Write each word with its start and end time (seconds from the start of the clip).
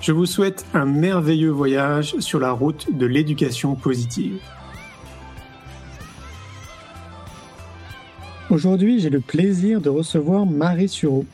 Je 0.00 0.12
vous 0.12 0.24
souhaite 0.24 0.64
un 0.72 0.86
merveilleux 0.86 1.50
voyage 1.50 2.18
sur 2.20 2.40
la 2.40 2.52
route 2.52 2.86
de 2.90 3.04
l'éducation 3.04 3.74
positive. 3.74 4.40
Aujourd'hui, 8.48 8.98
j'ai 8.98 9.10
le 9.10 9.20
plaisir 9.20 9.82
de 9.82 9.90
recevoir 9.90 10.46
Marie 10.46 10.88
Sureau. 10.88 11.26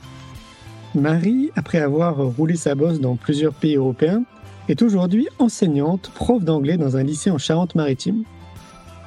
Marie, 0.96 1.52
après 1.54 1.78
avoir 1.78 2.16
roulé 2.16 2.56
sa 2.56 2.74
bosse 2.74 2.98
dans 2.98 3.14
plusieurs 3.14 3.54
pays 3.54 3.76
européens, 3.76 4.24
est 4.68 4.82
aujourd'hui 4.82 5.28
enseignante, 5.38 6.10
prof 6.16 6.42
d'anglais 6.42 6.76
dans 6.76 6.96
un 6.96 7.04
lycée 7.04 7.30
en 7.30 7.38
Charente-Maritime. 7.38 8.24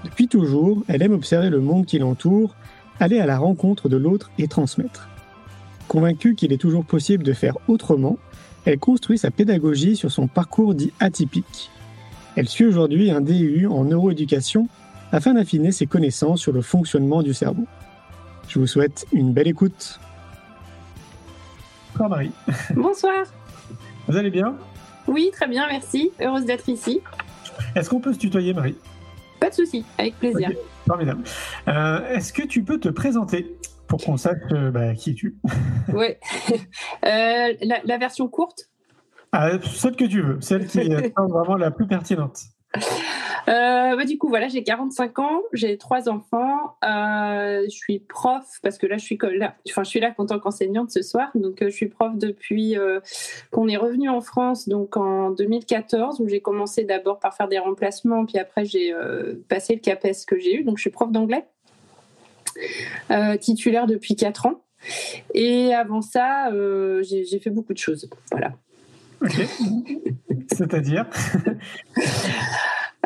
Depuis 0.05 0.30
toujours, 0.30 0.83
elle 0.87 1.02
aime 1.02 1.11
observer 1.11 1.49
le 1.49 1.59
monde 1.59 1.85
qui 1.85 1.99
l'entoure, 1.99 2.55
aller 3.02 3.19
à 3.19 3.25
la 3.25 3.37
rencontre 3.37 3.89
de 3.89 3.97
l'autre 3.97 4.31
et 4.37 4.47
transmettre. 4.47 5.09
Convaincue 5.89 6.35
qu'il 6.35 6.53
est 6.53 6.57
toujours 6.57 6.85
possible 6.85 7.25
de 7.25 7.33
faire 7.33 7.57
autrement, 7.67 8.17
elle 8.65 8.79
construit 8.79 9.17
sa 9.17 9.31
pédagogie 9.31 9.95
sur 9.95 10.11
son 10.11 10.27
parcours 10.27 10.75
dit 10.75 10.93
atypique. 10.99 11.71
Elle 12.35 12.47
suit 12.47 12.65
aujourd'hui 12.65 13.11
un 13.11 13.21
DU 13.21 13.67
en 13.67 13.85
neuroéducation 13.85 14.67
afin 15.11 15.33
d'affiner 15.33 15.71
ses 15.71 15.88
connaissances 15.88 16.41
sur 16.41 16.52
le 16.52 16.61
fonctionnement 16.61 17.23
du 17.23 17.33
cerveau. 17.33 17.65
Je 18.47 18.59
vous 18.59 18.67
souhaite 18.67 19.07
une 19.11 19.33
belle 19.33 19.47
écoute. 19.47 19.99
Bonsoir 21.91 22.09
Marie. 22.09 22.31
Bonsoir. 22.75 23.25
Vous 24.07 24.17
allez 24.17 24.30
bien? 24.30 24.55
Oui, 25.07 25.31
très 25.33 25.47
bien, 25.47 25.67
merci. 25.67 26.11
Heureuse 26.21 26.45
d'être 26.45 26.69
ici. 26.69 27.02
Est-ce 27.75 27.89
qu'on 27.89 27.99
peut 27.99 28.13
se 28.13 28.19
tutoyer 28.19 28.53
Marie? 28.53 28.75
Pas 29.39 29.49
de 29.49 29.55
souci, 29.55 29.85
avec 29.97 30.17
plaisir. 30.19 30.52
Formidable. 30.87 31.23
Euh, 31.67 32.13
est-ce 32.13 32.33
que 32.33 32.43
tu 32.43 32.63
peux 32.63 32.80
te 32.80 32.89
présenter? 32.89 33.55
Pour 33.89 34.01
qu'on 34.01 34.15
sache 34.15 34.37
euh, 34.51 34.71
bah, 34.71 34.93
qui 34.93 35.15
tu 35.15 35.37
Oui. 35.93 36.07
Euh, 37.05 37.53
la, 37.83 37.97
version 37.97 38.29
courte? 38.29 38.69
Ah, 39.33 39.51
Celle 39.61 39.95
que 39.95 40.05
tu 40.05 40.21
veux, 40.21 40.39
celle 40.39 40.67
qui 40.67 40.79
est 40.79 41.13
vraiment 41.17 41.57
la 41.57 41.71
plus 41.71 41.87
pertinente. 41.87 42.39
Euh, 43.47 43.95
bah, 43.95 44.05
du 44.05 44.19
coup, 44.19 44.29
voilà, 44.29 44.47
j'ai 44.47 44.63
45 44.63 45.17
ans, 45.17 45.41
j'ai 45.53 45.79
trois 45.79 46.07
enfants, 46.07 46.75
euh, 46.83 47.63
je 47.63 47.75
suis 47.75 47.97
prof 47.99 48.45
parce 48.61 48.77
que 48.77 48.86
là, 48.86 48.97
je 48.97 49.03
suis 49.05 49.17
là, 49.23 49.55
enfin, 49.67 49.83
je 49.83 49.89
suis 49.89 49.99
là 49.99 50.14
en 50.15 50.25
tant 50.27 50.39
qu'enseignante 50.39 50.91
ce 50.91 51.02
soir. 51.02 51.31
Donc, 51.33 51.64
euh, 51.64 51.69
je 51.69 51.75
suis 51.75 51.87
prof 51.87 52.15
depuis 52.15 52.75
qu'on 53.52 53.67
est 53.67 53.77
revenu 53.77 54.08
en 54.08 54.21
France, 54.21 54.69
donc 54.69 54.97
en 54.97 55.31
2014, 55.31 56.21
où 56.21 56.27
j'ai 56.27 56.41
commencé 56.41 56.83
d'abord 56.83 57.19
par 57.19 57.33
faire 57.33 57.47
des 57.47 57.58
remplacements, 57.58 58.25
puis 58.25 58.37
après 58.37 58.65
j'ai 58.65 58.93
passé 59.47 59.73
le 59.73 59.80
CAPES 59.80 60.25
que 60.27 60.37
j'ai 60.37 60.59
eu. 60.59 60.64
Donc, 60.64 60.77
je 60.77 60.81
suis 60.81 60.91
prof 60.91 61.11
d'anglais, 61.11 61.47
titulaire 63.39 63.87
depuis 63.87 64.15
4 64.15 64.45
ans. 64.45 64.64
Et 65.33 65.73
avant 65.73 66.02
ça, 66.02 66.52
j'ai 67.02 67.39
fait 67.39 67.49
beaucoup 67.49 67.73
de 67.73 67.77
choses. 67.77 68.09
Voilà. 68.31 68.53
Ok. 69.21 69.33
C'est-à-dire 70.52 71.05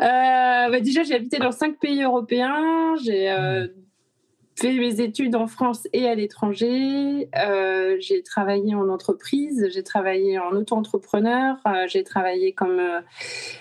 euh, 0.00 0.68
bah, 0.70 0.80
Déjà, 0.80 1.02
j'ai 1.02 1.14
habité 1.14 1.38
dans 1.38 1.52
cinq 1.52 1.78
pays 1.78 2.02
européens. 2.02 2.94
J'ai 3.02 3.30
euh, 3.30 3.66
fait 4.56 4.72
mes 4.72 5.00
études 5.00 5.34
en 5.34 5.46
France 5.46 5.88
et 5.92 6.06
à 6.06 6.14
l'étranger. 6.14 7.28
Euh, 7.36 7.96
j'ai 8.00 8.22
travaillé 8.22 8.74
en 8.74 8.88
entreprise. 8.88 9.68
J'ai 9.72 9.82
travaillé 9.82 10.38
en 10.38 10.52
auto-entrepreneur. 10.52 11.56
j'ai 11.88 12.04
travaillé 12.04 12.52
comme 12.52 12.80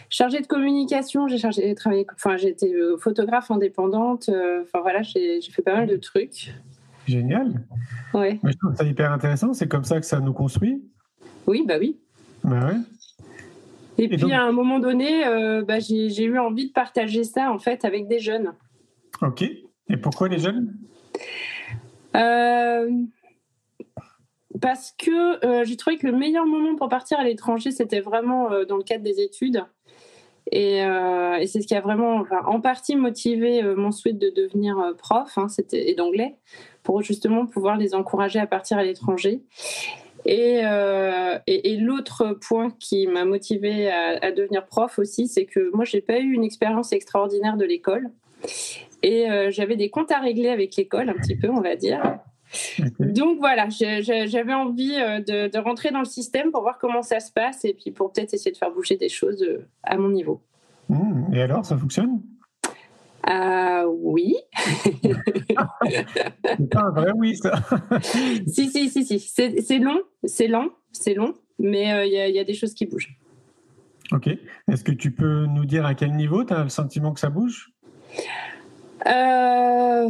chargée 0.09 0.42
de 0.42 0.48
communication. 0.48 1.28
J'ai 1.28 1.38
chargé, 1.38 1.74
travaillé, 1.76 2.06
enfin, 2.14 2.38
j'étais 2.38 2.74
photographe 3.00 3.52
indépendante. 3.52 4.30
Enfin 4.30 4.81
voilà, 4.81 5.02
j'ai 5.02 5.42
fait 5.42 5.62
pas 5.62 5.76
mal 5.76 5.88
de 5.88 5.98
trucs. 5.98 6.54
Génial. 7.08 7.66
Ouais. 8.14 8.40
je 8.44 8.58
trouve 8.58 8.75
ça 8.75 8.84
hyper 8.84 9.12
intéressant. 9.12 9.54
C'est 9.54 9.68
comme 9.68 9.84
ça 9.84 10.00
que 10.00 10.06
ça 10.06 10.20
nous 10.20 10.34
construit. 10.34 10.84
Oui, 11.48 11.64
bah 11.68 11.75
oui. 11.80 11.98
Bah 12.44 12.68
ouais. 12.68 12.78
Et, 13.98 14.08
puis 14.08 14.34
à 14.34 14.44
un 14.44 14.52
moment 14.52 14.80
donné, 14.80 15.25
euh, 15.25 15.64
bah, 15.64 15.80
j'ai 15.80 16.24
eu 16.24 16.40
envie 16.40 16.68
de 16.68 16.74
partager 16.74 17.24
ça 17.24 17.52
en 17.52 17.60
fait 17.60 17.86
avec 17.86 18.08
des 18.08 18.20
jeunes. 18.20 18.54
Ok. 19.22 19.44
Et 19.90 19.98
pourquoi 19.98 20.28
les 20.28 20.40
jeunes? 20.40 20.76
Euh, 22.16 22.90
Parce 24.62 24.94
que 24.98 25.46
euh, 25.46 25.64
j'ai 25.66 25.78
trouvé 25.78 25.98
que 25.98 26.08
le 26.08 26.18
meilleur 26.18 26.46
moment 26.46 26.76
pour 26.76 26.90
partir 26.90 27.20
à 27.20 27.24
l'étranger, 27.24 27.72
c'était 27.72 28.00
vraiment 28.00 28.50
dans 28.68 28.78
le 28.78 28.84
cadre 28.84 29.04
des 29.04 29.22
études. 29.22 29.64
Et, 30.52 30.84
c'est 31.48 31.62
ce 31.62 31.68
qui 31.68 31.76
a 31.76 31.82
vraiment, 31.82 32.26
en 32.46 32.62
partie 32.62 32.96
motivé 32.96 33.64
mon 33.76 33.92
souhait 33.92 34.14
de 34.14 34.30
devenir 34.30 34.94
prof, 34.98 35.38
hein, 35.38 35.48
et 35.72 35.96
d'anglais, 35.96 36.36
pour 36.84 37.02
justement 37.02 37.46
pouvoir 37.48 37.78
les 37.78 37.96
encourager 37.96 38.40
à 38.40 38.46
partir 38.46 38.78
à 38.78 38.84
l'étranger. 38.84 39.42
Euh, 40.28 41.40
et, 41.48 41.78
l'autre 41.78 42.38
point 42.48 42.72
qui 42.80 43.08
m'a 43.08 43.26
motivée 43.26 43.92
à, 43.92 44.32
devenir 44.32 44.66
prof 44.66 45.00
aussi, 45.00 45.28
c'est 45.28 45.46
que 45.46 45.72
moi, 45.76 45.86
j'ai 45.86 46.02
pas 46.02 46.20
eu 46.20 46.32
une 46.34 46.44
expérience 46.44 46.94
extraordinaire 46.94 47.58
de 47.58 47.66
l'école. 47.66 48.10
Et 49.03 49.30
euh, 49.30 49.52
j'avais 49.52 49.75
des 49.75 49.90
comptes 49.90 50.12
à 50.12 50.19
régler 50.19 50.50
avec 50.50 50.75
l'école, 50.75 51.09
un 51.09 51.14
petit 51.14 51.36
peu, 51.36 51.50
on 51.50 51.62
va 51.62 51.75
dire. 51.75 52.19
Donc 53.00 53.40
voilà, 53.40 53.68
j'avais 53.69 54.53
envie 54.53 54.96
euh, 54.96 55.19
de, 55.50 55.58
rentrer 55.59 55.91
dans 55.91 56.00
le 56.00 56.06
système 56.06 56.52
pour 56.52 56.62
voir 56.62 56.78
comment 56.78 57.02
ça 57.02 57.19
se 57.19 57.31
passe 57.31 57.66
et 57.66 57.74
puis 57.74 57.92
pour 57.92 58.12
peut-être 58.12 58.34
essayer 58.34 58.52
de 58.52 58.58
faire 58.58 58.72
bouger 58.72 58.96
des 58.96 59.09
choses 59.09 59.46
à 59.84 59.97
mon 59.97 60.09
niveau. 60.09 60.42
Mmh. 60.90 61.34
Et 61.34 61.42
alors, 61.42 61.66
ça 61.66 61.78
fonctionne? 61.78 62.22
Euh, 63.30 63.86
oui. 63.86 64.36
c'est 65.02 66.69
pas 66.69 66.81
un 66.81 66.92
vrai 66.92 67.12
oui, 67.16 67.38
ça. 67.38 67.53
si, 68.47 68.69
si, 68.69 68.90
si, 68.90 69.06
si. 69.06 69.19
C'est 69.19 69.80
long, 69.80 70.02
c'est 70.25 70.47
lent, 70.47 70.68
c'est 70.92 71.13
long, 71.13 71.34
mais 71.58 71.94
euh, 71.94 72.06
il 72.06 72.12
y, 72.12 72.40
a 72.40 72.44
des 72.44 72.53
choses 72.53 72.74
qui 72.74 72.86
bougent. 72.86 73.18
Ok. 74.12 74.28
Est-ce 74.69 74.84
que 74.84 74.92
tu 74.92 75.12
peux 75.12 75.46
nous 75.46 75.66
dire 75.66 75.86
à 75.86 75.96
quel 75.96 76.13
niveau 76.13 76.44
tu 76.44 76.53
as 76.53 76.63
le 76.63 76.69
sentiment 76.69 77.13
que 77.13 77.19
ça 77.22 77.30
bouge? 77.30 77.72
Euh, 79.08 80.09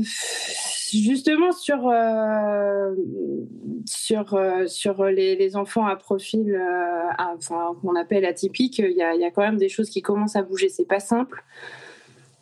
Justement 0.93 1.51
sur, 1.51 1.87
euh, 1.87 2.93
sur 4.67 5.05
les, 5.05 5.55
enfants 5.55 5.87
à 5.87 5.95
profil, 5.95 6.55
qu'on 7.81 7.95
appelle 7.95 8.25
atypique, 8.25 8.77
il 8.77 8.95
y 8.95 9.01
a, 9.01 9.31
quand 9.31 9.41
même 9.41 9.57
des 9.57 9.69
choses 9.69 9.89
qui 9.89 10.03
commencent 10.03 10.35
à 10.35 10.43
bouger. 10.43 10.69
C'est 10.69 10.87
pas 10.87 10.99
simple. 10.99 11.43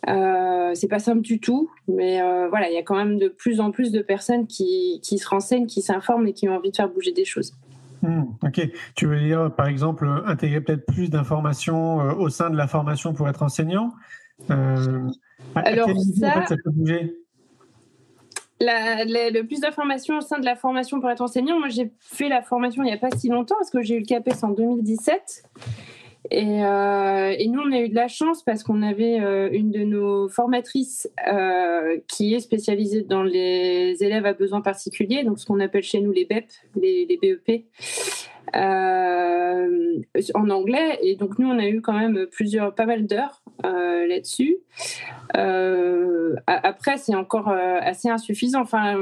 Euh, 0.10 0.72
c'est 0.74 0.88
pas 0.88 1.00
simple 1.00 1.22
du 1.22 1.40
tout, 1.40 1.70
mais 1.88 2.22
euh, 2.22 2.48
voilà, 2.50 2.70
il 2.70 2.74
y 2.74 2.78
a 2.78 2.84
quand 2.84 2.96
même 2.96 3.20
de 3.20 3.28
plus 3.28 3.60
en 3.60 3.72
plus 3.72 3.92
de 3.92 4.02
personnes 4.02 4.48
qui, 4.48 5.00
se 5.04 5.28
renseignent, 5.28 5.68
qui 5.68 5.82
s'informent 5.82 6.28
et 6.28 6.34
qui 6.34 6.50
ont 6.50 6.56
envie 6.56 6.72
de 6.72 6.76
faire 6.76 6.90
bouger 6.90 7.12
des 7.12 7.26
choses. 7.26 7.54
Hmm, 8.02 8.24
ok. 8.42 8.68
Tu 8.96 9.06
veux 9.06 9.20
dire, 9.20 9.54
par 9.56 9.68
exemple, 9.68 10.08
intégrer 10.26 10.62
peut-être 10.62 10.88
plus 10.88 11.12
d'informations 11.12 12.02
euh, 12.02 12.14
au 12.14 12.30
sein 12.30 12.50
de 12.50 12.58
la 12.58 12.66
formation 12.66 13.14
pour 13.14 13.30
être 13.30 13.44
enseignant? 13.44 13.94
Alors, 14.50 15.90
ça, 16.20 16.46
ça 16.48 16.56
peut 16.64 16.72
bouger? 16.72 17.18
Le 18.64 19.42
plus 19.42 19.60
d'informations 19.60 20.18
au 20.18 20.22
sein 20.22 20.40
de 20.40 20.46
la 20.46 20.56
formation 20.56 21.00
pour 21.00 21.10
être 21.10 21.22
enseignant, 21.22 21.60
moi 21.60 21.70
j'ai 21.70 21.92
fait 22.00 22.30
la 22.30 22.42
formation 22.42 22.84
il 22.84 22.88
n'y 22.88 22.94
a 22.94 22.98
pas 22.98 23.10
si 23.18 23.28
longtemps 23.28 23.56
parce 23.58 23.72
que 23.72 23.82
j'ai 23.82 23.96
eu 23.96 24.00
le 24.00 24.06
CAPES 24.06 24.44
en 24.44 24.50
2017. 24.50 25.44
Euh, 26.34 27.36
et, 27.38 27.48
nous, 27.48 27.62
on 27.62 27.72
a 27.72 27.80
eu 27.80 27.90
de 27.90 27.96
la 27.96 28.08
chance 28.08 28.44
parce 28.44 28.64
qu'on 28.64 28.84
avait 28.84 29.20
euh, 29.20 29.50
une 29.52 29.72
de 29.72 29.80
nos 29.80 30.30
formatrices 30.30 31.10
euh, 31.32 31.98
qui 32.08 32.34
est 32.36 32.40
spécialisée 32.40 33.02
dans 33.02 33.24
les 33.24 33.98
élèves 34.04 34.26
à 34.26 34.34
besoins 34.34 34.62
particuliers, 34.62 35.24
donc 35.24 35.40
ce 35.40 35.46
qu'on 35.46 35.60
appelle 35.60 35.84
chez 35.84 36.00
nous 36.00 36.12
les 36.12 36.26
BEP, 36.26 36.46
les, 36.76 37.20
BEP, 37.22 37.66
en 38.54 40.50
anglais. 40.50 41.00
Et 41.02 41.16
donc 41.16 41.40
nous, 41.40 41.48
on 41.48 41.58
a 41.58 41.68
eu 41.68 41.82
quand 41.82 41.98
même 41.98 42.28
plusieurs, 42.32 42.76
pas 42.76 42.86
mal 42.86 43.08
d'heures 43.08 43.44
là-dessus. 43.64 44.58
après, 46.46 46.98
c'est 46.98 47.16
encore 47.16 47.50
assez 47.50 48.10
insuffisant. 48.10 48.62
Enfin, 48.62 48.98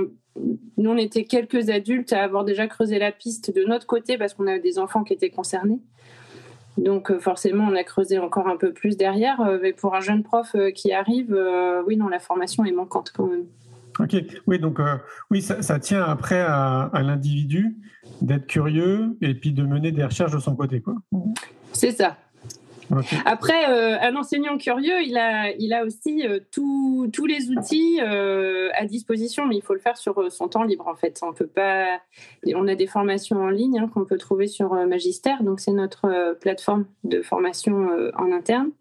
nous, 0.78 0.90
on 0.90 0.98
était 0.98 1.26
quelques 1.26 1.70
adultes 1.70 2.14
à 2.14 2.24
avoir 2.24 2.46
déjà 2.46 2.68
creusé 2.68 2.98
la 2.98 3.12
piste 3.12 3.54
de 3.54 3.66
notre 3.66 3.88
côté 3.88 4.18
parce 4.18 4.34
qu'on 4.34 4.48
a 4.48 4.58
des 4.58 4.80
enfants 4.80 5.04
qui 5.04 5.14
étaient 5.14 5.30
concernés. 5.30 5.80
Donc 6.84 7.18
forcément, 7.20 7.66
on 7.66 7.76
a 7.76 7.84
creusé 7.84 8.20
encore 8.20 8.48
un 8.48 8.58
peu 8.58 8.74
plus 8.74 8.98
derrière. 8.98 9.42
Mais 9.62 9.74
pour 9.74 9.96
un 9.96 10.00
jeune 10.00 10.24
prof 10.24 10.56
qui 10.76 10.92
arrive, 10.92 11.38
oui, 11.86 11.98
non, 11.98 12.08
la 12.08 12.20
formation 12.20 12.66
est 12.66 12.72
manquante 12.72 13.12
quand 13.16 13.28
même. 13.28 13.46
Ok, 14.00 14.16
oui, 14.48 14.60
donc 14.60 14.80
oui, 15.30 15.42
ça, 15.42 15.80
tient 15.80 16.04
après 16.04 16.40
à, 16.40 16.90
l'individu 16.94 17.76
d'être 18.22 18.48
curieux 18.48 19.18
et 19.22 19.34
puis 19.34 19.52
de 19.52 19.64
mener 19.64 19.92
des 19.92 20.06
recherches 20.06 20.32
de 20.32 20.40
son 20.40 20.56
côté, 20.56 20.82
quoi. 20.82 20.96
C'est 21.74 21.92
ça. 21.92 22.18
Après, 23.26 23.70
euh, 23.70 23.98
un 24.02 24.16
enseignant 24.16 24.58
curieux, 24.58 25.02
il 25.04 25.18
a, 25.18 25.52
il 25.58 25.74
a 25.74 25.84
aussi 25.84 26.26
euh, 26.26 26.40
tous 26.52 27.26
les 27.26 27.52
outils 27.52 28.00
euh, 28.02 28.70
à 28.76 28.86
disposition, 28.86 29.46
mais 29.46 29.56
il 29.56 29.62
faut 29.62 29.74
le 29.74 29.80
faire 29.80 29.98
sur 29.98 30.32
son 30.32 30.48
temps 30.48 30.64
libre 30.64 30.88
en 30.88 30.96
fait. 30.96 31.20
On 31.22 31.34
peut 31.34 31.48
pas. 31.48 32.00
On 32.56 32.68
a 32.68 32.76
des 32.76 32.88
formations 32.88 33.38
en 33.38 33.50
ligne 33.50 33.80
hein, 33.80 33.90
qu'on 33.94 34.06
peut 34.06 34.18
trouver 34.18 34.48
sur 34.48 34.74
Magister, 34.88 35.36
donc 35.42 35.60
c'est 35.60 35.72
notre 35.72 36.36
plateforme 36.40 36.86
de 37.04 37.22
formation 37.22 37.90
en 38.18 38.32
interne. 38.32 38.72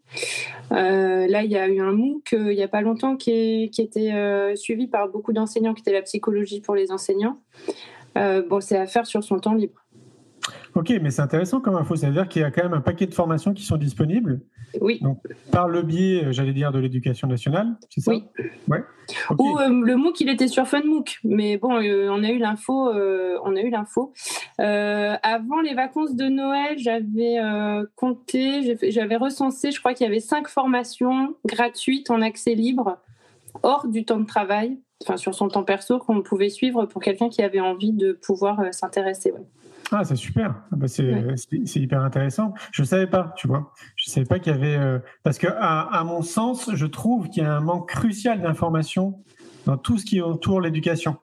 là, 0.71 1.43
il 1.43 1.51
y 1.51 1.57
a 1.57 1.67
eu 1.67 1.79
un 1.79 1.91
MOOC 1.91 2.31
il 2.31 2.55
n'y 2.55 2.63
a 2.63 2.67
pas 2.67 2.81
longtemps 2.81 3.15
qui, 3.15 3.69
qui 3.71 3.81
était 3.81 4.55
suivi 4.55 4.87
par 4.87 5.09
beaucoup 5.09 5.33
d'enseignants, 5.33 5.73
qui 5.73 5.81
était 5.81 5.93
la 5.93 6.01
psychologie 6.01 6.61
pour 6.61 6.75
les 6.75 6.91
enseignants. 6.91 7.39
bon, 8.15 8.61
c'est 8.61 8.77
à 8.77 8.87
faire 8.87 9.05
sur 9.05 9.23
son 9.23 9.39
temps 9.39 9.53
libre. 9.53 9.81
Ok, 10.75 10.93
mais 11.01 11.11
c'est 11.11 11.21
intéressant 11.21 11.59
comme 11.59 11.75
info. 11.75 11.95
C'est-à-dire 11.95 12.27
qu'il 12.27 12.41
y 12.41 12.45
a 12.45 12.51
quand 12.51 12.63
même 12.63 12.73
un 12.73 12.81
paquet 12.81 13.05
de 13.05 13.13
formations 13.13 13.53
qui 13.53 13.63
sont 13.63 13.77
disponibles. 13.77 14.41
Oui. 14.81 14.99
Donc, 15.01 15.21
par 15.51 15.67
le 15.67 15.81
biais, 15.81 16.25
euh, 16.25 16.31
j'allais 16.31 16.53
dire, 16.53 16.71
de 16.71 16.79
l'éducation 16.79 17.27
nationale, 17.27 17.75
c'est 17.89 18.01
ça 18.01 18.11
Oui. 18.11 18.23
Ouais. 18.67 18.83
Ou 19.37 19.57
euh, 19.57 19.69
le 19.69 19.95
MOOC, 19.95 20.21
il 20.21 20.29
était 20.29 20.47
sur 20.47 20.67
FunMOOC. 20.67 21.19
Mais 21.23 21.57
bon, 21.57 21.81
euh, 21.81 22.09
on 22.11 22.23
a 22.23 22.29
eu 22.29 22.37
l'info. 22.37 22.91
on 22.91 23.55
a 23.55 23.61
eu 23.61 23.69
l'info. 23.69 24.13
avant 24.57 25.61
les 25.61 25.73
vacances 25.73 26.15
de 26.15 26.25
Noël, 26.25 26.77
j'avais 26.77 27.37
compté, 27.95 28.77
j'avais 28.89 29.15
recensé, 29.15 29.71
je 29.71 29.79
crois 29.79 29.93
qu'il 29.93 30.05
y 30.05 30.09
avait 30.09 30.19
cinq 30.19 30.47
formations 30.47 31.35
gratuites 31.45 32.11
en 32.11 32.21
accès 32.21 32.53
libre, 32.53 32.97
hors 33.63 33.87
du 33.87 34.05
temps 34.05 34.19
de 34.19 34.25
travail, 34.25 34.77
enfin 35.03 35.17
sur 35.17 35.33
son 35.33 35.47
temps 35.47 35.63
perso, 35.63 35.97
qu'on 35.97 36.21
pouvait 36.21 36.49
suivre 36.49 36.85
pour 36.85 37.01
quelqu'un 37.01 37.29
qui 37.29 37.41
avait 37.41 37.59
envie 37.59 37.93
de 37.93 38.13
pouvoir 38.13 38.71
s'intéresser. 38.71 39.33
Ah, 39.91 40.03
c'est 40.03 40.15
super. 40.15 40.55
Ah, 40.71 40.75
bah, 40.75 40.87
c'est 40.87 41.79
hyper 41.79 42.01
intéressant. 42.01 42.53
Je 42.71 42.81
ne 42.81 42.87
savais 42.87 43.07
pas, 43.07 43.33
tu 43.35 43.47
vois. 43.47 43.73
Je 43.95 44.09
ne 44.09 44.13
savais 44.13 44.25
pas 44.25 44.39
qu'il 44.39 44.53
y 44.53 44.55
avait. 44.55 44.75
Euh, 44.75 44.99
parce 45.23 45.37
que, 45.37 45.47
à, 45.47 46.03
mon 46.05 46.21
sens, 46.21 46.69
je 46.73 46.85
trouve 46.85 47.29
qu'il 47.29 47.43
y 47.43 47.45
a 47.45 47.55
un 47.55 47.59
manque 47.59 47.89
crucial 47.89 48.41
d'informations 48.41 49.23
dans 49.65 49.77
tout 49.77 49.97
ce 49.97 50.05
qui 50.05 50.21
entoure 50.21 50.61
l'éducation. 50.61 51.17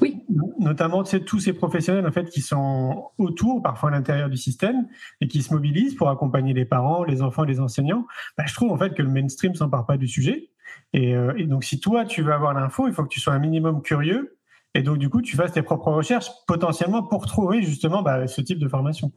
Oui. 0.00 0.24
Notamment, 0.58 1.04
tu 1.04 1.22
tous 1.24 1.38
ces 1.38 1.52
professionnels 1.52 2.06
en 2.06 2.10
fait 2.10 2.28
qui 2.28 2.40
sont 2.40 3.10
autour, 3.18 3.62
parfois 3.62 3.90
à 3.90 3.92
l'intérieur 3.92 4.28
du 4.28 4.36
système, 4.36 4.88
et 5.20 5.28
qui 5.28 5.42
se 5.42 5.54
mobilisent 5.54 5.94
pour 5.94 6.08
accompagner 6.08 6.54
les 6.54 6.64
parents, 6.64 7.04
les 7.04 7.22
enfants, 7.22 7.44
les 7.44 7.60
enseignants. 7.60 8.06
Bah, 8.36 8.44
je 8.46 8.54
trouve 8.54 8.72
en 8.72 8.76
fait 8.76 8.94
que 8.94 9.02
le 9.02 9.08
mainstream 9.08 9.54
s'empare 9.54 9.86
pas 9.86 9.96
du 9.96 10.08
sujet. 10.08 10.50
Et, 10.92 11.14
euh, 11.14 11.32
et 11.36 11.44
donc, 11.44 11.62
si 11.62 11.78
toi 11.78 12.04
tu 12.04 12.22
veux 12.22 12.32
avoir 12.32 12.54
l'info, 12.54 12.88
il 12.88 12.94
faut 12.94 13.04
que 13.04 13.08
tu 13.08 13.20
sois 13.20 13.34
un 13.34 13.38
minimum 13.38 13.82
curieux 13.82 14.36
et 14.74 14.82
donc, 14.82 14.98
du 14.98 15.10
coup, 15.10 15.20
tu 15.20 15.36
fasses 15.36 15.52
tes 15.52 15.62
propres 15.62 15.92
recherches 15.92 16.30
potentiellement 16.46 17.02
pour 17.02 17.26
trouver 17.26 17.62
justement 17.62 18.02
bah, 18.02 18.26
ce 18.26 18.40
type 18.40 18.58
de 18.58 18.68
formation. 18.68 19.12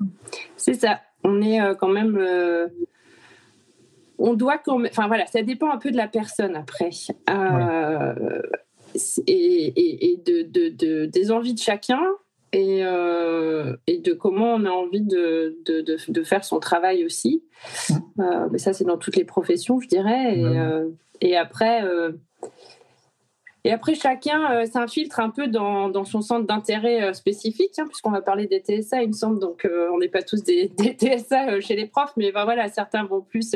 C'est 0.57 0.73
ça. 0.73 0.99
On 1.23 1.41
est 1.41 1.61
euh, 1.61 1.75
quand 1.75 1.87
même. 1.87 2.17
Euh, 2.17 2.67
on 4.17 4.33
doit 4.33 4.57
quand 4.57 4.79
même. 4.79 4.91
Enfin, 4.91 5.07
voilà, 5.07 5.25
ça 5.27 5.43
dépend 5.43 5.71
un 5.71 5.77
peu 5.77 5.91
de 5.91 5.97
la 5.97 6.07
personne 6.07 6.55
après. 6.55 6.89
Euh, 7.29 8.41
et, 9.27 10.21
de, 10.25 11.05
des 11.05 11.31
envies 11.31 11.53
de 11.53 11.59
chacun 11.59 12.01
et, 12.51 12.79
et 12.79 13.97
de 13.99 14.13
comment 14.13 14.53
on 14.53 14.65
a 14.65 14.69
envie 14.69 15.01
de, 15.01 15.57
de 15.65 16.23
faire 16.23 16.43
son 16.43 16.59
travail 16.59 17.05
aussi. 17.05 17.43
Mm. 17.89 18.23
mais 18.51 18.57
ça, 18.57 18.71
c'est 18.73 18.85
dans 18.85 18.97
toutes 18.97 19.17
les 19.17 19.25
professions, 19.25 19.79
je 19.79 19.87
dirais. 19.87 20.37
Et, 20.37 21.29
et 21.29 21.37
après 21.37 21.81
et 23.65 23.71
après, 23.71 23.95
chacun 23.95 24.51
euh, 24.51 24.65
s'infiltre 24.67 25.19
un 25.19 25.31
peu 25.31 25.47
dans, 25.47 25.89
dans, 25.89 26.05
son 26.05 26.21
centre 26.21 26.45
d'intérêt 26.45 27.01
euh, 27.01 27.13
spécifique, 27.13 27.79
hein, 27.79 27.85
puisqu'on 27.87 28.11
va 28.11 28.21
parler 28.21 28.45
des 28.45 28.59
TSA, 28.59 29.01
il 29.01 29.07
me 29.07 29.13
semble. 29.13 29.39
Donc, 29.39 29.65
euh, 29.65 29.89
on 29.91 29.97
n'est 29.97 30.07
pas 30.07 30.21
tous 30.21 30.43
des, 30.43 30.67
des 30.77 30.93
TSA 30.93 31.59
chez 31.61 31.75
les 31.75 31.87
profs, 31.87 32.13
mais 32.15 32.31
ben, 32.31 32.43
voilà, 32.43 32.69
certains 32.69 33.05
vont 33.05 33.21
plus 33.21 33.55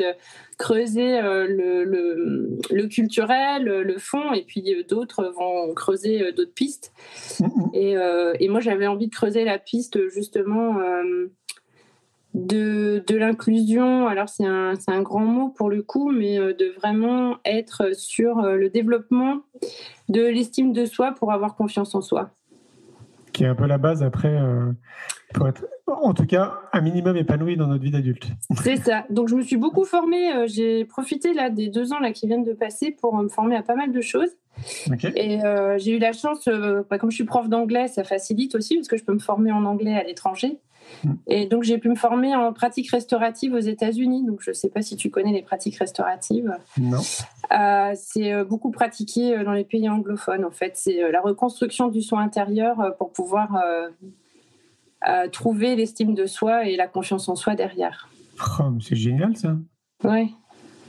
creuser 0.58 1.20
le, 1.22 1.84
le, 1.84 2.58
le, 2.70 2.88
culturel, 2.88 3.62
le 3.64 3.98
fond, 3.98 4.32
et 4.32 4.42
puis 4.42 4.84
d'autres 4.88 5.32
vont 5.36 5.72
creuser 5.74 6.32
d'autres 6.32 6.54
pistes. 6.54 6.92
Mm-hmm. 7.38 7.70
Et, 7.74 8.44
et 8.44 8.48
moi, 8.48 8.58
j'avais 8.60 8.88
envie 8.88 9.06
de 9.06 9.14
creuser 9.14 9.44
la 9.44 9.58
piste, 9.58 10.08
justement 10.08 10.80
de, 12.34 13.02
de 13.06 13.16
l'inclusion, 13.16 14.06
alors 14.06 14.28
c'est 14.28 14.46
un, 14.46 14.74
un, 14.86 15.02
grand 15.02 15.24
mot 15.24 15.48
pour 15.48 15.68
le 15.68 15.82
coup, 15.82 16.12
mais 16.12 16.38
euh, 16.38 16.52
de 16.54 16.72
vraiment 16.76 17.36
être 17.44 17.94
sur 17.94 18.38
euh, 18.38 18.56
le 18.56 18.70
développement 18.70 19.40
de 20.08 20.22
l'estime 20.22 20.72
de 20.72 20.84
soi 20.84 21.12
pour 21.12 21.32
avoir 21.32 21.56
confiance 21.56 21.94
en 21.94 22.00
soi. 22.00 22.30
Qui 23.32 23.44
est 23.44 23.48
un 23.48 23.54
peu 23.54 23.66
la 23.66 23.78
base 23.78 24.04
après 24.04 24.32
euh, 24.32 24.70
pour 25.34 25.48
être, 25.48 25.64
en 25.88 26.14
tout 26.14 26.26
cas, 26.26 26.54
un 26.72 26.80
minimum 26.80 27.16
épanoui 27.16 27.56
dans 27.56 27.66
notre 27.66 27.82
vie 27.82 27.90
d'adulte. 27.90 28.28
C'est 28.62 28.76
ça. 28.76 29.06
Donc 29.10 29.28
je 29.28 29.34
me 29.34 29.42
suis 29.42 29.56
beaucoup 29.56 29.84
formée. 29.84 30.46
J'ai 30.46 30.84
profité 30.84 31.32
là 31.32 31.50
des 31.50 31.68
deux 31.68 31.92
ans 31.92 32.00
là 32.00 32.12
qui 32.12 32.26
viennent 32.26 32.44
de 32.44 32.52
passer 32.52 32.92
pour 32.92 33.16
me 33.16 33.28
former 33.28 33.56
à 33.56 33.62
pas 33.62 33.76
mal 33.76 33.92
de 33.92 34.00
choses. 34.00 34.30
Et 35.16 35.38
j'ai 35.78 35.96
eu 35.96 35.98
la 36.00 36.12
chance, 36.12 36.48
bah, 36.90 36.98
comme 36.98 37.12
je 37.12 37.16
suis 37.16 37.24
prof 37.24 37.48
d'anglais, 37.48 37.86
ça 37.86 38.02
facilite 38.02 38.56
aussi 38.56 38.76
parce 38.76 38.88
que 38.88 38.96
je 38.96 39.04
peux 39.04 39.14
me 39.14 39.20
former 39.20 39.52
en 39.52 39.64
anglais 39.64 39.94
à 39.94 40.02
l'étranger. 40.02 40.58
Et 41.26 41.46
donc, 41.46 41.62
j'ai 41.62 41.78
pu 41.78 41.88
me 41.88 41.94
former 41.94 42.34
en 42.34 42.52
pratique 42.52 42.90
restaurative 42.90 43.54
aux 43.54 43.60
États-Unis. 43.60 44.24
Donc, 44.24 44.40
je 44.42 44.50
ne 44.50 44.54
sais 44.54 44.68
pas 44.68 44.82
si 44.82 44.96
tu 44.96 45.10
connais 45.10 45.32
les 45.32 45.42
pratiques 45.42 45.76
restauratives. 45.76 46.56
Non. 46.78 47.00
Euh, 47.52 47.92
c'est 47.94 48.32
euh, 48.32 48.44
beaucoup 48.44 48.70
pratiqué 48.70 49.36
euh, 49.36 49.44
dans 49.44 49.52
les 49.52 49.64
pays 49.64 49.88
anglophones, 49.88 50.44
en 50.44 50.50
fait. 50.50 50.72
C'est 50.76 51.10
la 51.10 51.20
reconstruction 51.20 51.88
du 51.88 52.02
soin 52.02 52.22
intérieur 52.22 52.94
pour 52.98 53.12
pouvoir 53.12 53.62
trouver 55.32 55.76
l'estime 55.76 56.14
de 56.14 56.26
soi 56.26 56.66
et 56.66 56.76
la 56.76 56.86
confiance 56.86 57.28
en 57.28 57.36
soi 57.36 57.54
derrière. 57.54 58.08
Oh, 58.58 58.72
c'est 58.80 58.96
génial, 58.96 59.36
ça. 59.36 59.56
Oui. 60.04 60.34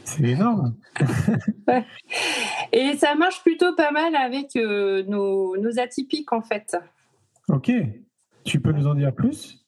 C'est 0.04 0.24
énorme. 0.24 0.76
ouais. 1.68 1.86
Et 2.74 2.96
ça 2.98 3.16
marche 3.16 3.42
plutôt 3.44 3.76
pas 3.76 3.92
mal 3.92 4.16
avec 4.16 4.56
nos, 4.56 5.56
nos 5.58 5.80
atypiques, 5.80 6.34
en 6.34 6.42
fait. 6.42 6.76
Ok. 7.48 7.72
Tu 8.44 8.60
peux 8.60 8.72
nous 8.72 8.88
en 8.88 8.96
dire 8.96 9.14
plus? 9.14 9.61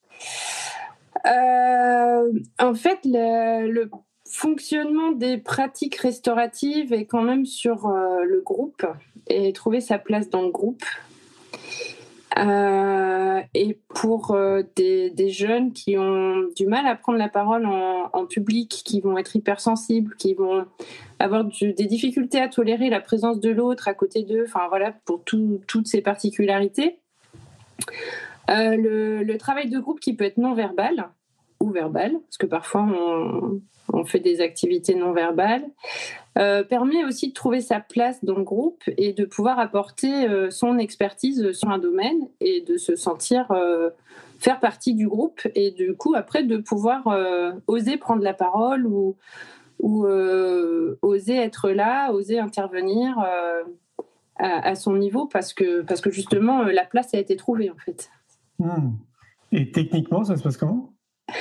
En 1.26 2.74
fait, 2.76 3.00
le, 3.06 3.90
fonctionnement 4.26 5.12
des 5.12 5.38
pratiques 5.38 5.96
restauratives 5.98 6.94
est 6.94 7.06
quand 7.06 7.22
même 7.22 7.46
sur 7.46 7.86
euh, 7.86 8.24
le 8.24 8.42
groupe 8.42 8.86
et 9.28 9.54
trouver 9.54 9.80
sa 9.80 10.00
place 10.00 10.30
dans 10.30 10.42
le 10.42 10.50
groupe. 10.50 10.84
Euh, 12.40 13.42
et 13.54 13.78
pour 13.90 14.36
des, 14.76 15.30
jeunes 15.30 15.72
qui 15.72 15.98
ont 16.00 16.48
du 16.56 16.66
mal 16.66 16.88
à 16.88 16.96
prendre 16.96 17.20
la 17.20 17.30
parole 17.30 17.68
en, 17.68 18.26
public, 18.26 18.70
qui 18.70 19.02
vont 19.02 19.18
être 19.18 19.36
hypersensibles, 19.36 20.16
qui 20.16 20.34
vont 20.34 20.66
avoir 21.20 21.44
des 21.44 21.86
difficultés 21.86 22.40
à 22.40 22.48
tolérer 22.48 22.90
la 22.90 23.02
présence 23.02 23.40
de 23.40 23.52
l'autre 23.52 23.88
à 23.88 23.94
côté 23.94 24.24
d'eux, 24.24 24.46
enfin 24.48 24.68
voilà, 24.70 24.94
pour 25.06 25.24
toutes 25.24 25.88
ces 25.88 26.02
particularités. 26.02 26.98
Euh, 28.50 29.24
le, 29.24 29.38
travail 29.38 29.70
de 29.70 29.80
groupe 29.80 30.00
qui 30.00 30.16
peut 30.16 30.26
être 30.26 30.38
non 30.38 30.54
verbal 30.54 31.10
ou 31.60 31.70
verbal, 31.70 32.12
parce 32.12 32.38
que 32.38 32.46
parfois 32.46 32.86
on, 33.94 34.06
fait 34.06 34.20
des 34.20 34.42
activités 34.42 34.96
non 34.96 35.14
verbales, 35.14 35.66
euh, 36.38 36.64
permet 36.64 37.06
aussi 37.06 37.30
de 37.30 37.34
trouver 37.34 37.62
sa 37.62 37.80
place 37.80 38.24
dans 38.24 38.36
le 38.36 38.44
groupe 38.44 38.84
et 38.98 39.14
de 39.14 39.24
pouvoir 39.24 39.60
apporter 39.60 40.28
euh, 40.28 40.50
son 40.50 40.78
expertise 40.78 41.52
sur 41.54 41.70
un 41.70 41.78
domaine 41.78 42.28
et 42.42 42.62
de 42.62 42.78
se 42.78 42.96
sentir 42.96 43.48
faire 44.40 44.60
partie 44.60 44.94
du 44.94 45.08
groupe 45.08 45.42
et 45.56 45.72
du 45.72 45.96
coup 45.96 46.16
après 46.16 46.44
de 46.44 46.58
pouvoir 46.58 47.08
oser 47.68 47.98
prendre 47.98 48.24
la 48.24 48.34
parole 48.34 48.86
ou, 48.86 49.16
oser 51.02 51.36
être 51.36 51.70
là, 51.70 52.12
oser 52.12 52.40
intervenir. 52.40 53.18
À, 54.36 54.74
son 54.74 54.96
niveau 54.96 55.28
parce 55.28 55.54
parce 55.88 56.02
que 56.02 56.10
justement 56.10 56.64
la 56.64 56.84
place 56.84 57.14
a 57.14 57.20
été 57.20 57.38
trouvée 57.38 57.70
en 57.70 57.78
fait. 57.78 58.10
Hmm. 58.64 58.98
Et 59.52 59.72
techniquement, 59.72 60.24
ça 60.24 60.38
se 60.38 60.44
passe 60.44 60.58
comment 60.58 60.90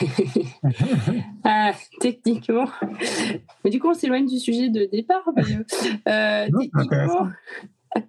ah, 1.45 1.73
techniquement, 2.01 2.69
mais 3.65 3.71
du 3.71 3.81
coup 3.81 3.89
on 3.89 3.95
s'éloigne 3.95 4.27
du 4.27 4.39
sujet 4.39 4.69
de 4.69 4.85
départ. 4.85 5.25
Euh, 6.09 6.47
techniquement, 6.61 7.29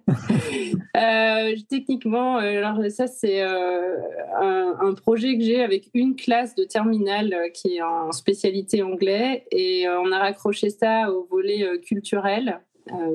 Euh, 0.96 1.56
techniquement, 1.68 2.38
euh, 2.38 2.62
alors 2.62 2.78
ça 2.90 3.08
c'est 3.08 3.42
euh, 3.42 3.96
un, 4.40 4.94
projet 4.94 5.36
que 5.36 5.42
j'ai 5.42 5.60
avec 5.60 5.90
une 5.92 6.14
classe 6.14 6.54
de 6.54 6.62
terminale 6.62 7.34
qui 7.52 7.76
est 7.76 7.82
en 7.82 8.12
spécialité 8.12 8.82
anglais 8.82 9.44
et 9.50 9.88
on 9.88 10.12
a 10.12 10.20
raccroché 10.20 10.70
ça 10.70 11.10
au 11.10 11.24
volet 11.24 11.80
culturel 11.80 12.60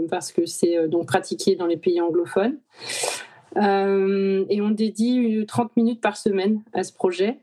parce 0.09 0.33
que 0.33 0.45
c'est 0.45 0.89
donc 0.89 1.07
pratiqué 1.07 1.55
dans 1.55 1.67
les 1.67 1.77
pays 1.77 2.01
anglophones. 2.01 2.59
Et 3.55 4.61
on 4.61 4.69
dédie 4.69 5.45
30 5.47 5.75
minutes 5.75 6.01
par 6.01 6.17
semaine 6.17 6.61
à 6.73 6.83
ce 6.83 6.93
projet 6.93 7.39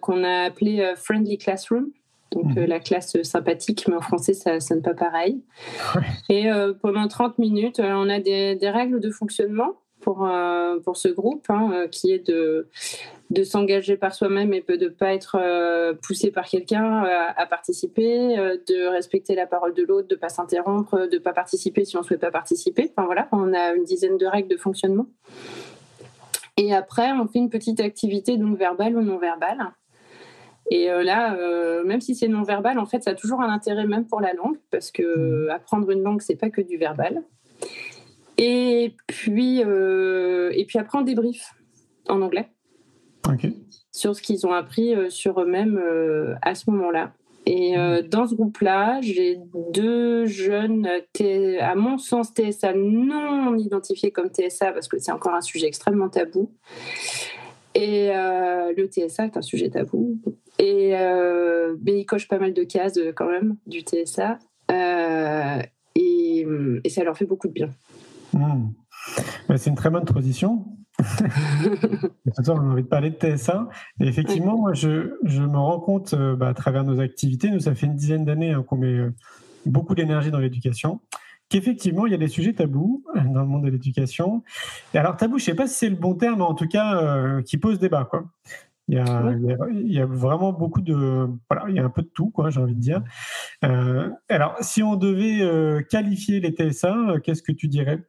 qu'on 0.00 0.24
a 0.24 0.44
appelé 0.44 0.92
Friendly 0.96 1.38
Classroom 1.38 1.90
donc 2.32 2.44
mhm. 2.44 2.58
euh, 2.58 2.66
la 2.66 2.80
classe 2.80 3.20
sympathique, 3.22 3.86
mais 3.88 3.96
en 3.96 4.00
français 4.00 4.34
ça 4.34 4.60
sonne 4.60 4.82
pas 4.82 4.94
pareil. 4.94 5.42
Et 6.28 6.50
euh, 6.50 6.74
pendant 6.74 7.08
30 7.08 7.38
minutes, 7.38 7.80
euh, 7.80 7.92
on 7.94 8.08
a 8.08 8.20
des, 8.20 8.54
des, 8.56 8.70
règles 8.70 9.00
de 9.00 9.10
fonctionnement 9.10 9.76
pour, 10.08 10.28
pour 10.84 10.96
ce 10.96 11.08
groupe, 11.08 11.44
hein, 11.50 11.86
qui 11.90 12.12
est 12.12 12.26
de, 12.26 12.68
de 13.28 13.44
s'engager 13.44 13.98
par 13.98 14.14
soi-même 14.14 14.54
et 14.54 14.64
de 14.66 14.76
ne 14.76 14.88
pas 14.88 15.12
être 15.12 15.38
poussé 16.00 16.30
par 16.30 16.46
quelqu'un 16.46 17.04
à, 17.36 17.46
participer, 17.46 18.36
de 18.36 18.88
respecter 18.88 19.34
la 19.34 19.46
parole 19.46 19.74
de 19.74 19.82
l'autre, 19.82 20.08
de 20.08 20.14
ne 20.14 20.20
pas 20.20 20.30
s'interrompre, 20.30 21.06
de 21.08 21.16
ne 21.16 21.18
pas 21.18 21.34
participer 21.34 21.84
si 21.84 21.96
on 21.96 22.00
ne 22.00 22.04
souhaite 22.06 22.20
pas 22.20 22.30
participer. 22.30 22.90
Enfin 22.96 23.04
voilà, 23.04 23.28
on 23.32 23.52
a 23.52 23.74
une 23.74 23.84
dizaine 23.84 24.16
de 24.16 24.24
règles 24.24 24.48
de 24.48 24.56
fonctionnement. 24.56 25.06
Et 26.56 26.74
après, 26.74 27.12
on 27.12 27.28
fait 27.28 27.38
une 27.38 27.50
petite 27.50 27.80
activité 27.80 28.38
donc 28.38 28.56
verbale 28.58 28.96
ou 28.96 29.02
non 29.02 29.18
verbale 29.18 29.72
et 30.70 30.90
euh, 30.90 31.02
là, 31.02 31.34
euh, 31.34 31.82
même 31.84 32.00
si 32.00 32.14
c'est 32.14 32.28
non 32.28 32.42
verbal, 32.42 32.78
en 32.78 32.86
fait, 32.86 33.02
ça 33.02 33.10
a 33.10 33.14
toujours 33.14 33.40
un 33.40 33.48
intérêt 33.48 33.86
même 33.86 34.06
pour 34.06 34.20
la 34.20 34.34
langue, 34.34 34.58
parce 34.70 34.90
que 34.90 35.46
mmh. 35.46 35.50
apprendre 35.50 35.90
une 35.90 36.02
langue, 36.02 36.20
c'est 36.20 36.36
pas 36.36 36.50
que 36.50 36.60
du 36.60 36.76
verbal. 36.76 37.22
Et 38.38 38.94
puis, 39.06 39.62
euh, 39.64 40.50
et 40.54 40.64
puis 40.64 40.78
après, 40.78 40.98
on 40.98 41.02
débrief 41.02 41.54
en 42.08 42.22
anglais 42.22 42.48
sur 43.92 44.16
ce 44.16 44.22
qu'ils 44.22 44.46
ont 44.46 44.52
appris 44.52 44.94
sur 45.10 45.40
eux-mêmes 45.40 45.78
à 46.40 46.54
ce 46.54 46.70
moment-là. 46.70 47.12
Et 47.44 47.76
mmh. 47.76 48.02
dans 48.08 48.26
ce 48.26 48.34
groupe-là, 48.34 49.00
j'ai 49.02 49.38
deux 49.72 50.24
jeunes, 50.24 50.88
à 51.60 51.74
mon 51.74 51.98
sens, 51.98 52.32
TSA 52.32 52.72
non 52.74 53.56
identifiés 53.56 54.12
comme 54.12 54.28
TSA, 54.28 54.72
parce 54.72 54.88
que 54.88 54.98
c'est 54.98 55.12
encore 55.12 55.34
un 55.34 55.42
sujet 55.42 55.66
extrêmement 55.66 56.08
tabou. 56.08 56.52
Et 57.74 58.08
le 58.08 58.86
TSA 58.86 59.26
est 59.26 59.36
un 59.36 59.42
sujet 59.42 59.68
tabou. 59.68 60.18
Et 60.58 60.96
euh, 60.96 61.76
il 61.86 62.04
coche 62.04 62.26
pas 62.26 62.38
mal 62.38 62.52
de 62.52 62.64
cases 62.64 62.96
euh, 62.98 63.12
quand 63.14 63.28
même 63.28 63.56
du 63.66 63.80
TSA. 63.80 64.38
Euh, 64.70 65.62
et, 65.94 66.46
et, 66.84 66.88
ça 66.88 67.04
leur 67.04 67.16
fait 67.16 67.24
beaucoup 67.24 67.48
de 67.48 67.52
bien. 67.52 67.70
Hmm. 68.38 68.72
C'est 69.56 69.70
une 69.70 69.76
très 69.76 69.90
bonne 69.90 70.04
transition. 70.04 70.66
on 71.00 72.48
a 72.48 72.52
envie 72.52 72.82
de 72.82 72.88
parler 72.88 73.10
de 73.10 73.16
TSA. 73.16 73.68
Et 74.00 74.06
effectivement, 74.06 74.58
moi, 74.58 74.72
je, 74.72 75.16
je, 75.24 75.42
me 75.42 75.56
rends 75.56 75.80
compte 75.80 76.14
bah, 76.14 76.48
à 76.48 76.54
travers 76.54 76.84
nos 76.84 77.00
activités, 77.00 77.50
nous, 77.50 77.60
ça 77.60 77.74
fait 77.74 77.86
une 77.86 77.94
dizaine 77.94 78.24
d'années 78.24 78.52
hein, 78.52 78.62
qu'on 78.62 78.76
met 78.76 78.98
beaucoup 79.64 79.94
d'énergie 79.94 80.30
dans 80.30 80.40
l'éducation, 80.40 81.00
qu'effectivement, 81.48 82.06
il 82.06 82.12
y 82.12 82.14
a 82.14 82.18
des 82.18 82.28
sujets 82.28 82.52
tabous 82.52 83.04
dans 83.14 83.42
le 83.42 83.46
monde 83.46 83.64
de 83.64 83.70
l'éducation. 83.70 84.42
Et 84.92 84.98
alors, 84.98 85.16
tabou, 85.16 85.38
je 85.38 85.44
ne 85.44 85.46
sais 85.46 85.54
pas 85.54 85.68
si 85.68 85.74
c'est 85.74 85.88
le 85.88 85.96
bon 85.96 86.14
terme, 86.14 86.38
mais 86.38 86.44
en 86.44 86.54
tout 86.54 86.68
cas, 86.68 87.40
qui 87.42 87.58
pose 87.58 87.78
débat. 87.78 88.04
Quoi. 88.04 88.24
Il 88.88 88.94
y, 88.94 88.98
a, 88.98 89.34
il 89.70 89.92
y, 89.92 90.00
a, 90.00 90.06
vraiment 90.06 90.50
beaucoup 90.54 90.80
de. 90.80 91.28
Voilà, 91.50 91.66
il 91.68 91.76
y 91.76 91.78
a 91.78 91.84
un 91.84 91.90
peu 91.90 92.00
de 92.00 92.08
tout, 92.08 92.30
quoi, 92.30 92.48
j'ai 92.48 92.58
envie 92.58 92.74
de 92.74 92.80
dire. 92.80 93.02
Euh, 93.62 94.08
alors, 94.30 94.56
si 94.62 94.82
on 94.82 94.96
devait 94.96 95.42
euh, 95.42 95.82
qualifier 95.82 96.40
les 96.40 96.52
TSA, 96.52 96.96
euh, 96.96 97.18
qu'est-ce 97.20 97.42
que 97.42 97.52
tu 97.52 97.68
dirais? 97.68 98.02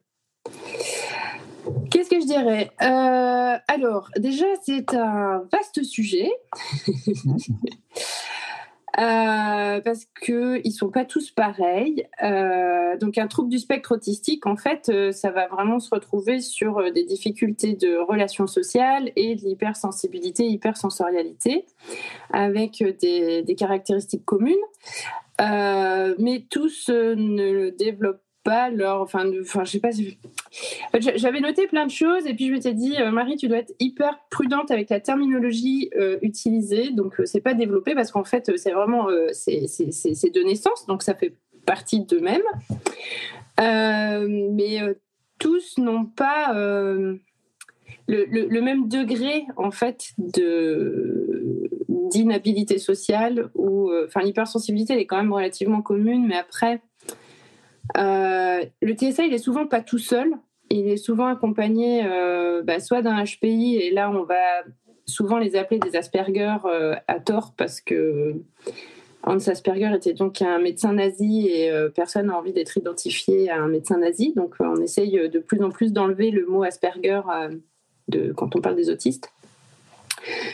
Qu'est-ce 1.90 2.10
que 2.10 2.20
je 2.20 2.26
dirais? 2.26 2.70
Alors, 2.78 4.10
déjà, 4.16 4.46
c'est 4.62 4.94
un 4.94 5.44
vaste 5.52 5.82
sujet. 5.82 6.30
Euh, 8.98 9.80
parce 9.80 10.04
qu'ils 10.20 10.60
ne 10.64 10.70
sont 10.70 10.90
pas 10.90 11.04
tous 11.04 11.30
pareils. 11.30 12.06
Euh, 12.22 12.96
donc 12.98 13.18
un 13.18 13.28
trouble 13.28 13.48
du 13.48 13.58
spectre 13.58 13.94
autistique, 13.94 14.46
en 14.46 14.56
fait, 14.56 14.88
euh, 14.88 15.12
ça 15.12 15.30
va 15.30 15.46
vraiment 15.46 15.78
se 15.78 15.88
retrouver 15.94 16.40
sur 16.40 16.92
des 16.92 17.04
difficultés 17.04 17.74
de 17.74 17.96
relations 17.96 18.46
sociales 18.46 19.10
et 19.16 19.36
de 19.36 19.42
l'hypersensibilité, 19.42 20.46
hypersensorialité, 20.48 21.66
avec 22.32 22.82
des, 23.00 23.42
des 23.42 23.54
caractéristiques 23.54 24.24
communes. 24.24 24.56
mais 25.38 26.44
tous 26.50 26.90
ne 26.90 27.52
le 27.52 27.70
développent 27.70 28.22
pas 28.42 28.70
leur. 28.70 29.00
Enfin, 29.00 29.30
enfin 29.40 29.64
je 29.64 29.70
sais 29.72 29.80
pas. 29.80 29.90
J'avais 30.98 31.40
noté 31.40 31.66
plein 31.66 31.86
de 31.86 31.90
choses 31.90 32.26
et 32.26 32.34
puis 32.34 32.46
je 32.48 32.52
m'étais 32.52 32.74
dit, 32.74 32.96
euh, 32.98 33.10
Marie, 33.10 33.36
tu 33.36 33.48
dois 33.48 33.58
être 33.58 33.74
hyper 33.78 34.18
prudente 34.30 34.70
avec 34.70 34.90
la 34.90 35.00
terminologie 35.00 35.90
euh, 35.96 36.18
utilisée. 36.22 36.90
Donc, 36.90 37.20
euh, 37.20 37.26
c'est 37.26 37.40
pas 37.40 37.54
développé 37.54 37.94
parce 37.94 38.10
qu'en 38.10 38.24
fait, 38.24 38.56
c'est 38.56 38.72
vraiment. 38.72 39.08
c'est 39.32 39.60
de 39.60 40.42
naissance, 40.42 40.86
donc 40.86 41.02
ça 41.02 41.14
fait 41.14 41.34
partie 41.66 42.00
d'eux-mêmes. 42.04 42.42
mais 43.58 44.80
tous 45.38 45.78
n'ont 45.78 46.06
pas. 46.06 46.52
Le, 48.06 48.24
le, 48.24 48.60
même 48.60 48.88
degré 48.88 49.46
en 49.56 49.70
fait 49.70 50.14
d'inhabilité 51.88 52.78
sociale 52.78 53.50
ou 53.54 53.92
enfin 54.04 54.22
l'hypersensibilité 54.22 54.94
elle 54.94 54.98
est 54.98 55.06
quand 55.06 55.16
même 55.16 55.32
relativement 55.32 55.80
commune 55.80 56.26
mais 56.26 56.36
après 56.36 56.80
euh, 56.80 56.89
le 57.96 58.92
TSA, 58.94 59.24
il 59.24 59.34
est 59.34 59.38
souvent 59.38 59.66
pas 59.66 59.80
tout 59.80 59.98
seul. 59.98 60.34
Il 60.70 60.88
est 60.88 60.96
souvent 60.96 61.26
accompagné 61.26 62.02
euh, 62.04 62.62
bah, 62.62 62.78
soit 62.78 63.02
d'un 63.02 63.24
HPI, 63.24 63.76
et 63.76 63.90
là, 63.90 64.10
on 64.10 64.22
va 64.22 64.62
souvent 65.04 65.38
les 65.38 65.56
appeler 65.56 65.80
des 65.80 65.96
Asperger 65.96 66.56
euh, 66.64 66.94
à 67.08 67.18
tort 67.18 67.54
parce 67.56 67.80
que 67.80 68.36
Hans 69.24 69.48
Asperger 69.48 69.92
était 69.96 70.12
donc 70.12 70.40
un 70.40 70.60
médecin 70.60 70.92
nazi 70.92 71.48
et 71.48 71.70
personne 71.94 72.26
n'a 72.26 72.38
envie 72.38 72.52
d'être 72.52 72.76
identifié 72.76 73.50
à 73.50 73.60
un 73.60 73.68
médecin 73.68 73.98
nazi. 73.98 74.32
Donc, 74.34 74.54
on 74.60 74.76
essaye 74.76 75.28
de 75.28 75.38
plus 75.40 75.62
en 75.62 75.70
plus 75.70 75.92
d'enlever 75.92 76.30
le 76.30 76.46
mot 76.46 76.62
Asperger 76.62 77.20
de, 78.08 78.32
quand 78.32 78.54
on 78.56 78.60
parle 78.60 78.76
des 78.76 78.88
autistes 78.88 79.30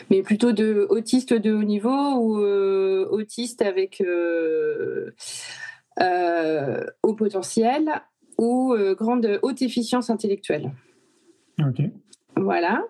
mais 0.09 0.21
plutôt 0.21 0.53
de 0.53 0.87
autistes 0.89 1.33
de 1.33 1.53
haut 1.53 1.63
niveau 1.63 1.89
ou 1.89 2.37
autistes 3.13 3.61
avec 3.61 4.01
euh, 4.01 5.11
au 7.03 7.13
potentiel 7.13 7.89
ou 8.37 8.73
euh, 8.73 8.95
grande 8.95 9.39
haute 9.41 9.61
efficience 9.61 10.09
intellectuelle. 10.09 10.71
Ok. 11.59 11.81
Voilà. 12.35 12.85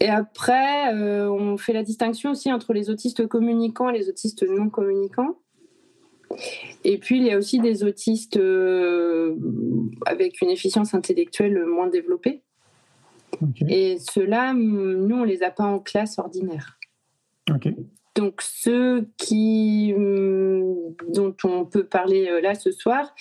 Et 0.00 0.08
après, 0.08 0.94
euh, 0.94 1.30
on 1.30 1.56
fait 1.56 1.72
la 1.72 1.82
distinction 1.82 2.32
aussi 2.32 2.52
entre 2.52 2.74
les 2.74 2.90
autistes 2.90 3.26
communicants 3.26 3.88
et 3.88 3.98
les 3.98 4.08
autistes 4.08 4.42
non 4.42 4.68
communicants. 4.68 5.38
Et 6.84 6.98
puis, 6.98 7.16
il 7.18 7.24
y 7.24 7.30
a 7.30 7.38
aussi 7.38 7.58
des 7.58 7.84
autistes 7.84 8.38
avec 10.04 10.42
une 10.42 10.50
efficience 10.50 10.92
intellectuelle 10.92 11.64
moins 11.64 11.86
développée. 11.86 12.42
Et 13.68 13.98
ceux-là, 13.98 14.52
nous, 14.52 15.16
on 15.16 15.24
les 15.24 15.42
a 15.42 15.50
pas 15.50 15.64
en 15.64 15.78
classe 15.78 16.18
ordinaire. 16.18 16.78
Ok. 17.50 17.68
Donc 18.16 18.40
ceux 18.40 19.08
qui, 19.18 19.92
hum, 19.94 20.74
dont 21.12 21.36
on 21.44 21.66
peut 21.66 21.84
parler 21.84 22.28
euh, 22.28 22.40
là 22.40 22.54
ce 22.54 22.72
soir, 22.72 23.14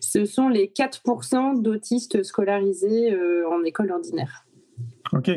ce 0.00 0.24
sont 0.24 0.48
les 0.48 0.66
4% 0.66 1.62
d'autistes 1.62 2.22
scolarisés 2.24 3.12
euh, 3.12 3.48
en 3.48 3.62
école 3.62 3.92
ordinaire. 3.92 4.44
Ok. 5.12 5.30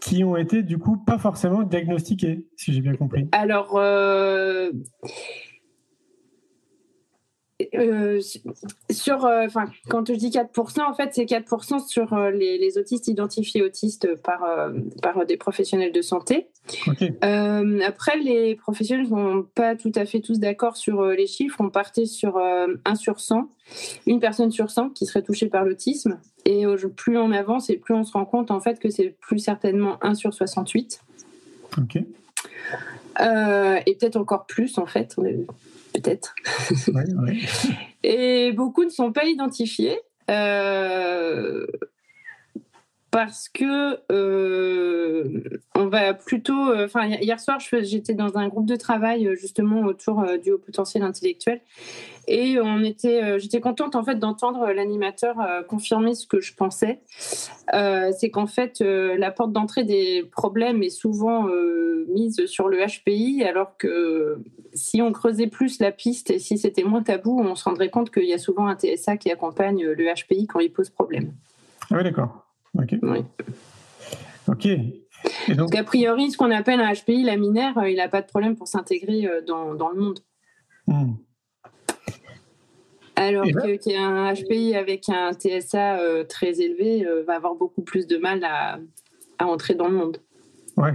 Qui 0.00 0.24
ont 0.24 0.36
été 0.36 0.62
du 0.62 0.78
coup 0.78 0.96
pas 0.96 1.18
forcément 1.18 1.62
diagnostiqués, 1.62 2.46
si 2.56 2.72
j'ai 2.72 2.80
bien 2.80 2.94
compris. 2.94 3.28
Alors, 3.32 3.76
euh, 3.76 4.70
euh, 7.74 8.20
sur, 8.90 9.24
euh, 9.24 9.46
quand 9.88 10.06
je 10.06 10.14
dis 10.14 10.30
4%, 10.30 10.82
en 10.82 10.94
fait, 10.94 11.10
c'est 11.12 11.24
4% 11.24 11.86
sur 11.86 12.12
euh, 12.12 12.30
les, 12.30 12.78
autistes 12.78 13.08
identifiés 13.08 13.62
autistes 13.62 14.14
par, 14.16 14.40
par 15.02 15.24
des 15.26 15.36
professionnels 15.36 15.92
de 15.92 16.02
santé. 16.02 16.48
après, 17.22 18.18
les 18.18 18.56
professionnels 18.56 19.04
ne 19.04 19.10
sont 19.10 19.46
pas 19.54 19.76
tout 19.76 19.92
à 19.94 20.04
fait 20.04 20.20
tous 20.20 20.38
d'accord 20.38 20.76
sur 20.76 21.04
les 21.06 21.26
chiffres. 21.26 21.56
On 21.60 21.70
partait 21.70 22.06
sur 22.06 22.38
1 22.38 22.94
sur 22.94 23.20
100, 23.20 23.48
une 24.06 24.18
personne 24.18 24.50
sur 24.50 24.70
100 24.70 24.90
qui 24.90 25.06
serait 25.06 25.22
touchée 25.22 25.48
par 25.48 25.64
l'autisme. 25.64 26.18
Et 26.44 26.64
plus 26.96 27.16
on 27.16 27.32
avance 27.32 27.70
et 27.70 27.76
plus 27.76 27.94
on 27.94 28.04
se 28.04 28.12
rend 28.12 28.24
compte 28.24 28.50
en 28.50 28.60
fait 28.60 28.78
que 28.80 28.90
c'est 28.90 29.14
plus 29.20 29.38
certainement 29.38 29.98
1 30.02 30.14
sur 30.14 30.34
68. 30.34 31.00
Ok. 31.78 31.96
et 31.96 32.04
peut-être 33.96 34.16
encore 34.16 34.46
plus 34.46 34.78
en 34.78 34.86
fait 34.86 35.16
peut-être. 35.94 36.34
et 38.02 38.52
beaucoup 38.52 38.84
ne 38.84 38.90
sont 38.90 39.12
pas 39.12 39.24
identifiés. 39.24 39.98
Euh, 40.30 41.66
parce 43.10 43.48
que 43.48 44.00
euh, 44.10 45.23
va 45.94 46.14
plutôt. 46.14 46.70
euh, 46.70 46.84
Enfin, 46.84 47.06
hier 47.06 47.40
soir, 47.40 47.58
j'étais 47.60 48.14
dans 48.14 48.36
un 48.36 48.48
groupe 48.48 48.66
de 48.66 48.76
travail 48.76 49.26
euh, 49.26 49.34
justement 49.34 49.80
autour 49.82 50.20
euh, 50.20 50.36
du 50.36 50.52
haut 50.52 50.58
potentiel 50.58 51.02
intellectuel, 51.02 51.60
et 52.28 52.58
on 52.60 52.80
était. 52.82 53.38
J'étais 53.38 53.60
contente 53.60 53.96
en 53.96 54.04
fait 54.04 54.16
d'entendre 54.16 54.70
l'animateur 54.72 55.36
confirmer 55.68 56.14
ce 56.14 56.26
que 56.26 56.40
je 56.40 56.54
pensais. 56.54 57.00
Euh, 57.74 58.12
C'est 58.18 58.30
qu'en 58.30 58.46
fait, 58.46 58.80
la 58.80 59.30
porte 59.30 59.52
d'entrée 59.52 59.84
des 59.84 60.24
problèmes 60.32 60.82
est 60.82 60.90
souvent 60.90 61.48
euh, 61.48 62.06
mise 62.08 62.44
sur 62.46 62.68
le 62.68 62.78
HPI, 62.78 63.44
alors 63.44 63.76
que 63.76 64.38
si 64.72 65.02
on 65.02 65.12
creusait 65.12 65.46
plus 65.46 65.80
la 65.80 65.92
piste 65.92 66.30
et 66.30 66.38
si 66.38 66.58
c'était 66.58 66.82
moins 66.82 67.02
tabou, 67.02 67.40
on 67.40 67.54
se 67.54 67.64
rendrait 67.64 67.90
compte 67.90 68.10
qu'il 68.10 68.26
y 68.26 68.32
a 68.32 68.38
souvent 68.38 68.66
un 68.66 68.76
TSA 68.76 69.16
qui 69.16 69.30
accompagne 69.30 69.84
le 69.84 70.04
HPI 70.14 70.46
quand 70.46 70.60
il 70.60 70.72
pose 70.72 70.90
problème. 70.90 71.32
Ah 71.90 71.96
oui, 71.98 72.04
d'accord. 72.04 72.46
Ok. 72.78 72.94
Oui. 73.02 73.18
Ok. 74.48 74.68
Parce 75.56 75.70
qu'a 75.70 75.84
priori, 75.84 76.30
ce 76.30 76.36
qu'on 76.36 76.50
appelle 76.50 76.80
un 76.80 76.92
HPI 76.92 77.22
laminaire, 77.24 77.76
euh, 77.78 77.88
il 77.90 77.96
n'a 77.96 78.08
pas 78.08 78.22
de 78.22 78.26
problème 78.26 78.56
pour 78.56 78.68
s'intégrer 78.68 79.26
euh, 79.26 79.40
dans, 79.42 79.74
dans 79.74 79.88
le 79.90 80.00
monde. 80.00 80.20
hmm. 80.86 81.12
Alors 83.16 83.44
qu'un 83.84 84.32
HPI 84.34 84.74
avec 84.74 85.08
un 85.08 85.32
TSA 85.32 85.98
euh, 86.00 86.24
très 86.24 86.60
élevé 86.60 87.06
euh, 87.06 87.22
va 87.24 87.36
avoir 87.36 87.54
beaucoup 87.54 87.82
plus 87.82 88.06
de 88.06 88.16
mal 88.16 88.42
à, 88.44 88.78
à 89.38 89.46
entrer 89.46 89.74
dans 89.74 89.88
le 89.88 89.94
monde. 89.94 90.18
ouais. 90.76 90.92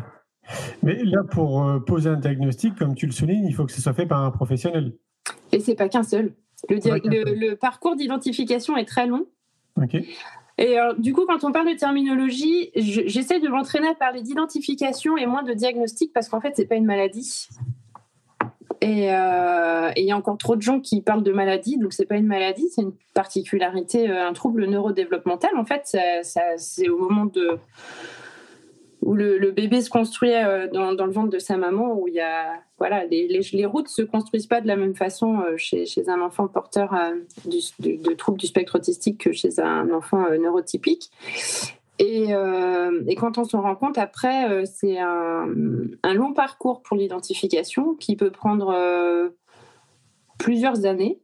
Mais 0.81 1.03
là, 1.03 1.23
pour 1.23 1.63
euh, 1.63 1.79
poser 1.79 2.09
un 2.09 2.15
diagnostic, 2.15 2.75
comme 2.75 2.95
tu 2.95 3.05
le 3.05 3.11
soulignes, 3.11 3.45
il 3.45 3.53
faut 3.53 3.65
que 3.67 3.71
ce 3.71 3.81
soit 3.81 3.93
fait 3.93 4.07
par 4.07 4.23
un 4.23 4.31
professionnel. 4.31 4.93
Et 5.51 5.59
c'est 5.59 5.75
pas 5.75 5.87
qu'un 5.89 6.01
seul. 6.01 6.33
Le, 6.67 7.35
le- 7.35 7.55
parcours 7.55 7.95
d'identification 7.95 8.75
est 8.75 8.85
très 8.85 9.05
long. 9.05 9.27
Ok. 9.75 9.95
Et 10.61 10.77
alors, 10.77 10.95
du 10.95 11.13
coup, 11.13 11.25
quand 11.25 11.45
on 11.45 11.53
parle 11.53 11.69
de 11.69 11.77
terminologie, 11.77 12.69
je- 12.75 13.03
j'essaie 13.05 13.39
de 13.39 13.47
m'entraîner 13.47 13.87
à 13.87 13.95
parler 13.95 14.21
d'identification 14.21 15.15
et 15.15 15.25
moins 15.25 15.41
de 15.41 15.53
diagnostic 15.53 16.11
parce 16.11 16.27
qu'en 16.27 16.41
fait, 16.41 16.51
c'est 16.57 16.65
pas 16.65 16.75
une 16.75 16.85
maladie. 16.85 17.47
Et 18.81 19.13
euh, 19.13 19.91
et 19.95 20.01
il 20.01 20.07
y 20.07 20.11
a 20.11 20.17
encore 20.17 20.37
trop 20.37 20.57
de 20.57 20.61
gens 20.61 20.81
qui 20.81 21.01
parlent 21.01 21.23
de 21.23 21.31
maladie, 21.31 21.77
donc 21.77 21.93
c'est 21.93 22.05
pas 22.05 22.15
une 22.17 22.27
maladie, 22.27 22.67
c'est 22.69 22.81
une 22.81 22.93
particularité, 23.13 24.09
euh, 24.09 24.27
un 24.27 24.33
trouble 24.33 24.65
neurodéveloppemental. 24.65 25.51
En 25.57 25.65
fait, 25.65 25.97
c'est 26.57 26.89
au 26.89 26.97
moment 26.97 27.29
où 29.01 29.13
le, 29.15 29.51
bébé 29.51 29.81
se 29.81 29.89
construit 29.89 30.33
euh, 30.33 30.67
dans 30.67 31.05
le 31.05 31.11
ventre 31.11 31.29
de 31.29 31.39
sa 31.39 31.55
maman, 31.57 31.93
où 31.93 32.07
il 32.07 32.15
y 32.15 32.19
a 32.19 32.61
voilà 32.79 33.05
les, 33.05 33.27
les, 33.27 33.41
les 33.53 33.65
routes 33.65 33.89
se 33.89 34.01
construisent 34.01 34.47
pas 34.47 34.61
de 34.61 34.67
la 34.67 34.75
même 34.75 34.95
façon 34.95 35.41
euh, 35.41 35.57
chez, 35.57 35.85
chez 35.85 36.09
un 36.09 36.21
enfant 36.21 36.47
porteur 36.47 36.93
euh, 36.93 37.15
du, 37.45 37.59
de 37.97 38.13
troubles 38.13 38.39
du 38.39 38.47
spectre 38.47 38.77
autistique 38.77 39.19
que 39.19 39.31
chez 39.31 39.59
un 39.59 39.91
enfant 39.91 40.25
euh, 40.25 40.37
neurotypique. 40.37 41.11
Et, 41.99 42.33
euh, 42.33 43.03
et 43.07 43.15
quand 43.15 43.37
on 43.37 43.43
s'en 43.43 43.61
rend 43.61 43.75
compte, 43.75 43.97
après, 43.97 44.49
euh, 44.49 44.63
c'est 44.65 44.97
un, 44.99 45.49
un 46.01 46.13
long 46.13 46.33
parcours 46.33 46.81
pour 46.81 46.95
l'identification 46.95 47.93
qui 47.95 48.15
peut 48.15 48.31
prendre 48.31 48.69
euh, 48.69 49.29
plusieurs 50.37 50.85
années. 50.85 51.19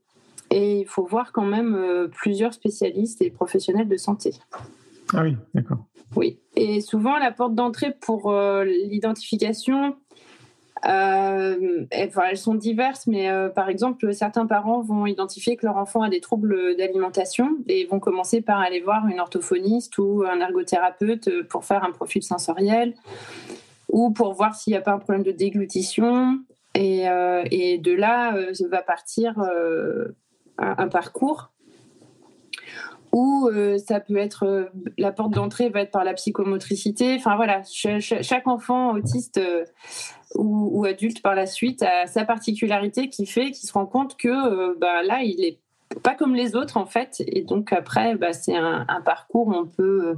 Et 0.51 0.81
il 0.81 0.85
faut 0.85 1.05
voir 1.05 1.31
quand 1.31 1.45
même 1.45 2.07
plusieurs 2.11 2.53
spécialistes 2.53 3.21
et 3.21 3.31
professionnels 3.31 3.87
de 3.87 3.97
santé. 3.97 4.31
Ah 5.13 5.23
oui, 5.23 5.35
d'accord. 5.53 5.79
Oui, 6.15 6.39
et 6.55 6.81
souvent 6.81 7.17
la 7.17 7.31
porte 7.31 7.55
d'entrée 7.55 7.93
pour 7.99 8.31
l'identification, 8.63 9.95
euh, 10.85 11.85
elles, 11.89 12.37
sont 12.37 12.55
diverses, 12.55 13.07
mais 13.07 13.29
euh, 13.29 13.49
par 13.49 13.69
exemple, 13.69 14.13
certains 14.13 14.45
parents 14.45 14.81
vont 14.81 15.05
identifier 15.05 15.55
que 15.55 15.65
leur 15.65 15.77
enfant 15.77 16.01
a 16.01 16.09
des 16.09 16.19
troubles 16.19 16.75
d'alimentation 16.75 17.57
et 17.67 17.85
vont 17.85 17.99
commencer 17.99 18.41
par 18.41 18.59
aller 18.59 18.81
voir 18.81 19.07
une 19.07 19.19
orthophoniste 19.19 19.97
ou 19.97 20.23
un 20.29 20.39
ergothérapeute 20.41 21.47
pour 21.47 21.63
faire 21.63 21.83
un 21.83 21.91
profil 21.91 22.23
sensoriel 22.23 22.93
ou 23.89 24.11
pour 24.11 24.33
voir 24.33 24.55
s'il 24.55 24.71
n'y 24.71 24.77
a 24.77 24.81
pas 24.81 24.91
un 24.91 24.99
problème 24.99 25.23
de 25.23 25.31
déglutition. 25.31 26.39
Et, 26.75 27.07
euh, 27.07 27.43
de 27.43 27.93
là, 27.93 28.35
euh, 28.35 28.51
va 28.69 28.81
partir 28.81 29.39
euh, 29.39 30.09
un 30.57 30.87
parcours 30.87 31.51
où 33.15 33.47
euh, 33.47 33.77
ça 33.77 34.01
peut 34.01 34.17
être 34.17 34.43
euh, 34.43 34.65
la 34.97 35.13
porte 35.13 35.33
d'entrée 35.33 35.69
va 35.69 35.79
être 35.81 35.91
par 35.91 36.03
la 36.03 36.13
psychomotricité. 36.13 37.15
Enfin 37.15 37.37
voilà, 37.37 37.61
cha- 37.63 38.01
cha- 38.01 38.21
chaque 38.21 38.45
enfant 38.45 38.91
autiste 38.91 39.37
euh, 39.37 39.63
ou, 40.35 40.69
ou 40.73 40.85
adulte 40.85 41.21
par 41.21 41.33
la 41.33 41.45
suite 41.45 41.81
a 41.81 42.07
sa 42.07 42.25
particularité 42.25 43.07
qui 43.09 43.25
fait 43.25 43.51
qu'il 43.51 43.69
se 43.69 43.73
rend 43.73 43.85
compte 43.85 44.17
que 44.17 44.77
bah, 44.77 45.01
là 45.03 45.21
il 45.23 45.39
est 45.45 45.59
pas 46.03 46.13
comme 46.13 46.35
les 46.35 46.55
autres 46.55 46.75
en 46.75 46.85
fait, 46.85 47.23
et 47.25 47.43
donc 47.43 47.71
après 47.71 48.15
bah, 48.15 48.33
c'est 48.33 48.57
un, 48.57 48.85
un 48.89 49.01
parcours 49.01 49.47
où 49.47 49.53
on 49.53 49.65
peut 49.65 50.15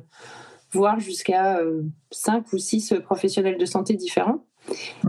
voir 0.72 1.00
jusqu'à 1.00 1.60
cinq 2.10 2.52
ou 2.52 2.58
six 2.58 2.96
professionnels 3.04 3.60
de 3.60 3.66
santé 3.66 3.94
différents. 3.94 4.44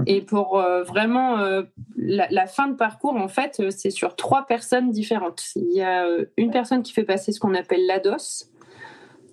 Et 0.06 0.22
pour 0.22 0.58
euh, 0.58 0.82
vraiment 0.82 1.38
euh, 1.38 1.62
la, 1.96 2.46
fin 2.46 2.68
de 2.68 2.74
parcours, 2.74 3.16
en 3.16 3.28
fait, 3.28 3.60
euh, 3.60 3.70
c'est 3.70 3.90
sur 3.90 4.16
trois 4.16 4.46
personnes 4.46 4.90
différentes. 4.90 5.42
Il 5.56 5.72
y 5.72 5.82
a 5.82 6.06
une 6.36 6.50
personne 6.50 6.82
qui 6.82 6.92
fait 6.92 7.04
passer 7.04 7.32
ce 7.32 7.40
qu'on 7.40 7.54
appelle 7.54 7.86
l'ADOS. 7.86 8.46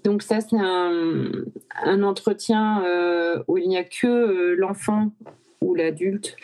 Donc 0.03 0.21
ça, 0.21 0.39
c'est 0.41 0.57
un, 0.57 1.31
un 1.83 2.03
entretien 2.03 2.83
où 3.47 3.57
il 3.57 3.67
n'y 3.67 3.77
a 3.77 3.83
que 3.83 4.55
l'enfant 4.55 5.11
ou 5.61 5.73
l'adulte 5.73 6.35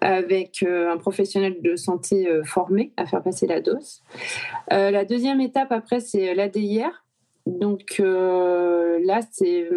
avec 0.00 0.62
un 0.62 0.96
professionnel 0.98 1.60
de 1.60 1.74
santé 1.74 2.28
formé 2.44 2.92
à 2.96 3.06
faire 3.06 3.20
passer 3.24 3.48
la 3.48 3.60
dose. 3.60 4.02
Euh, 4.72 4.92
la 4.92 5.04
deuxième 5.04 5.40
étape 5.40 5.72
après, 5.72 5.98
c'est 5.98 6.32
l'ADIR. 6.32 7.04
Donc 7.46 7.98
là, 7.98 9.20
c'est... 9.32 9.68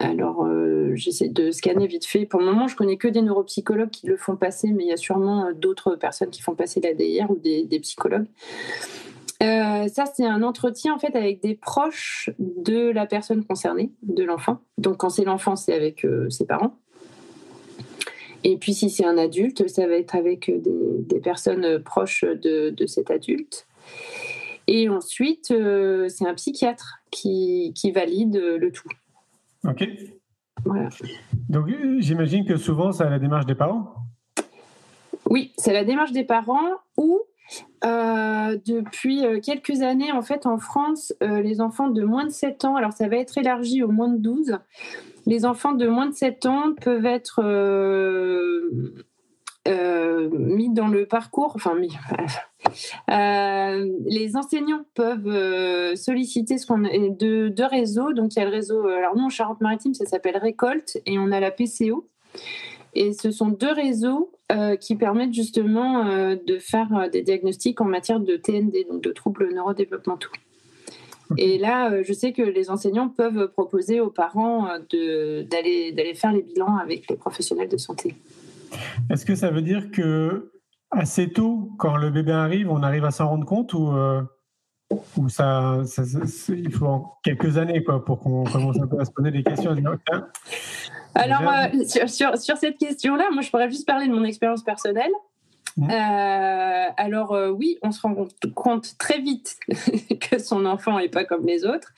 alors, 0.00 0.44
euh, 0.44 0.92
j'essaie 0.94 1.28
de 1.28 1.50
scanner 1.50 1.86
vite 1.86 2.04
fait. 2.04 2.26
Pour 2.26 2.40
le 2.40 2.46
moment, 2.46 2.66
je 2.66 2.76
connais 2.76 2.96
que 2.96 3.06
des 3.06 3.22
neuropsychologues 3.22 3.90
qui 3.90 4.06
le 4.06 4.16
font 4.16 4.36
passer, 4.36 4.72
mais 4.72 4.84
il 4.84 4.88
y 4.88 4.92
a 4.92 4.96
sûrement 4.96 5.46
euh, 5.46 5.52
d'autres 5.52 5.94
personnes 5.94 6.30
qui 6.30 6.42
font 6.42 6.54
passer 6.54 6.80
l'ADIR 6.80 7.30
ou 7.30 7.36
des, 7.36 7.80
psychologues. 7.80 8.26
Euh, 9.42 9.88
ça, 9.88 10.04
c'est 10.06 10.26
un 10.26 10.42
entretien 10.42 10.94
en 10.94 10.98
fait 10.98 11.14
avec 11.14 11.42
des 11.42 11.54
proches 11.54 12.30
de 12.38 12.90
la 12.90 13.06
personne 13.06 13.44
concernée, 13.44 13.92
de 14.02 14.24
l'enfant. 14.24 14.58
Donc, 14.78 14.98
quand 14.98 15.10
c'est 15.10 15.24
l'enfant, 15.24 15.54
c'est 15.54 15.74
avec 15.74 16.06
ses 16.28 16.46
parents. 16.46 16.76
Et 18.42 18.56
puis, 18.56 18.74
si 18.74 18.90
c'est 18.90 19.06
un 19.06 19.16
adulte, 19.16 19.68
ça 19.68 19.86
va 19.86 19.94
être 19.94 20.14
avec 20.14 20.50
des, 20.50 21.20
personnes 21.20 21.82
proches 21.82 22.24
de, 22.24 22.86
cet 22.86 23.10
adulte. 23.10 23.66
Et 24.66 24.88
ensuite, 24.88 25.46
c'est 26.08 26.26
un 26.26 26.34
psychiatre 26.34 26.98
qui, 27.10 27.72
valide 27.94 28.36
le 28.36 28.70
tout. 28.70 28.88
Ok. 29.64 29.88
Voilà. 30.64 30.88
Donc, 31.48 31.68
euh, 31.68 31.96
j'imagine 32.00 32.44
que 32.44 32.56
souvent, 32.56 32.92
c'est 32.92 33.04
à 33.04 33.10
la 33.10 33.18
démarche 33.18 33.46
des 33.46 33.54
parents? 33.54 33.94
Oui, 35.26 35.52
c'est 35.56 35.72
la 35.72 35.84
démarche 35.84 36.12
des 36.12 36.24
parents 36.24 36.70
ou 36.96 37.20
euh, 37.84 38.58
depuis 38.66 39.24
euh, 39.24 39.40
quelques 39.40 39.82
années, 39.82 40.12
en 40.12 40.22
fait, 40.22 40.46
en 40.46 40.58
France, 40.58 41.12
euh, 41.22 41.42
les 41.42 41.60
enfants 41.60 41.88
de 41.88 42.02
moins 42.02 42.24
de 42.24 42.30
7 42.30 42.64
ans, 42.64 42.76
alors 42.76 42.92
ça 42.92 43.08
va 43.08 43.16
être 43.16 43.36
élargi 43.36 43.82
aux 43.82 43.90
moins 43.90 44.08
de 44.08 44.18
12, 44.18 44.58
les 45.26 45.44
enfants 45.44 45.72
de 45.72 45.86
moins 45.86 46.06
de 46.06 46.14
7 46.14 46.46
ans 46.46 46.74
peuvent 46.80 47.06
être 47.06 47.40
euh, 47.42 48.94
euh, 49.66 50.28
mis 50.30 50.68
dans 50.68 50.88
le 50.88 51.06
parcours, 51.06 51.52
enfin, 51.54 51.74
mis, 51.74 51.96
euh, 53.10 53.88
les 54.04 54.36
enseignants 54.36 54.84
peuvent 54.94 55.26
euh, 55.26 55.96
solliciter 55.96 56.58
ce 56.58 56.66
qu'on 56.66 56.84
a 56.84 56.90
deux, 57.10 57.50
deux 57.50 57.66
réseaux. 57.66 58.12
Donc, 58.12 58.34
il 58.34 58.40
y 58.40 58.42
a 58.42 58.44
le 58.44 58.50
réseau, 58.50 58.86
alors 58.86 59.16
nous, 59.16 59.24
en 59.24 59.30
Charente-Maritime, 59.30 59.94
ça 59.94 60.04
s'appelle 60.04 60.36
Récolte 60.36 60.98
et 61.06 61.18
on 61.18 61.32
a 61.32 61.40
la 61.40 61.50
PCO. 61.50 62.06
Et 62.94 63.12
ce 63.12 63.30
sont 63.30 63.48
deux 63.48 63.72
réseaux 63.72 64.30
qui 64.80 64.94
permettent 64.94 65.34
justement 65.34 66.04
de 66.36 66.58
faire 66.58 67.08
des 67.10 67.22
diagnostics 67.22 67.80
en 67.80 67.86
matière 67.86 68.20
de 68.20 68.36
TND, 68.36 68.86
donc 68.88 69.02
de 69.02 69.10
troubles 69.10 69.52
neurodéveloppementaux. 69.52 70.30
Et 71.38 71.58
là, 71.58 72.02
je 72.02 72.12
sais 72.12 72.32
que 72.32 72.42
les 72.42 72.70
enseignants 72.70 73.08
peuvent 73.08 73.48
proposer 73.48 73.98
aux 73.98 74.10
parents 74.10 74.68
de- 74.90 75.42
d'aller 75.42 75.90
d'aller 75.90 76.14
faire 76.14 76.32
les 76.32 76.42
bilans 76.42 76.76
avec 76.76 77.10
les 77.10 77.16
professionnels 77.16 77.68
de 77.68 77.78
santé. 77.78 78.14
Est-ce 79.10 79.24
que 79.24 79.34
ça 79.34 79.50
veut 79.50 79.62
dire 79.62 79.90
que 79.90 80.52
assez 80.90 81.30
tôt, 81.32 81.72
quand 81.78 81.96
le 81.96 82.10
bébé 82.10 82.32
arrive, 82.32 82.70
on 82.70 82.82
arrive 82.82 83.04
à 83.04 83.10
s'en 83.10 83.28
rendre 83.28 83.44
compte 83.46 83.72
ou, 83.74 83.90
euh, 83.92 84.22
ou 85.16 85.28
ça, 85.28 85.80
ça- 85.86 86.04
ça- 86.04 86.26
c'est- 86.26 86.58
il 86.58 86.70
faut 86.72 86.86
en 86.86 87.18
quelques 87.22 87.58
années 87.58 87.82
quoi, 87.82 88.04
pour 88.04 88.20
qu'on 88.20 88.44
commence 88.44 88.80
un 88.80 88.86
peu 88.86 89.00
à 89.00 89.04
se 89.04 89.10
poser 89.10 89.30
des 89.30 89.42
questions 89.42 89.74
Alors, 91.16 91.42
euh, 91.42 91.84
sur, 91.86 92.08
sur, 92.08 92.38
sur 92.38 92.56
cette 92.56 92.76
question-là, 92.78 93.24
moi, 93.32 93.42
je 93.42 93.50
pourrais 93.50 93.70
juste 93.70 93.86
parler 93.86 94.06
de 94.08 94.12
mon 94.12 94.24
expérience 94.24 94.62
personnelle. 94.62 95.10
Mhm. 95.76 95.90
Euh, 95.90 96.84
alors, 96.96 97.32
euh, 97.32 97.50
oui, 97.50 97.78
on 97.82 97.90
se 97.90 98.00
rend 98.00 98.14
compte- 98.54 98.96
très 98.98 99.20
vite 99.20 99.56
que 100.30 100.38
son 100.38 100.66
enfant 100.66 100.98
n'est 100.98 101.08
pas 101.08 101.24
comme 101.24 101.44
les 101.44 101.64
autres. 101.64 101.92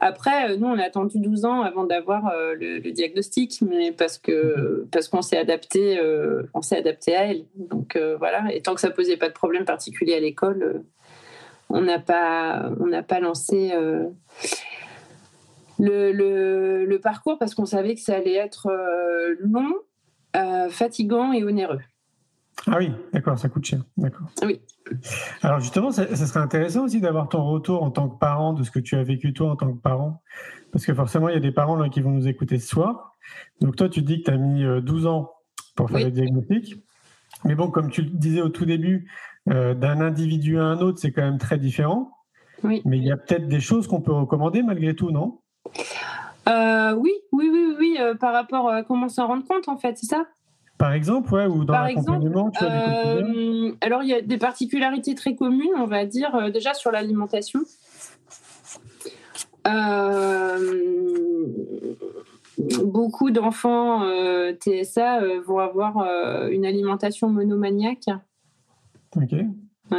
Après, 0.00 0.50
euh, 0.50 0.56
nous, 0.56 0.66
on 0.66 0.78
a 0.78 0.84
attendu 0.84 1.18
12 1.18 1.44
ans 1.44 1.60
avant 1.60 1.84
d'avoir 1.84 2.28
euh, 2.28 2.54
le, 2.54 2.78
le 2.78 2.90
diagnostic, 2.90 3.60
mais 3.60 3.92
parce 3.92 4.16
que 4.16 4.86
parce 4.90 5.08
qu'on 5.08 5.20
s'est 5.20 5.36
adapté, 5.36 6.00
on 6.54 6.62
s'est 6.62 6.78
adapté 6.78 7.14
à 7.16 7.24
elle. 7.26 7.44
Donc 7.54 7.98
voilà. 8.18 8.44
Et 8.52 8.62
tant 8.62 8.74
que 8.74 8.80
ça 8.80 8.90
posait 8.90 9.16
pas 9.18 9.28
de 9.28 9.34
problème 9.34 9.64
particulier 9.66 10.14
à 10.14 10.20
l'école, 10.20 10.84
on 11.68 11.82
n'a 11.82 11.98
pas 11.98 12.70
on 12.80 12.86
n'a 12.86 13.02
pas 13.02 13.20
lancé. 13.20 13.72
le, 15.78 16.12
le, 16.12 16.98
parcours 17.00 17.38
parce 17.38 17.54
qu'on 17.54 17.66
savait 17.66 17.94
que 17.94 18.00
ça 18.00 18.16
allait 18.16 18.34
être 18.34 18.68
long, 19.40 19.74
fatigant 20.70 21.32
et 21.32 21.44
onéreux. 21.44 21.80
Ah 22.70 22.76
oui, 22.78 22.92
d'accord, 23.12 23.38
ça 23.38 23.48
coûte 23.48 23.64
cher. 23.64 23.80
D'accord. 23.96 24.26
Oui. 24.42 24.60
Alors 25.42 25.60
justement, 25.60 25.90
ça, 25.90 26.14
serait 26.14 26.40
intéressant 26.40 26.84
aussi 26.84 27.00
d'avoir 27.00 27.28
ton 27.28 27.44
retour 27.44 27.82
en 27.82 27.90
tant 27.90 28.08
que 28.08 28.18
parent 28.18 28.52
de 28.52 28.62
ce 28.62 28.70
que 28.70 28.78
tu 28.78 28.96
as 28.96 29.02
vécu 29.02 29.32
toi 29.32 29.50
en 29.50 29.56
tant 29.56 29.72
que 29.72 29.80
parent. 29.80 30.22
Parce 30.72 30.84
que 30.84 30.94
forcément, 30.94 31.28
il 31.28 31.34
y 31.34 31.36
a 31.36 31.40
des 31.40 31.52
parents 31.52 31.76
là, 31.76 31.88
qui 31.88 32.00
vont 32.00 32.10
nous 32.10 32.28
écouter 32.28 32.58
ce 32.58 32.68
soir. 32.68 33.16
Donc 33.60 33.76
toi, 33.76 33.88
tu 33.88 34.02
dis 34.02 34.22
que 34.22 34.24
tu 34.24 34.30
as 34.30 34.36
mis 34.36 34.64
12 34.82 35.06
euh, 35.06 35.08
ans 35.08 35.32
pour 35.76 35.90
faire 35.90 36.04
le 36.04 36.10
diagnostic. 36.10 36.82
Mais 37.44 37.54
bon, 37.54 37.70
comme 37.70 37.90
tu 37.90 38.02
le 38.02 38.10
disais 38.10 38.42
au 38.42 38.48
tout 38.48 38.64
début, 38.64 39.10
euh, 39.48 39.74
d'un 39.74 40.00
individu 40.00 40.58
à 40.58 40.64
un 40.64 40.80
autre, 40.80 40.98
c'est 40.98 41.12
quand 41.12 41.22
même 41.22 41.38
très 41.38 41.58
différent. 41.58 42.10
Oui. 42.64 42.82
Mais 42.84 42.98
il 42.98 43.04
y 43.04 43.12
a 43.12 43.16
peut-être 43.16 43.48
des 43.48 43.60
choses 43.60 43.86
qu'on 43.86 44.00
peut 44.00 44.12
recommander 44.12 44.62
malgré 44.62 44.94
tout, 44.94 45.10
non? 45.10 45.40
Euh, 46.48 46.92
Oui, 46.94 47.12
oui, 47.32 47.48
oui, 47.50 47.76
oui, 47.78 47.98
par 48.20 48.32
rapport 48.32 48.68
à 48.68 48.82
comment 48.82 49.08
s'en 49.08 49.26
rendre 49.26 49.46
compte, 49.46 49.68
en 49.68 49.76
fait, 49.76 49.96
c'est 49.96 50.06
ça? 50.06 50.26
Par 50.78 50.92
exemple, 50.92 51.34
ouais, 51.34 51.46
ou 51.46 51.64
dans 51.64 51.72
l'accompagnement, 51.72 52.52
euh, 52.62 53.72
Alors, 53.80 54.04
il 54.04 54.08
y 54.08 54.14
a 54.14 54.22
des 54.22 54.38
particularités 54.38 55.16
très 55.16 55.34
communes, 55.34 55.72
on 55.76 55.86
va 55.86 56.06
dire, 56.06 56.34
euh, 56.36 56.50
déjà 56.50 56.72
sur 56.72 56.92
l'alimentation. 56.92 57.60
Euh, 59.66 61.46
beaucoup 62.84 63.32
d'enfants 63.32 64.08
TSA 64.60 65.40
vont 65.44 65.58
avoir 65.58 65.98
une 66.48 66.64
alimentation 66.64 67.28
monomaniaque. 67.28 68.08
Ok. 69.16 69.34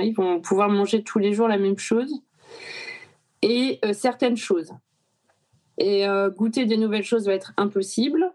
ils 0.01 0.13
vont 0.13 0.39
pouvoir 0.39 0.69
manger 0.69 1.03
tous 1.03 1.19
les 1.19 1.33
jours 1.33 1.47
la 1.47 1.57
même 1.57 1.77
chose 1.77 2.11
et 3.41 3.79
certaines 3.93 4.37
choses. 4.37 4.71
Et 5.77 6.05
goûter 6.35 6.65
des 6.65 6.77
nouvelles 6.77 7.03
choses 7.03 7.27
va 7.27 7.33
être 7.33 7.53
impossible 7.57 8.28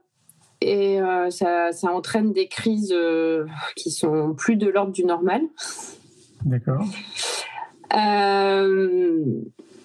et 0.64 1.00
euh, 1.00 1.30
ça, 1.30 1.70
entraîne 1.84 2.32
des 2.32 2.48
crises 2.48 2.92
euh, 2.96 3.44
qui 3.76 3.90
sont 3.90 4.34
plus 4.34 4.56
de 4.56 4.66
l'ordre 4.68 4.92
du 4.92 5.04
normal. 5.04 5.42
D'accord. 6.44 6.84
Euh, 7.94 9.22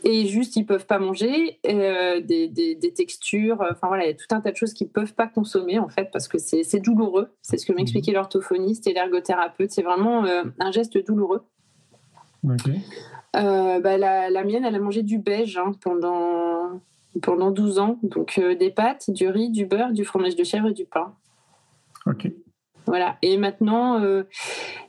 et 0.06 0.26
juste, 0.28 0.56
ils 0.56 0.66
peuvent 0.66 0.86
pas 0.86 1.00
manger 1.00 1.60
des, 1.64 2.94
textures. 2.96 3.62
Enfin 3.70 3.88
voilà, 3.88 4.06
il 4.06 4.08
y 4.08 4.12
a 4.12 4.16
tout 4.16 4.34
un 4.34 4.40
tas 4.40 4.52
de 4.52 4.56
choses 4.56 4.74
qu'ils 4.74 4.90
peuvent 4.90 5.14
pas 5.14 5.28
consommer 5.28 5.80
en 5.80 5.90
fait 5.90 6.10
parce 6.12 6.28
que 6.30 6.38
c'est 6.38 6.80
douloureux. 6.80 7.30
C'est 7.42 7.58
ce 7.58 7.66
que 7.66 7.74
m'expliquait 7.74 8.12
mhm. 8.12 8.18
l'orthophoniste 8.18 8.88
et 8.88 8.94
l'ergothérapeute. 8.94 9.72
C'est 9.72 9.84
vraiment 9.84 10.24
un 10.24 10.72
geste 10.72 10.98
douloureux. 11.06 11.44
Ok. 12.46 12.72
Bah, 13.34 13.98
la, 13.98 14.44
mienne, 14.46 14.64
elle 14.64 14.76
a 14.76 14.80
mangé 14.80 15.04
du 15.04 15.20
beige 15.20 15.58
hein, 15.58 15.74
pendant 15.82 16.80
pendant 17.22 17.52
12 17.52 17.80
ans. 17.80 18.00
Donc 18.04 18.38
euh, 18.38 18.56
des 18.56 18.70
pâtes, 18.70 19.10
du 19.10 19.28
riz, 19.28 19.50
du 19.50 19.66
beurre, 19.66 19.92
du 19.92 20.06
fromage 20.06 20.36
de 20.36 20.44
chèvre 20.44 20.68
et 20.68 20.74
du 20.74 20.86
pain. 20.86 21.14
Ok. 22.06 22.32
Voilà. 22.86 23.18
Et 23.22 23.38
maintenant, 23.38 24.02
euh, 24.02 24.24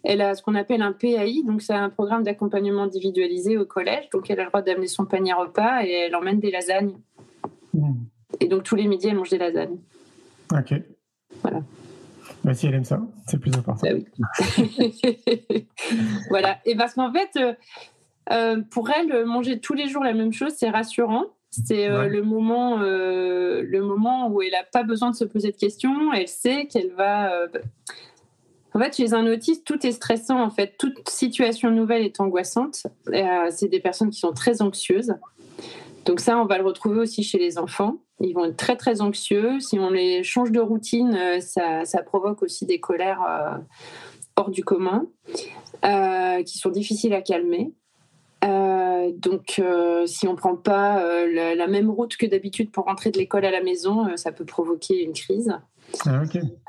elle 0.05 0.23
a 0.23 0.35
ce 0.35 0.43
qu'on 0.43 0.55
appelle 0.55 0.81
un 0.81 0.93
PAI, 0.93 1.43
donc 1.47 1.61
c'est 1.61 1.75
un 1.75 1.91
programme 1.91 2.23
d'accompagnement 2.23 2.85
individualisé 2.85 3.59
au 3.59 3.67
collège. 3.67 4.09
Donc 4.11 4.31
elle 4.31 4.41
a 4.41 4.45
le 4.45 4.49
droit 4.49 4.63
d'amener 4.63 4.87
son 4.87 5.05
panier 5.05 5.35
repas 5.35 5.85
et 5.85 5.91
elle 5.91 6.17
emmène 6.17 6.41
des 6.41 6.51
lasagnes. 6.51 6.95
Hmm. 7.75 7.95
Et 8.41 8.49
donc 8.49 8.63
tous 8.63 8.77
les 8.77 8.87
midis, 8.87 9.09
elle 9.09 9.17
mange 9.17 9.31
des 9.31 9.39
lasagnes. 9.39 9.79
Ok. 10.53 10.75
Voilà. 11.43 11.63
Bah, 12.43 12.55
si 12.55 12.67
elle 12.67 12.75
aime 12.75 12.85
ça, 12.85 13.03
c'est 13.27 13.39
plus 13.39 13.55
important. 13.55 13.87
Bah 13.87 13.95
oui. 13.95 14.07
voilà. 16.31 16.59
Et 16.65 16.75
parce 16.75 16.95
qu'en 16.95 17.13
fait, 17.13 17.39
euh, 18.33 18.63
pour 18.71 18.91
elle, 18.91 19.27
manger 19.27 19.61
tous 19.61 19.75
les 19.75 19.89
jours 19.89 20.03
la 20.03 20.15
même 20.15 20.33
chose, 20.33 20.53
c'est 20.57 20.71
rassurant. 20.71 21.27
C'est 21.51 21.89
euh, 21.89 22.07
le 22.07 22.23
moment, 22.23 22.81
euh, 22.81 23.63
le 23.63 23.83
moment 23.83 24.29
où 24.29 24.41
elle 24.41 24.53
n'a 24.53 24.63
pas 24.63 24.85
besoin 24.85 25.11
de 25.11 25.17
se 25.17 25.25
poser 25.25 25.51
de 25.51 25.57
questions. 25.57 26.13
Elle 26.13 26.29
sait 26.29 26.67
qu'elle 26.67 26.93
va. 26.93 27.33
Euh, 27.35 27.49
en 28.73 28.79
fait, 28.79 28.97
chez 28.97 29.15
un 29.15 29.27
autiste, 29.27 29.67
tout 29.67 29.85
est 29.85 29.91
stressant. 29.91 30.41
En 30.41 30.51
fait, 30.51 30.77
toute 30.79 31.09
situation 31.09 31.73
nouvelle 31.73 32.03
est 32.03 32.21
angoissante. 32.21 32.87
c'est 33.51 33.69
des 33.69 33.81
personnes 33.81 34.11
qui 34.11 34.21
sont 34.21 34.33
très 34.33 34.63
anxieuses. 34.63 35.15
Donc 36.05 36.21
ça, 36.21 36.39
on 36.39 36.47
va 36.47 36.57
le 36.57 36.65
retrouver 36.65 37.01
aussi 37.01 37.25
chez 37.25 37.39
les 37.39 37.59
enfants. 37.59 37.99
Ils 38.21 38.33
vont 38.33 38.45
être 38.45 38.57
très 38.57 38.77
très 38.77 39.01
anxieux. 39.01 39.59
Si 39.59 39.77
on 39.81 39.91
les 39.91 40.23
change 40.23 40.53
de 40.53 40.61
routine, 40.61 41.19
ça, 41.41 41.85
ça 41.85 42.03
provoque 42.05 42.45
aussi 42.45 42.65
des 42.65 42.79
colères 42.79 43.61
hors 44.37 44.51
du 44.51 44.63
commun, 44.63 45.09
qui 45.83 46.59
sont 46.59 46.71
difficiles 46.71 47.13
à 47.13 47.23
calmer. 47.23 47.75
Euh, 49.01 49.13
donc, 49.15 49.59
euh, 49.59 50.07
si 50.07 50.27
on 50.27 50.37
prend 50.37 50.57
pas 50.57 51.03
euh, 51.03 51.55
la, 51.55 51.67
même 51.67 51.91
route 51.91 52.17
que 52.17 52.27
d'habitude 52.27 52.71
pour 52.71 52.85
rentrer 52.85 53.11
de 53.11 53.19
l'école 53.19 53.45
à 53.45 53.51
la 53.51 53.63
maison, 53.63 54.17
ça 54.17 54.33
peut 54.33 54.45
provoquer 54.45 55.03
une 55.03 55.13
crise. 55.13 55.53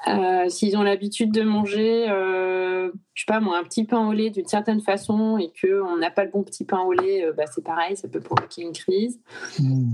Ah, 0.05 0.49
s'ils 0.49 0.77
ont 0.77 0.81
l'habitude 0.81 1.31
de 1.31 1.43
manger, 1.43 2.05
je 2.07 3.21
sais 3.21 3.25
pas 3.27 3.39
moi, 3.39 3.59
un 3.59 3.63
petit 3.63 3.83
pain 3.83 4.07
au 4.07 4.13
lait 4.13 4.31
d'une 4.31 4.47
certaine 4.47 4.81
façon 4.81 5.37
et 5.37 5.51
que 5.51 5.81
on 5.83 5.97
n'a 5.97 6.09
pas 6.09 6.25
le 6.25 6.31
bon 6.31 6.41
petit 6.41 6.65
pain 6.65 6.79
au 6.79 6.91
lait, 6.91 7.29
bah, 7.37 7.43
c'est 7.53 7.63
pareil, 7.63 7.95
ça 7.95 8.07
peut 8.07 8.19
provoquer 8.19 8.63
une 8.63 8.71
crise. 8.71 9.19
Hmm. 9.59 9.89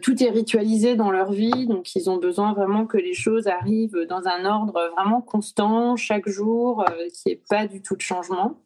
tout 0.00 0.22
est 0.22 0.30
ritualisé 0.30 0.96
dans 0.96 1.10
leur 1.10 1.30
vie, 1.32 1.66
donc 1.66 1.94
ils 1.94 2.08
ont 2.08 2.16
besoin 2.16 2.54
vraiment 2.54 2.86
que 2.86 2.96
les 2.96 3.12
choses 3.12 3.48
arrivent 3.48 4.06
dans 4.08 4.26
un 4.26 4.46
ordre 4.46 4.80
vraiment 4.96 5.20
constant, 5.20 5.96
chaque 5.96 6.28
jour, 6.28 6.84
qu'il 7.12 7.22
n'y 7.26 7.32
ait 7.32 7.42
pas 7.50 7.66
du 7.66 7.82
tout 7.82 7.96
de 7.96 8.00
changement. 8.00 8.56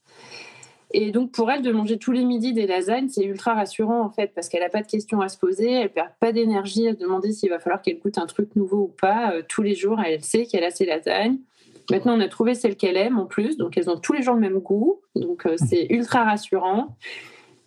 Et 0.93 1.11
donc 1.11 1.33
pour 1.33 1.51
elle, 1.51 1.63
de 1.63 1.73
manger 1.73 1.99
tous 1.99 2.13
les 2.13 2.25
midis 2.25 2.53
des 2.53 2.67
lasagnes, 2.67 3.09
c'est 3.09 3.25
ultra 3.25 3.55
rassurant 3.55 4.03
en 4.03 4.11
fait, 4.11 4.33
parce 4.35 4.49
qu'elle 4.49 4.63
n'a 4.63 4.69
pas 4.69 4.83
de 4.83 4.87
questions 4.87 5.21
à 5.21 5.29
se 5.29 5.37
poser, 5.37 5.71
elle 5.71 5.93
perd 5.93 6.11
pas 6.21 6.33
d'énergie 6.33 6.87
à 6.89 6.93
se 6.93 6.99
demander 6.99 7.33
s'il 7.33 7.51
va 7.51 7.59
falloir 7.59 7.83
qu'elle 7.83 7.99
goûte 7.99 8.19
un 8.19 8.27
truc 8.27 8.55
nouveau 8.55 8.83
ou 8.83 8.95
pas. 9.01 9.33
Euh, 9.33 9.43
tous 9.47 9.63
les 9.63 9.75
jours, 9.75 10.01
elle 10.05 10.23
sait 10.23 10.47
qu'elle 10.47 10.65
a 10.65 10.71
ses 10.71 10.87
lasagnes. 10.87 11.39
Maintenant, 11.91 12.17
on 12.17 12.21
a 12.21 12.29
trouvé 12.29 12.55
celle 12.55 12.77
qu'elle 12.77 12.97
aime 12.97 13.19
en 13.19 13.27
plus, 13.27 13.57
donc 13.57 13.77
elles 13.77 13.91
ont 13.91 13.99
tous 13.99 14.13
les 14.13 14.23
jours 14.23 14.35
le 14.35 14.41
même 14.41 14.59
goût, 14.59 15.01
donc 15.15 15.47
euh, 15.47 15.57
c'est 15.57 15.87
ultra 15.91 16.25
rassurant. 16.25 16.97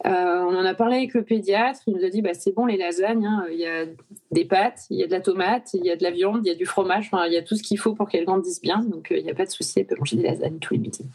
Euh, 0.05 0.39
on 0.39 0.55
en 0.55 0.63
a 0.63 0.73
parlé 0.73 0.95
avec 0.97 1.13
le 1.13 1.23
pédiatre, 1.23 1.81
il 1.87 1.95
nous 1.97 2.05
a 2.05 2.09
dit 2.09 2.21
bah, 2.21 2.33
c'est 2.33 2.53
bon 2.53 2.65
les 2.65 2.77
lasagnes, 2.77 3.25
hein, 3.25 3.45
il 3.51 3.59
y 3.59 3.65
a 3.65 3.85
des 4.31 4.45
pâtes, 4.45 4.83
il 4.89 4.97
y 4.97 5.03
a 5.03 5.07
de 5.07 5.11
la 5.11 5.19
tomate, 5.19 5.73
il 5.73 5.85
y 5.85 5.91
a 5.91 5.97
de 5.97 6.03
la 6.03 6.11
viande, 6.11 6.41
il 6.45 6.47
y 6.47 6.51
a 6.51 6.55
du 6.55 6.65
fromage, 6.65 7.11
il 7.27 7.33
y 7.33 7.37
a 7.37 7.41
tout 7.41 7.55
ce 7.55 7.63
qu'il 7.63 7.77
faut 7.77 7.93
pour 7.93 8.07
qu'elle 8.07 8.23
grandisse 8.23 8.61
bien, 8.61 8.79
donc 8.79 9.07
il 9.11 9.23
n'y 9.23 9.31
a 9.31 9.35
pas 9.35 9.45
de 9.45 9.51
souci, 9.51 9.81
elle 9.81 9.87
peut 9.87 9.97
manger 9.97 10.15
des 10.15 10.23
lasagnes 10.23 10.59
tous 10.59 10.73
les 10.73 10.79
midis. 10.79 11.05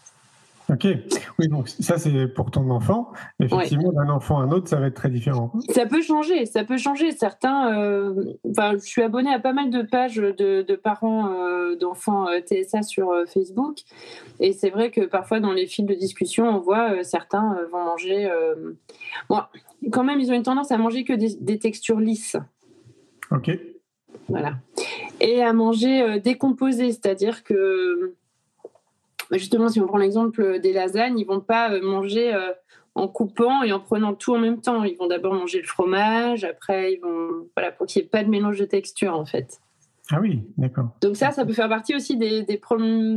Ok, 0.70 0.86
oui, 1.38 1.48
donc 1.48 1.68
ça 1.68 1.98
c'est 1.98 2.26
pour 2.26 2.50
ton 2.50 2.70
enfant. 2.70 3.12
Effectivement, 3.38 3.92
d'un 3.92 4.08
enfant 4.08 4.40
à 4.40 4.44
un 4.44 4.50
autre, 4.50 4.68
ça 4.68 4.76
va 4.80 4.86
être 4.86 4.94
très 4.94 5.10
différent. 5.10 5.52
Ça 5.68 5.84
peut 5.84 6.00
changer, 6.00 6.46
ça 6.46 6.64
peut 6.64 6.78
changer. 6.78 7.12
Certains, 7.12 7.78
euh, 7.78 8.32
enfin, 8.48 8.72
je 8.72 8.78
suis 8.78 9.02
abonnée 9.02 9.32
à 9.32 9.38
pas 9.38 9.52
mal 9.52 9.68
de 9.68 9.82
pages 9.82 10.16
de, 10.16 10.74
parents 10.76 11.30
euh, 11.30 11.76
d'enfants 11.76 12.28
euh, 12.28 12.40
TSA 12.40 12.82
sur 12.82 13.12
Facebook, 13.26 13.80
et 14.40 14.52
c'est 14.52 14.70
vrai 14.70 14.90
que 14.90 15.02
parfois 15.02 15.38
dans 15.38 15.52
les 15.52 15.66
fils 15.66 15.84
de 15.84 15.94
discussion, 15.94 16.48
on 16.48 16.60
voit 16.60 17.04
certains 17.04 17.56
vont 17.70 17.84
manger. 17.84 18.30
Bon, 19.28 19.40
quand 19.92 20.04
même, 20.04 20.18
ils 20.18 20.30
ont 20.30 20.34
une 20.34 20.42
tendance 20.42 20.72
à 20.72 20.78
manger 20.78 21.04
que 21.04 21.12
des, 21.12 21.36
des 21.40 21.58
textures 21.58 22.00
lisses. 22.00 22.36
Ok. 23.30 23.50
Voilà. 24.28 24.54
Et 25.20 25.42
à 25.42 25.52
manger 25.52 26.20
décomposé, 26.20 26.90
c'est-à-dire 26.92 27.44
que 27.44 28.14
justement, 29.38 29.68
si 29.68 29.80
on 29.80 29.86
prend 29.86 29.98
l'exemple 29.98 30.58
des 30.60 30.72
lasagnes, 30.72 31.18
ils 31.18 31.26
vont 31.26 31.40
pas 31.40 31.72
euh, 31.72 31.80
manger 31.82 32.34
euh, 32.34 32.52
en 32.94 33.08
coupant 33.08 33.62
et 33.62 33.72
en 33.72 33.80
prenant 33.80 34.14
tout 34.14 34.34
en 34.34 34.38
même 34.38 34.60
temps. 34.60 34.84
Ils 34.84 34.96
vont 34.96 35.06
d'abord 35.06 35.34
manger 35.34 35.60
le 35.60 35.66
fromage, 35.66 36.44
après 36.44 36.94
ils 36.94 37.00
vont 37.00 37.48
voilà 37.56 37.72
pour 37.72 37.86
qu'il 37.86 38.02
n'y 38.02 38.06
ait 38.06 38.08
pas 38.08 38.22
de 38.22 38.28
mélange 38.28 38.58
de 38.58 38.64
texture 38.64 39.14
en 39.14 39.24
fait. 39.24 39.60
Ah 40.10 40.20
oui, 40.20 40.42
d'accord. 40.58 40.90
Donc 41.00 41.16
ça, 41.16 41.30
ça 41.30 41.46
peut 41.46 41.54
faire 41.54 41.68
partie 41.68 41.94
aussi 41.94 42.18
des, 42.18 42.42
des, 42.42 42.60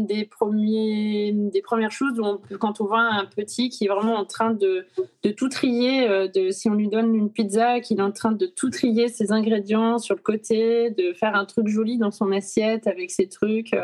des, 0.07 0.25
premiers, 0.25 1.33
des 1.33 1.61
premières 1.61 1.91
choses 1.91 2.17
où 2.17 2.23
on 2.23 2.39
quand 2.59 2.79
on 2.79 2.85
voit 2.85 3.01
un 3.01 3.25
petit 3.25 3.67
qui 3.67 3.85
est 3.85 3.89
vraiment 3.89 4.15
en 4.15 4.23
train 4.23 4.51
de, 4.51 4.85
de 5.23 5.29
tout 5.31 5.49
trier, 5.49 6.07
euh, 6.07 6.29
de, 6.29 6.49
si 6.49 6.69
on 6.69 6.75
lui 6.75 6.87
donne 6.87 7.13
une 7.13 7.29
pizza, 7.29 7.81
qu'il 7.81 7.99
est 7.99 8.03
en 8.03 8.13
train 8.13 8.31
de 8.31 8.45
tout 8.45 8.69
trier 8.69 9.09
ses 9.09 9.33
ingrédients 9.33 9.97
sur 9.97 10.15
le 10.15 10.21
côté, 10.21 10.91
de 10.91 11.11
faire 11.11 11.35
un 11.35 11.43
truc 11.43 11.67
joli 11.67 11.97
dans 11.97 12.11
son 12.11 12.31
assiette 12.31 12.87
avec 12.87 13.11
ses 13.11 13.27
trucs 13.27 13.75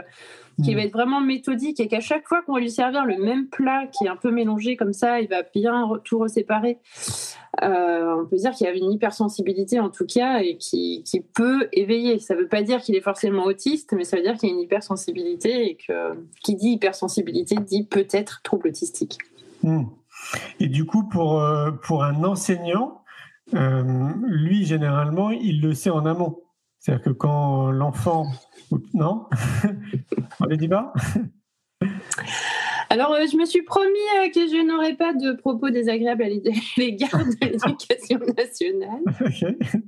qui 0.64 0.72
hmm. 0.72 0.76
va 0.76 0.82
être 0.84 0.94
vraiment 0.94 1.20
méthodique 1.20 1.80
et 1.80 1.88
qu'à 1.88 2.00
chaque 2.00 2.28
fois 2.28 2.42
qu'on 2.44 2.54
va 2.54 2.60
lui 2.60 2.72
servir 2.72 3.06
le 3.06 3.18
même 3.18 3.48
plat 3.48 3.88
qui 3.88 4.06
est 4.06 4.10
un 4.10 4.16
peu 4.16 4.32
mélangé 4.32 4.78
comme 4.78 4.94
ça, 4.94 5.20
il 5.20 5.28
va 5.28 5.44
bien 5.54 5.90
tout 6.06 6.20
reséparer. 6.20 6.80
Euh, 7.62 8.16
on 8.16 8.26
peut 8.26 8.38
dire 8.38 8.52
qu'il 8.52 8.66
y 8.66 8.70
a 8.70 8.74
une 8.74 8.92
hypersensibilité 8.92 9.80
en 9.80 9.90
tout 9.90 10.08
cas 10.08 10.40
et 10.40 10.58
qui, 10.58 11.04
qui 11.06 11.22
peut 11.22 11.70
éveiller. 11.72 12.18
Ça 12.20 12.34
ne 12.34 12.42
veut 12.42 12.48
pas 12.48 12.64
dire 12.64 12.82
qu'il 12.82 12.96
est 12.96 13.02
forcément 13.02 13.44
autiste, 13.44 13.94
mais 13.94 14.04
ça 14.04 14.18
veut 14.18 14.24
dire 14.24 14.38
qu'il 14.38 14.50
y 14.50 14.52
a 14.52 14.56
une 14.56 14.62
hypersensibilité 14.62 15.70
et 15.70 15.76
que 15.76 16.18
qui 16.44 16.56
dit 16.56 16.72
hypersensibilité 16.72 17.56
dit 17.58 17.84
peut-être 17.84 18.42
trouble 18.44 18.70
autistique. 18.70 19.20
Hmm. 19.62 19.84
Et 20.60 20.68
du 20.68 20.86
coup, 20.86 21.04
pour, 21.04 21.42
euh, 21.42 21.72
pour 21.72 22.04
un 22.04 22.24
enseignant, 22.24 23.04
euh, 23.54 24.10
lui, 24.24 24.66
généralement, 24.66 25.30
il 25.30 25.62
le 25.62 25.74
sait 25.74 25.90
en 25.90 26.06
amont. 26.06 26.42
C'est-à-dire 26.80 27.04
que 27.06 27.10
quand 27.12 27.72
l'enfant 27.72 28.26
non? 28.94 29.28
On 30.40 30.48
ne 30.48 30.56
dit 30.56 30.68
pas? 30.68 30.94
Alors, 32.94 33.12
euh, 33.14 33.26
je 33.26 33.38
me 33.38 33.46
suis 33.46 33.64
promis 33.64 33.88
euh, 34.20 34.30
que 34.30 34.42
je 34.42 34.64
n'aurais 34.64 34.94
pas 34.94 35.14
de 35.14 35.32
propos 35.32 35.72
désagréables 35.72 36.22
à 36.22 36.28
l'égard 36.78 37.26
de 37.26 37.48
l'éducation 37.48 38.20
nationale. 38.38 39.02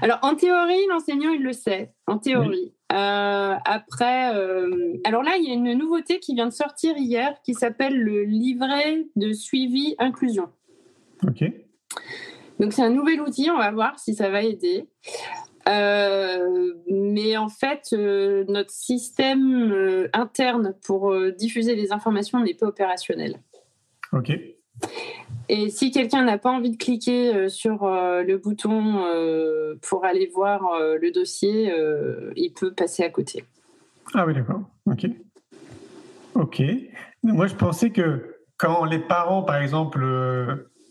Alors, 0.00 0.18
en 0.22 0.34
théorie, 0.34 0.86
l'enseignant, 0.88 1.30
il 1.30 1.42
le 1.42 1.52
sait. 1.52 1.92
En 2.06 2.16
théorie. 2.16 2.72
Euh, 2.90 3.54
après, 3.66 4.34
euh, 4.34 4.96
alors 5.04 5.22
là, 5.22 5.36
il 5.38 5.46
y 5.46 5.50
a 5.50 5.52
une 5.52 5.74
nouveauté 5.74 6.20
qui 6.20 6.34
vient 6.34 6.46
de 6.46 6.52
sortir 6.52 6.96
hier 6.96 7.34
qui 7.44 7.52
s'appelle 7.52 7.98
le 7.98 8.24
livret 8.24 9.04
de 9.16 9.34
suivi 9.34 9.94
inclusion. 9.98 10.48
Ok. 11.22 11.44
Donc, 12.60 12.72
c'est 12.72 12.82
un 12.82 12.90
nouvel 12.90 13.20
outil. 13.20 13.50
On 13.50 13.58
va 13.58 13.70
voir 13.72 13.98
si 13.98 14.14
ça 14.14 14.30
va 14.30 14.42
aider. 14.42 14.86
Euh, 15.68 16.72
mais 16.88 17.36
en 17.36 17.48
fait, 17.48 17.92
notre 17.92 18.70
système 18.70 20.08
interne 20.12 20.74
pour 20.84 21.14
diffuser 21.38 21.74
les 21.74 21.92
informations 21.92 22.40
n'est 22.40 22.54
pas 22.54 22.66
opérationnel. 22.66 23.36
Ok. 24.12 24.32
Et 25.48 25.70
si 25.70 25.90
quelqu'un 25.90 26.24
n'a 26.24 26.38
pas 26.38 26.50
envie 26.50 26.70
de 26.70 26.76
cliquer 26.76 27.34
euh, 27.34 27.48
sur 27.48 27.84
euh, 27.84 28.22
le 28.22 28.38
bouton 28.38 29.04
euh, 29.04 29.74
pour 29.82 30.04
aller 30.04 30.30
voir 30.32 30.62
le 30.80 31.10
dossier, 31.10 31.72
il 32.36 32.52
peut 32.52 32.72
passer 32.72 33.02
à 33.02 33.10
côté. 33.10 33.44
Ah 34.14 34.26
oui, 34.26 34.34
d'accord. 34.34 34.62
Ok. 34.86 35.06
Ok. 36.34 36.62
Moi, 37.22 37.46
je 37.46 37.54
pensais 37.54 37.90
que 37.90 38.36
quand 38.56 38.84
les 38.84 38.98
parents, 38.98 39.42
par 39.42 39.56
exemple, 39.56 40.00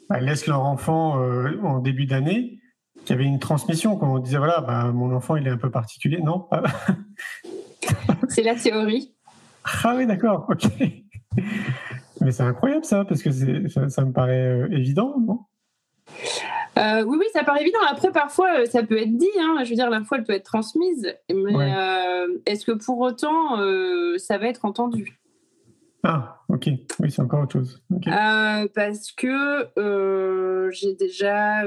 bah, 0.09 0.19
laissent 0.19 0.47
leur 0.47 0.61
enfant 0.61 1.15
en 1.63 1.79
début 1.79 2.05
d'année, 2.05 2.59
qu'il 3.05 3.15
y 3.15 3.19
avait 3.19 3.27
une 3.27 3.39
transmission, 3.39 3.97
quand 3.97 4.13
on 4.13 4.19
disait 4.19 4.37
voilà, 4.37 4.61
bah, 4.61 4.91
mon 4.91 5.13
enfant 5.15 5.35
il 5.35 5.47
est 5.47 5.51
un 5.51 5.57
peu 5.57 5.71
particulier, 5.71 6.21
non 6.21 6.47
C'est 8.29 8.43
la 8.43 8.55
théorie. 8.55 9.13
Ah 9.83 9.95
oui, 9.95 10.05
d'accord. 10.05 10.47
Ok. 10.49 10.63
Mais 12.21 12.31
c'est 12.31 12.43
incroyable 12.43 12.85
ça, 12.85 13.03
parce 13.05 13.23
que 13.23 13.31
ça, 13.69 13.89
ça, 13.89 14.05
me 14.05 14.13
paraît 14.13 14.47
euh, 14.47 14.67
évident, 14.71 15.15
non? 15.19 15.39
Euh, 16.77 17.03
oui, 17.03 17.17
oui, 17.19 17.25
ça 17.33 17.43
paraît 17.43 17.61
évident. 17.61 17.79
Après, 17.89 18.11
parfois, 18.11 18.61
euh, 18.61 18.65
ça 18.65 18.83
peut 18.83 18.97
être 18.97 19.17
dit. 19.17 19.27
Hein. 19.39 19.57
Je 19.63 19.69
veux 19.69 19.75
dire, 19.75 19.89
l'info, 19.89 20.15
elle 20.15 20.23
peut 20.23 20.33
être 20.33 20.45
transmise. 20.45 21.13
Mais 21.33 21.71
est-ce 22.45 22.65
que 22.65 22.71
pour 22.71 22.99
autant, 22.99 23.57
ça 24.17 24.37
va 24.37 24.47
être 24.47 24.65
entendu? 24.65 25.19
Ah, 26.03 26.41
ok. 26.49 26.69
Oui, 26.99 27.11
c'est 27.11 27.21
encore 27.21 27.43
autre 27.43 27.53
chose. 27.53 27.83
parce 28.73 29.11
que 29.11 29.67
j'ai 30.71 30.93
déjà 30.95 31.63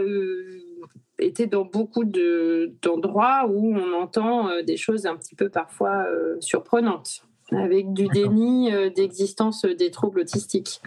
été 1.18 1.46
dans 1.46 1.64
beaucoup 1.64 2.04
d'endroits 2.04 3.46
où 3.48 3.74
on 3.76 3.92
entend 3.92 4.48
des 4.62 4.76
choses 4.76 5.06
un 5.06 5.16
petit 5.16 5.34
peu 5.34 5.48
parfois 5.48 6.06
surprenantes 6.40 7.24
avec 7.52 7.92
du 7.92 8.08
déni 8.08 8.72
euh, 8.72 8.90
d'existence 8.90 9.64
des 9.64 9.90
troubles 9.90 10.20
autistiques. 10.20 10.80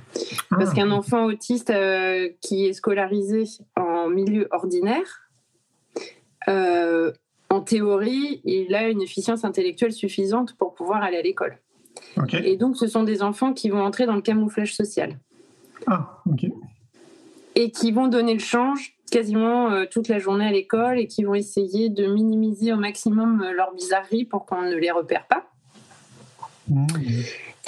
Parce 0.49 0.71
ah. 0.71 0.75
qu'un 0.75 0.91
enfant 0.91 1.25
autiste 1.25 1.69
euh, 1.69 2.29
qui 2.41 2.65
est 2.65 2.73
scolarisé 2.73 3.43
en 3.75 4.09
milieu 4.09 4.47
ordinaire, 4.51 5.29
euh, 6.47 7.11
en 7.49 7.61
théorie, 7.61 8.41
il 8.43 8.73
a 8.75 8.89
une 8.89 9.01
efficience 9.01 9.45
intellectuelle 9.45 9.93
suffisante 9.93 10.55
pour 10.57 10.73
pouvoir 10.73 11.03
aller 11.03 11.17
à 11.17 11.21
l'école. 11.21 11.59
Et 12.43 12.57
donc, 12.57 12.77
ce 12.77 12.87
sont 12.87 13.03
des 13.03 13.23
enfants 13.23 13.53
qui 13.53 13.69
vont 13.69 13.81
entrer 13.81 14.05
dans 14.05 14.15
le 14.15 14.21
camouflage 14.21 14.75
social. 14.75 15.17
Ah, 15.87 16.21
ok. 16.29 16.45
Et 17.59 17.71
qui 17.71 17.91
vont 17.91 18.07
donner 18.07 18.33
le 18.33 18.39
change 18.39 18.93
quasiment 19.11 19.85
toute 19.89 20.09
la 20.09 20.19
journée 20.19 20.45
à 20.45 20.51
l'école 20.51 20.99
et 20.99 21.07
qui 21.07 21.23
vont 21.23 21.33
essayer 21.33 21.89
de 21.89 22.05
minimiser 22.05 22.71
au 22.71 22.77
maximum 22.77 23.43
leur 23.55 23.73
bizarrerie 23.73 24.25
pour 24.25 24.45
qu'on 24.45 24.61
ne 24.61 24.75
les 24.75 24.91
repère 24.91 25.25
pas. 25.27 25.47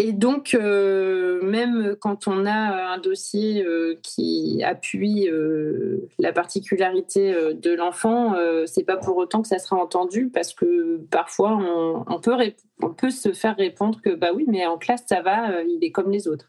Et 0.01 0.13
donc, 0.13 0.53
euh, 0.53 1.41
même 1.41 1.97
quand 1.99 2.29
on 2.29 2.45
a 2.45 2.93
un 2.93 2.99
dossier 2.99 3.65
euh, 3.65 3.95
qui 4.01 4.63
appuie 4.63 5.27
euh, 5.29 6.07
la 6.19 6.31
particularité 6.31 7.35
de 7.53 7.75
l'enfant, 7.75 8.33
c'est 8.65 8.85
pas 8.85 8.95
pour 8.95 9.17
autant 9.17 9.41
que 9.41 9.49
ça 9.49 9.59
sera 9.59 9.75
entendu 9.75 10.29
parce 10.33 10.53
que 10.53 11.01
parfois 11.11 11.59
on, 12.07 12.19
peut, 12.21 12.33
on 12.81 12.89
peut 12.89 13.09
se 13.09 13.33
faire 13.33 13.57
répondre 13.57 13.99
que 14.01 14.11
bah 14.15 14.29
oui, 14.33 14.45
mais 14.47 14.65
en 14.65 14.77
classe 14.77 15.03
ça 15.05 15.21
va, 15.21 15.61
il 15.63 15.83
est 15.83 15.91
comme 15.91 16.11
les 16.11 16.29
autres. 16.29 16.47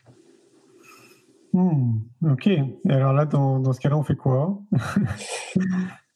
Hmm, 1.52 1.98
ok. 2.30 2.46
Et 2.46 2.70
alors 2.88 3.12
là, 3.12 3.24
dans, 3.24 3.58
dans 3.58 3.72
ce 3.72 3.80
cas-là, 3.80 3.96
on 3.96 4.02
fait 4.02 4.16
quoi? 4.16 4.60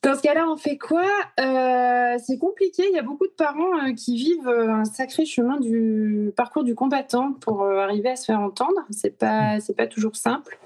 Dans 0.05 0.14
ce 0.14 0.20
cas-là, 0.20 0.47
on 0.51 0.59
fait 0.59 0.77
quoi? 0.77 1.07
Euh, 1.40 2.18
C'est 2.23 2.37
compliqué. 2.37 2.83
Il 2.90 2.94
y 2.94 2.99
a 2.99 3.03
beaucoup 3.03 3.27
de 3.27 3.33
parents 3.33 3.79
euh, 3.79 3.94
qui 3.94 4.16
vivent 4.16 4.49
euh, 4.49 4.70
un 4.70 4.85
sacré 4.85 5.25
chemin 5.25 5.59
du 5.59 6.31
parcours 6.37 6.62
du 6.62 6.75
combattant 6.75 7.33
pour 7.40 7.64
arriver 7.64 8.11
à 8.11 8.16
se 8.16 8.27
faire 8.27 8.40
entendre. 8.40 8.79
C'est 8.90 9.16
pas, 9.16 9.61
c'est 9.61 9.75
pas 9.75 9.87
toujours 9.87 10.14
simple. 10.14 10.59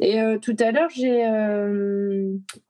Et 0.00 0.20
tout 0.42 0.56
à 0.58 0.72
l'heure, 0.72 0.90
j'ai 0.90 1.24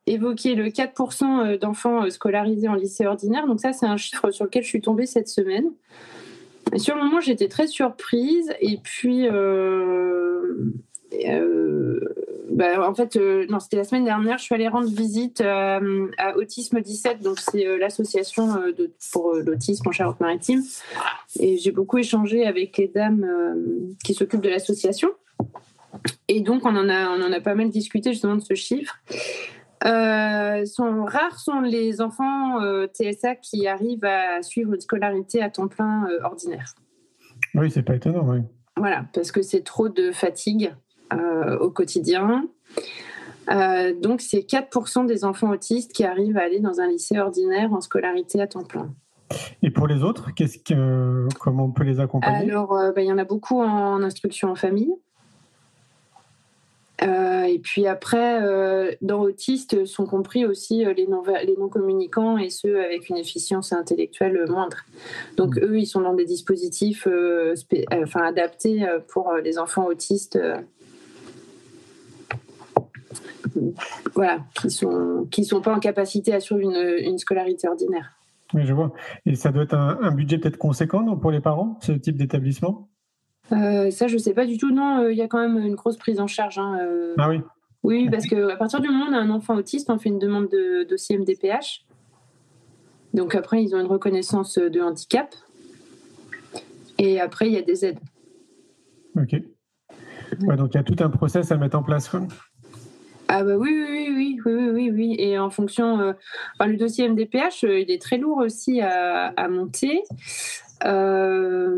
évoqué 0.06 0.54
le 0.54 0.66
4% 0.66 1.58
d'enfants 1.58 2.08
scolarisés 2.08 2.68
en 2.68 2.74
lycée 2.74 3.04
ordinaire. 3.04 3.48
Donc 3.48 3.58
ça, 3.58 3.72
c'est 3.72 3.86
un 3.86 3.96
chiffre 3.96 4.30
sur 4.30 4.44
lequel 4.44 4.62
je 4.62 4.68
suis 4.68 4.80
tombée 4.80 5.06
cette 5.06 5.26
semaine. 5.26 5.72
Et 6.72 6.78
sur 6.78 6.94
le 6.94 7.02
moment, 7.02 7.18
j'étais 7.20 7.48
très 7.48 7.66
surprise. 7.66 8.52
Et 8.60 8.78
puis, 8.80 9.26
bah, 12.56 12.88
en 12.88 12.94
fait, 12.94 13.16
euh, 13.16 13.44
non, 13.50 13.60
c'était 13.60 13.76
la 13.76 13.84
semaine 13.84 14.04
dernière, 14.04 14.38
je 14.38 14.44
suis 14.44 14.54
allée 14.54 14.68
rendre 14.68 14.88
visite 14.88 15.40
euh, 15.40 16.08
à 16.16 16.36
Autisme 16.36 16.80
17, 16.80 17.20
donc 17.20 17.38
c'est 17.38 17.66
euh, 17.66 17.76
l'association 17.76 18.48
pour 19.12 19.34
l'autisme 19.34 19.88
en 19.88 19.92
Charente-Maritime. 19.92 20.62
Et 21.38 21.58
j'ai 21.58 21.70
beaucoup 21.70 21.98
échangé 21.98 22.46
avec 22.46 22.78
les 22.78 22.88
dames 22.88 23.26
qui 24.04 24.14
s'occupent 24.14 24.40
de 24.40 24.48
l'association. 24.48 25.10
Et 26.28 26.40
donc, 26.40 26.64
on 26.64 26.76
en, 26.76 26.88
a, 26.88 27.10
on 27.10 27.22
en 27.22 27.32
a 27.32 27.40
pas 27.40 27.54
mal 27.54 27.68
discuté 27.68 28.12
justement 28.12 28.36
de 28.36 28.42
ce 28.42 28.54
chiffre. 28.54 28.96
sont 29.82 31.04
rares 31.04 31.38
sont 31.38 31.60
les 31.60 32.00
enfants 32.00 32.58
TSA 32.86 33.36
qui 33.36 33.66
arrivent 33.66 34.04
à 34.04 34.42
suivre 34.42 34.72
une 34.72 34.80
scolarité 34.80 35.42
à 35.42 35.50
temps 35.50 35.68
plein 35.68 36.06
ordinaire. 36.22 36.74
Oui, 37.54 37.70
c'est 37.70 37.82
pas 37.82 37.96
étonnant, 37.96 38.26
oui. 38.26 38.40
Voilà, 38.76 39.06
parce 39.14 39.32
que 39.32 39.42
c'est 39.42 39.62
trop 39.62 39.88
de 39.88 40.12
fatigue 40.12 40.70
euh, 40.70 40.85
au 41.12 41.70
quotidien. 41.70 42.44
Euh, 43.50 43.94
donc, 43.94 44.20
c'est 44.20 44.40
4% 44.40 45.06
des 45.06 45.24
enfants 45.24 45.50
autistes 45.50 45.92
qui 45.92 46.04
arrivent 46.04 46.36
à 46.36 46.42
aller 46.42 46.60
dans 46.60 46.80
un 46.80 46.88
lycée 46.88 47.18
ordinaire 47.18 47.72
en 47.72 47.80
scolarité 47.80 48.40
à 48.40 48.46
temps 48.46 48.64
plein. 48.64 48.90
Et 49.62 49.70
pour 49.70 49.86
les 49.86 50.02
autres, 50.02 50.32
qu'est-ce 50.34 50.58
que, 50.58 51.28
comment 51.40 51.64
on 51.64 51.70
peut 51.70 51.84
les 51.84 52.00
accompagner? 52.00 52.50
Alors, 52.50 52.76
euh, 52.76 52.92
bah, 52.92 53.02
il 53.02 53.08
y 53.08 53.12
en 53.12 53.18
a 53.18 53.24
beaucoup 53.24 53.60
en 53.60 54.02
instruction 54.02 54.50
en 54.50 54.54
famille. 54.54 54.92
et 57.48 57.60
puis 57.60 57.86
après, 57.86 58.40
dans 59.00 59.20
autistes 59.20 59.84
sont 59.84 60.04
compris 60.04 60.44
aussi 60.44 60.84
les 60.84 61.06
non-communicants 61.06 62.38
et 62.38 62.50
ceux 62.50 62.82
avec 62.82 63.08
une 63.08 63.16
efficience 63.16 63.72
intellectuelle 63.72 64.44
moindre. 64.48 64.78
Donc 65.36 65.56
mmh. 65.56 65.64
eux, 65.64 65.78
ils 65.78 65.86
sont 65.86 66.00
dans 66.00 66.14
des 66.14 66.24
dispositifs 66.24 67.06
enfin, 67.92 68.22
adaptés 68.22 68.84
pour 69.08 69.32
les 69.42 69.58
enfants 69.58 69.86
autistes 69.86 70.38
voilà, 74.14 74.40
qui 74.60 74.70
sont 74.70 75.26
qui 75.30 75.44
sont 75.44 75.60
pas 75.60 75.74
en 75.74 75.80
capacité 75.80 76.32
à 76.32 76.40
suivre 76.40 76.60
une, 76.60 77.18
scolarité 77.18 77.68
ordinaire. 77.68 78.12
Oui, 78.54 78.62
je 78.64 78.72
vois. 78.72 78.92
Et 79.24 79.34
ça 79.34 79.50
doit 79.50 79.64
être 79.64 79.74
un, 79.74 80.12
budget 80.12 80.38
peut-être 80.38 80.58
conséquent 80.58 81.16
pour 81.16 81.30
les 81.30 81.40
parents, 81.40 81.78
ce 81.80 81.92
type 81.92 82.16
d'établissement? 82.16 82.88
Euh, 83.52 83.90
Ça, 83.90 84.06
je 84.06 84.14
ne 84.14 84.18
sais 84.18 84.34
pas 84.34 84.46
du 84.46 84.58
tout. 84.58 84.70
Non, 84.70 85.00
euh, 85.00 85.12
il 85.12 85.18
y 85.18 85.22
a 85.22 85.28
quand 85.28 85.40
même 85.40 85.58
une 85.58 85.74
grosse 85.74 85.96
prise 85.96 86.20
en 86.20 86.26
charge. 86.26 86.58
Hein, 86.58 86.78
euh. 86.80 87.14
Ah 87.18 87.28
oui 87.28 87.40
Oui, 87.82 88.08
parce 88.10 88.26
qu'à 88.26 88.56
partir 88.56 88.80
du 88.80 88.88
moment 88.88 89.06
où 89.06 89.08
on 89.10 89.14
a 89.14 89.18
un 89.18 89.30
enfant 89.30 89.56
autiste, 89.56 89.90
on 89.90 89.98
fait 89.98 90.08
une 90.08 90.18
demande 90.18 90.48
de 90.48 90.84
dossier 90.88 91.18
MDPH. 91.18 91.84
Donc 93.14 93.34
après, 93.34 93.62
ils 93.62 93.74
ont 93.74 93.80
une 93.80 93.86
reconnaissance 93.86 94.58
de 94.58 94.80
handicap. 94.80 95.34
Et 96.98 97.20
après, 97.20 97.46
il 97.46 97.52
y 97.52 97.58
a 97.58 97.62
des 97.62 97.84
aides. 97.84 97.98
Ok. 99.16 99.34
donc 100.42 100.74
il 100.74 100.76
y 100.76 100.78
a 100.78 100.82
tout 100.82 100.96
un 101.00 101.10
process 101.10 101.50
à 101.50 101.56
mettre 101.56 101.78
en 101.78 101.82
place. 101.82 102.10
Ah 103.28 103.42
bah 103.42 103.56
oui, 103.56 103.70
oui, 103.70 104.08
oui, 104.14 104.40
oui, 104.44 104.70
oui, 104.70 104.90
oui, 104.90 105.16
Et 105.18 105.38
en 105.38 105.50
fonction, 105.50 106.00
euh, 106.00 106.12
le 106.60 106.76
dossier 106.76 107.08
MDPH, 107.08 107.64
euh, 107.64 107.80
il 107.80 107.90
est 107.90 108.00
très 108.00 108.18
lourd 108.18 108.38
aussi 108.38 108.80
à, 108.80 109.48
monter. 109.48 110.02
Euh, 110.84 111.76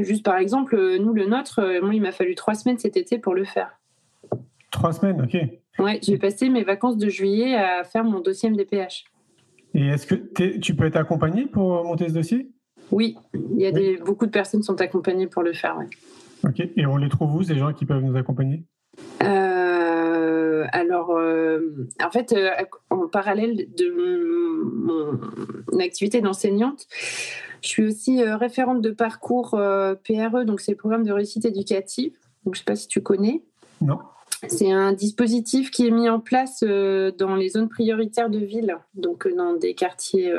juste 0.00 0.24
par 0.24 0.38
exemple, 0.38 0.76
nous, 0.98 1.12
le 1.12 1.26
nôtre, 1.26 1.60
moi, 1.82 1.94
il 1.94 2.00
m'a 2.00 2.12
fallu 2.12 2.34
trois 2.34 2.54
semaines 2.54 2.78
cet 2.78 2.96
été 2.96 3.18
pour 3.18 3.34
le 3.34 3.44
faire. 3.44 3.78
Trois 4.70 4.92
semaines, 4.92 5.20
ok. 5.22 5.36
Ouais, 5.78 5.98
j'ai 6.02 6.18
passé 6.18 6.48
mes 6.48 6.64
vacances 6.64 6.96
de 6.96 7.08
juillet 7.08 7.56
à 7.56 7.84
faire 7.84 8.04
mon 8.04 8.20
dossier 8.20 8.48
MDPH. 8.48 9.04
Et 9.74 9.88
est-ce 9.88 10.06
que 10.06 10.14
tu 10.58 10.74
peux 10.74 10.86
être 10.86 10.96
accompagné 10.96 11.46
pour 11.46 11.84
monter 11.84 12.08
ce 12.08 12.14
dossier? 12.14 12.48
Oui, 12.90 13.16
il 13.34 13.60
y 13.60 13.66
a 13.66 13.72
Des, 13.72 13.96
beaucoup 13.96 14.26
de 14.26 14.30
personnes 14.30 14.62
sont 14.62 14.80
accompagnées 14.80 15.26
pour 15.26 15.42
le 15.42 15.52
faire. 15.52 15.76
Ouais. 15.76 15.86
Ok, 16.44 16.60
et 16.76 16.86
on 16.86 16.96
les 16.96 17.08
trouve 17.08 17.34
où, 17.34 17.42
ces 17.42 17.56
gens 17.56 17.72
qui 17.72 17.86
peuvent 17.86 18.02
nous 18.02 18.16
accompagner? 18.16 18.64
Euh, 19.22 19.63
alors, 20.72 21.10
euh, 21.16 21.60
en 22.02 22.10
fait, 22.10 22.32
euh, 22.32 22.50
en 22.90 23.08
parallèle 23.08 23.66
de 23.76 23.90
mon 25.70 25.78
activité 25.78 26.20
d'enseignante, 26.20 26.86
je 27.62 27.68
suis 27.68 27.84
aussi 27.84 28.22
référente 28.22 28.82
de 28.82 28.90
parcours 28.90 29.50
PRE, 29.50 30.44
donc 30.44 30.60
c'est 30.60 30.72
le 30.72 30.76
programme 30.76 31.04
de 31.04 31.12
réussite 31.12 31.44
éducative. 31.44 32.12
Donc, 32.44 32.54
je 32.54 32.60
ne 32.60 32.64
sais 32.64 32.64
pas 32.64 32.76
si 32.76 32.88
tu 32.88 33.02
connais. 33.02 33.42
Non. 33.80 33.98
c'est 34.48 34.70
un 34.70 34.92
dispositif 34.92 35.70
qui 35.70 35.86
est 35.86 35.90
mis 35.90 36.08
en 36.08 36.20
place 36.20 36.62
dans 36.62 37.34
les 37.36 37.48
zones 37.48 37.68
prioritaires 37.68 38.30
de 38.30 38.38
ville, 38.38 38.76
donc 38.94 39.26
dans 39.34 39.54
des 39.54 39.74
quartiers 39.74 40.32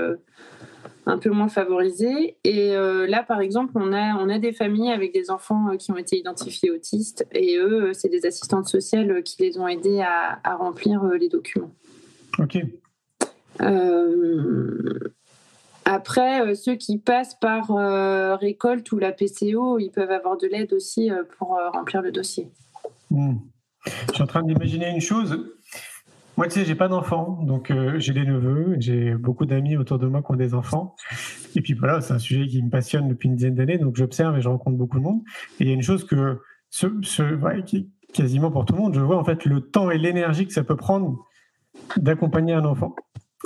un 1.05 1.17
peu 1.17 1.29
moins 1.29 1.47
favorisés. 1.47 2.37
Et 2.43 2.73
là, 2.73 3.23
par 3.23 3.41
exemple, 3.41 3.73
on 3.75 3.93
a, 3.93 4.15
on 4.15 4.29
a 4.29 4.39
des 4.39 4.53
familles 4.53 4.91
avec 4.91 5.13
des 5.13 5.29
enfants 5.29 5.77
qui 5.77 5.91
ont 5.91 5.97
été 5.97 6.17
identifiés 6.17 6.71
autistes 6.71 7.25
et 7.31 7.57
eux, 7.57 7.91
c'est 7.93 8.09
des 8.09 8.25
assistantes 8.25 8.67
sociales 8.67 9.21
qui 9.23 9.41
les 9.43 9.59
ont 9.59 9.67
aidés 9.67 10.01
à, 10.01 10.39
à 10.43 10.55
remplir 10.55 11.03
les 11.05 11.29
documents. 11.29 11.71
Ok. 12.39 12.57
Après, 15.85 16.41
euh, 16.41 16.55
ceux 16.55 16.75
qui 16.75 16.97
passent 16.97 17.35
par 17.35 17.69
euh, 17.69 18.35
récolte 18.35 18.91
ou 18.91 18.97
la 18.97 19.11
PCO, 19.11 19.77
ils 19.77 19.91
peuvent 19.91 20.09
avoir 20.09 20.35
de 20.35 20.47
l'aide 20.47 20.73
aussi 20.73 21.11
euh, 21.11 21.23
pour 21.37 21.57
remplir 21.73 22.01
le 22.01 22.11
dossier. 22.11 22.49
Hmm. 23.11 23.35
Je 23.85 24.13
suis 24.15 24.23
en 24.23 24.27
train 24.27 24.41
d'imaginer 24.41 24.89
une 24.89 24.99
chose. 24.99 25.54
Moi, 26.38 26.48
tu 26.48 26.60
sais, 26.60 26.65
j'ai 26.65 26.76
pas 26.76 26.88
d'enfants, 26.88 27.39
donc 27.43 27.71
j'ai 27.98 28.13
des 28.13 28.26
neveux, 28.26 28.76
j'ai 28.80 29.15
beaucoup 29.15 29.45
d'amis 29.45 29.78
autour 29.78 30.00
de 30.00 30.08
moi 30.08 30.21
qui 30.21 30.32
ont 30.32 30.36
des 30.36 30.54
enfants. 30.54 30.95
Et 31.56 31.62
puis 31.62 31.74
voilà, 31.74 32.02
c'est 32.02 32.13
un 32.13 32.19
sujet 32.19 32.48
qui 32.48 32.62
me 32.62 32.69
passionne 32.69 33.08
depuis 33.08 33.30
une 33.30 33.36
dizaine 33.36 33.56
d'années, 33.56 33.78
donc 33.78 33.95
j'observe 33.95 34.38
et 34.38 34.41
je 34.41 34.50
rencontre 34.50 34.78
beaucoup 34.78 35.00
de 35.00 35.04
monde. 35.04 35.21
Et 35.60 35.63
il 35.63 35.67
y 35.67 35.71
a 35.71 35.74
une 35.74 35.82
chose 35.82 36.06
que, 36.06 36.41
ce, 36.69 36.88
ce 37.04 37.62
qui, 37.62 37.89
quasiment 38.13 38.52
pour 38.52 38.65
tout 38.65 38.74
le 38.76 38.82
monde, 38.82 38.95
je 38.95 39.02
vois 39.02 39.17
en 39.17 39.24
fait 39.24 39.45
le 39.45 39.62
temps 39.62 39.91
et 39.91 39.98
l'énergie 39.98 40.48
que 40.48 40.54
ça 40.54 40.63
peut 40.63 40.76
prendre 40.76 41.26
d'accompagner 41.98 42.54
un 42.54 42.65
enfant. 42.65 42.95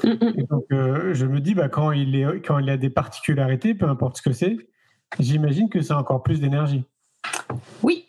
Et 0.03 0.43
donc, 0.43 0.65
euh, 0.71 1.13
je 1.13 1.25
me 1.25 1.39
dis, 1.41 1.55
bah, 1.55 1.67
quand, 1.67 1.91
il 1.91 2.15
est, 2.15 2.41
quand 2.41 2.59
il 2.59 2.69
a 2.69 2.77
des 2.77 2.89
particularités, 2.89 3.73
peu 3.73 3.87
importe 3.87 4.17
ce 4.17 4.21
que 4.21 4.31
c'est, 4.31 4.57
j'imagine 5.19 5.69
que 5.69 5.81
c'est 5.81 5.93
encore 5.93 6.23
plus 6.23 6.39
d'énergie. 6.39 6.85
Oui. 7.83 8.05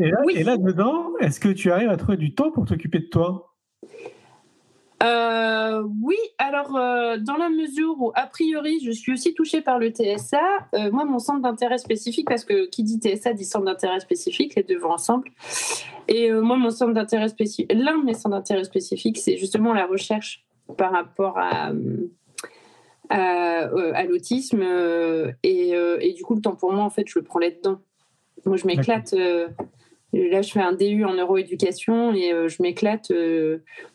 Et 0.00 0.44
là, 0.44 0.56
dedans, 0.56 1.12
est-ce 1.20 1.40
que 1.40 1.48
tu 1.48 1.70
arrives 1.70 1.88
à 1.88 1.96
trouver 1.96 2.16
du 2.16 2.34
temps 2.34 2.50
pour 2.50 2.64
t'occuper 2.66 3.00
de 3.00 3.06
toi? 3.06 3.54
Euh, 5.02 5.82
oui, 6.02 6.16
alors 6.36 6.76
euh, 6.76 7.16
dans 7.16 7.38
la 7.38 7.48
mesure 7.48 7.94
où 7.98 8.12
a 8.14 8.26
priori 8.26 8.80
je 8.84 8.90
suis 8.90 9.12
aussi 9.12 9.32
touchée 9.32 9.62
par 9.62 9.78
le 9.78 9.88
TSA, 9.88 10.38
moi 10.92 11.06
mon 11.06 11.18
centre 11.18 11.40
d'intérêt 11.40 11.78
spécifique, 11.78 12.28
parce 12.28 12.44
que 12.44 12.68
qui 12.68 12.82
dit 12.82 12.98
TSA 12.98 13.32
dit 13.32 13.46
centre 13.46 13.64
d'intérêt 13.64 14.00
spécifique, 14.00 14.56
les 14.56 14.62
deux 14.62 14.76
vont 14.78 14.92
ensemble. 14.92 15.30
Et 16.10 16.28
euh, 16.30 16.42
moi, 16.42 16.56
mon 16.56 16.70
centre 16.70 16.92
d'intérêt 16.92 17.28
spécifique, 17.28 17.72
l'un 17.72 17.98
de 17.98 18.04
mes 18.04 18.14
centres 18.14 18.36
d'intérêt 18.36 18.64
spécifiques, 18.64 19.16
c'est 19.16 19.36
justement 19.36 19.72
la 19.72 19.86
recherche 19.86 20.44
par 20.76 20.92
rapport 20.92 21.38
à, 21.38 21.70
à, 23.10 23.64
euh, 23.64 24.02
l'autisme. 24.04 24.62
Euh, 24.62 25.32
et, 25.42 26.12
du 26.16 26.22
coup, 26.22 26.34
le 26.34 26.40
temps 26.40 26.56
pour 26.56 26.72
moi, 26.72 26.84
en 26.84 26.90
fait, 26.90 27.04
je 27.06 27.18
le 27.18 27.24
prends 27.24 27.38
là-dedans. 27.38 27.80
Moi, 28.46 28.56
je 28.56 28.66
m'éclate. 28.66 29.14
Là, 30.12 30.42
je 30.42 30.50
fais 30.50 30.60
un 30.60 30.72
DU 30.72 31.04
en 31.04 31.14
neuroéducation 31.14 32.12
et 32.14 32.32
je 32.48 32.62
m'éclate 32.62 33.12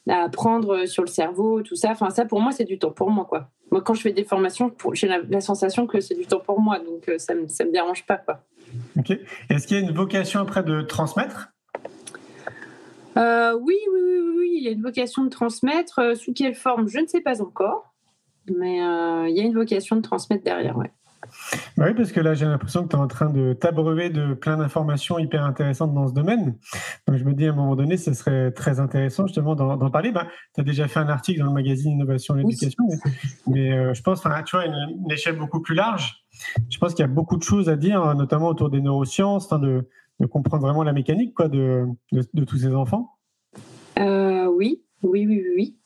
à 0.07 0.23
apprendre 0.23 0.85
sur 0.85 1.03
le 1.03 1.09
cerveau, 1.09 1.61
tout 1.61 1.75
ça. 1.75 1.91
Enfin, 1.91 2.09
ça, 2.09 2.25
pour 2.25 2.39
moi, 2.39 2.51
c'est 2.51 2.63
du 2.63 2.77
temps 2.77 2.91
pour 2.91 3.09
moi, 3.09 3.25
quoi. 3.25 3.49
Moi, 3.71 3.81
quand 3.81 3.95
je 3.95 4.01
fais 4.01 4.13
des 4.13 4.23
formations, 4.23 4.71
j'ai 4.93 5.07
la, 5.07 5.41
sensation 5.41 5.87
que 5.87 5.99
c'est 5.99 6.13
du 6.13 6.27
temps 6.27 6.39
pour 6.39 6.61
moi, 6.61 6.79
donc 6.79 7.11
ça 7.17 7.33
ne 7.33 7.41
me, 7.41 7.47
ça 7.47 7.65
me 7.65 7.71
dérange 7.71 8.05
pas, 8.05 8.17
quoi. 8.17 8.41
Ok. 8.97 9.17
Est-ce 9.49 9.67
qu'il 9.67 9.77
y 9.77 9.79
a 9.79 9.83
une 9.83 9.95
vocation 9.95 10.39
après 10.39 10.63
de 10.63 10.81
transmettre? 10.83 11.49
Euh, 13.17 13.57
oui, 13.61 13.77
oui, 13.93 14.01
oui, 14.03 14.33
oui, 14.37 14.53
il 14.57 14.63
y 14.63 14.67
a 14.67 14.71
une 14.71 14.81
vocation 14.81 15.23
de 15.23 15.29
transmettre. 15.29 15.99
Euh, 15.99 16.15
sous 16.15 16.33
quelle 16.33 16.55
forme, 16.55 16.87
je 16.87 16.99
ne 16.99 17.07
sais 17.07 17.21
pas 17.21 17.41
encore. 17.41 17.94
Mais 18.47 18.81
euh, 18.81 19.27
il 19.29 19.35
y 19.35 19.39
a 19.39 19.43
une 19.43 19.53
vocation 19.53 19.95
de 19.95 20.01
transmettre 20.01 20.43
derrière, 20.43 20.77
ouais. 20.77 20.91
Bah 21.75 21.85
oui, 21.87 21.95
parce 21.95 22.11
que 22.11 22.19
là, 22.19 22.35
j'ai 22.35 22.45
l'impression 22.45 22.83
que 22.83 22.89
tu 22.89 22.95
es 22.95 22.99
en 22.99 23.07
train 23.07 23.31
de 23.31 23.53
t'abreuver 23.53 24.11
de 24.11 24.35
plein 24.35 24.57
d'informations 24.57 25.17
hyper 25.17 25.43
intéressantes 25.43 25.93
dans 25.93 26.07
ce 26.07 26.13
domaine. 26.13 26.55
Donc, 27.07 27.17
je 27.17 27.23
me 27.23 27.33
dis 27.33 27.47
à 27.47 27.49
un 27.49 27.55
moment 27.55 27.75
donné, 27.75 27.97
ce 27.97 28.13
serait 28.13 28.51
très 28.51 28.79
intéressant 28.79 29.25
justement 29.25 29.55
d'en 29.55 29.89
parler. 29.89 30.11
Bah, 30.11 30.27
tu 30.53 30.61
as 30.61 30.63
déjà 30.63 30.87
fait 30.87 30.99
un 30.99 31.09
article 31.09 31.39
dans 31.39 31.47
le 31.47 31.53
magazine 31.53 31.93
Innovation 31.93 32.35
et 32.37 32.43
l'éducation, 32.43 32.83
mais, 33.47 33.93
je 33.93 34.01
pense, 34.03 34.21
tu 34.21 34.55
vois, 34.55 34.65
une, 34.65 34.75
une, 35.03 35.11
échelle 35.11 35.37
beaucoup 35.37 35.61
plus 35.61 35.73
large. 35.73 36.23
Je 36.69 36.77
pense 36.77 36.93
qu'il 36.93 37.03
y 37.03 37.09
a 37.09 37.11
beaucoup 37.11 37.37
de 37.37 37.43
choses 37.43 37.69
à 37.69 37.75
dire, 37.75 38.13
notamment 38.15 38.47
autour 38.47 38.69
des 38.69 38.81
neurosciences, 38.81 39.49
de, 39.49 39.89
de 40.19 40.25
comprendre 40.25 40.63
vraiment 40.63 40.83
la 40.83 40.93
mécanique 40.93 41.33
quoi, 41.33 41.47
de, 41.47 41.85
de, 42.11 42.43
tous 42.43 42.57
ces 42.57 42.73
enfants 42.73 43.17
euh, 43.99 44.45
Oui, 44.45 44.83
oui, 45.03 45.25
oui, 45.27 45.43
oui. 45.55 45.77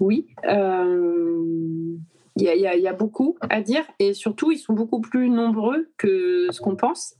Oui. 0.00 0.26
Euh, 0.46 1.96
il 2.36 2.44
y, 2.44 2.88
a, 2.88 2.92
beaucoup 2.94 3.36
à 3.50 3.60
dire 3.60 3.84
et 3.98 4.14
surtout, 4.14 4.50
ils 4.50 4.58
sont 4.58 4.72
beaucoup 4.72 5.00
plus 5.00 5.28
nombreux 5.28 5.90
que 5.98 6.46
ce 6.50 6.60
qu'on 6.60 6.74
pense. 6.74 7.16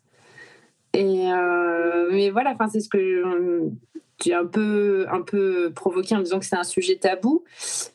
Et 0.95 1.31
euh, 1.31 2.09
mais 2.11 2.31
voilà, 2.31 2.57
c'est 2.73 2.81
ce 2.81 2.89
que 2.89 3.71
j'ai 4.25 4.35
un 4.35 4.47
peu, 4.47 5.07
un 5.11 5.23
peu 5.23 5.73
provoqué 5.75 6.15
en 6.15 6.21
disant 6.21 6.39
que 6.39 6.47
c'est 6.47 6.57
un 6.57 6.65
sujet 6.65 6.97
tabou, 6.97 7.45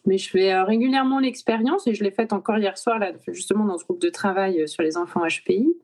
mais 0.05 0.17
je 0.17 0.29
fais 0.29 0.61
régulièrement 0.61 1.19
l'expérience 1.19 1.87
et 1.87 1.93
je 1.93 2.03
l'ai 2.03 2.11
faite 2.11 2.33
encore 2.33 2.57
hier 2.57 2.77
soir, 2.77 2.99
là, 2.99 3.11
justement 3.27 3.65
dans 3.65 3.77
ce 3.77 3.83
groupe 3.83 4.01
de 4.01 4.09
travail 4.09 4.67
sur 4.67 4.83
les 4.83 4.97
enfants 4.97 5.21
HPI, 5.25 5.75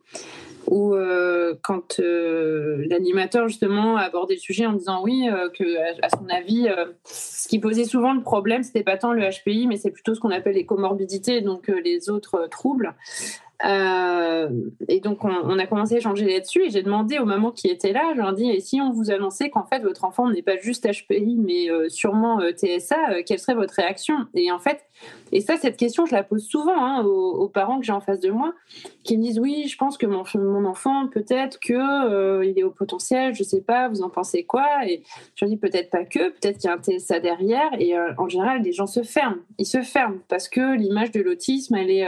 où 0.68 0.94
euh, 0.94 1.56
quand 1.62 2.00
euh, 2.00 2.86
l'animateur 2.88 3.48
justement 3.48 3.98
a 3.98 4.02
abordé 4.02 4.36
le 4.36 4.40
sujet 4.40 4.66
en 4.66 4.74
disant 4.74 5.02
oui 5.04 5.28
euh, 5.30 5.50
que 5.50 5.64
son 6.18 6.30
avis 6.30 6.68
ce 7.04 7.48
qui 7.48 7.60
posait 7.60 7.86
souvent 7.86 8.14
le 8.14 8.22
problème 8.22 8.64
c'était 8.64 8.84
pas 8.84 8.98
tant 8.98 9.14
le 9.14 9.22
HPI 9.22 9.68
mais 9.68 9.78
c'est 9.78 9.92
plutôt 9.92 10.14
ce 10.14 10.20
qu'on 10.20 10.30
appelle 10.30 10.56
les 10.56 10.66
comorbidités 10.66 11.42
donc 11.42 11.68
les 11.84 12.10
autres 12.10 12.48
troubles 12.50 12.94
euh, 13.64 14.50
et 14.88 15.00
donc, 15.00 15.24
on, 15.24 15.60
a 15.60 15.68
commencé 15.68 15.96
à 15.96 15.98
échanger 15.98 16.26
là-dessus. 16.26 16.66
Et 16.66 16.70
j'ai 16.70 16.82
demandé 16.82 17.20
aux 17.20 17.26
mamans 17.26 17.52
qui 17.52 17.68
étaient 17.68 17.94
là, 17.94 18.12
je 18.14 18.18
leur 18.18 18.32
ai 18.32 18.36
dit, 18.36 18.50
et 18.50 18.60
si 18.60 18.82
on 18.82 18.92
vous 18.92 19.12
annonçait 19.12 19.50
qu'en 19.50 19.66
fait, 19.66 19.80
votre 19.80 20.04
enfant 20.04 20.30
n'est 20.30 20.42
pas 20.42 20.58
juste 20.58 20.88
HPI, 20.88 21.36
mais 21.38 21.70
euh, 21.70 21.90
sûrement 21.90 22.40
euh, 22.42 22.52
TSA, 22.52 23.24
quelle 23.24 23.40
serait 23.40 23.56
votre 23.56 23.74
réaction? 23.74 24.16
Et 24.34 24.52
en 24.52 24.60
fait, 24.60 24.84
et 25.32 25.42
ça, 25.42 25.58
cette 25.58 25.78
question, 25.78 26.06
je 26.06 26.14
la 26.14 26.24
pose 26.24 26.44
souvent 26.44 26.84
hein, 26.84 27.04
aux, 27.04 27.48
parents 27.50 27.80
que 27.80 27.86
j'ai 27.86 27.92
en 27.92 28.02
face 28.02 28.20
de 28.20 28.32
moi, 28.32 28.54
qui 29.04 29.18
me 29.18 29.24
disent, 29.24 29.40
oui, 29.40 29.68
je 29.68 29.78
pense 29.78 29.98
que 29.98 30.06
mon, 30.06 30.66
enfant, 30.66 31.08
peut-être 31.08 31.60
que 31.60 32.44
il 32.44 32.58
est 32.58 32.64
au 32.64 32.72
potentiel, 32.72 33.34
je 33.34 33.44
sais 33.44 33.62
pas, 33.62 33.90
vous 33.90 34.04
en 34.04 34.10
pensez 34.10 34.44
quoi? 34.44 34.68
Et 34.88 35.04
je 35.36 35.46
leur 35.46 35.50
dis, 35.50 35.58
peut-être 35.58 35.90
pas 35.90 36.06
que, 36.06 36.30
peut-être 36.30 36.58
qu'il 36.58 36.70
y 36.70 36.74
a 36.74 36.76
un 36.76 36.82
TSA 36.82 37.20
derrière. 37.20 37.70
Et 37.80 37.94
en 38.18 38.28
général, 38.28 38.62
les 38.62 38.74
gens 38.74 38.88
se 38.88 39.04
ferment. 39.04 39.38
Ils 39.58 39.66
se 39.66 39.82
ferment 39.82 40.20
parce 40.28 40.50
que 40.50 40.78
l'image 40.78 41.12
de 41.12 41.22
l'autisme, 41.22 41.76
elle 41.76 41.90
est 41.90 42.08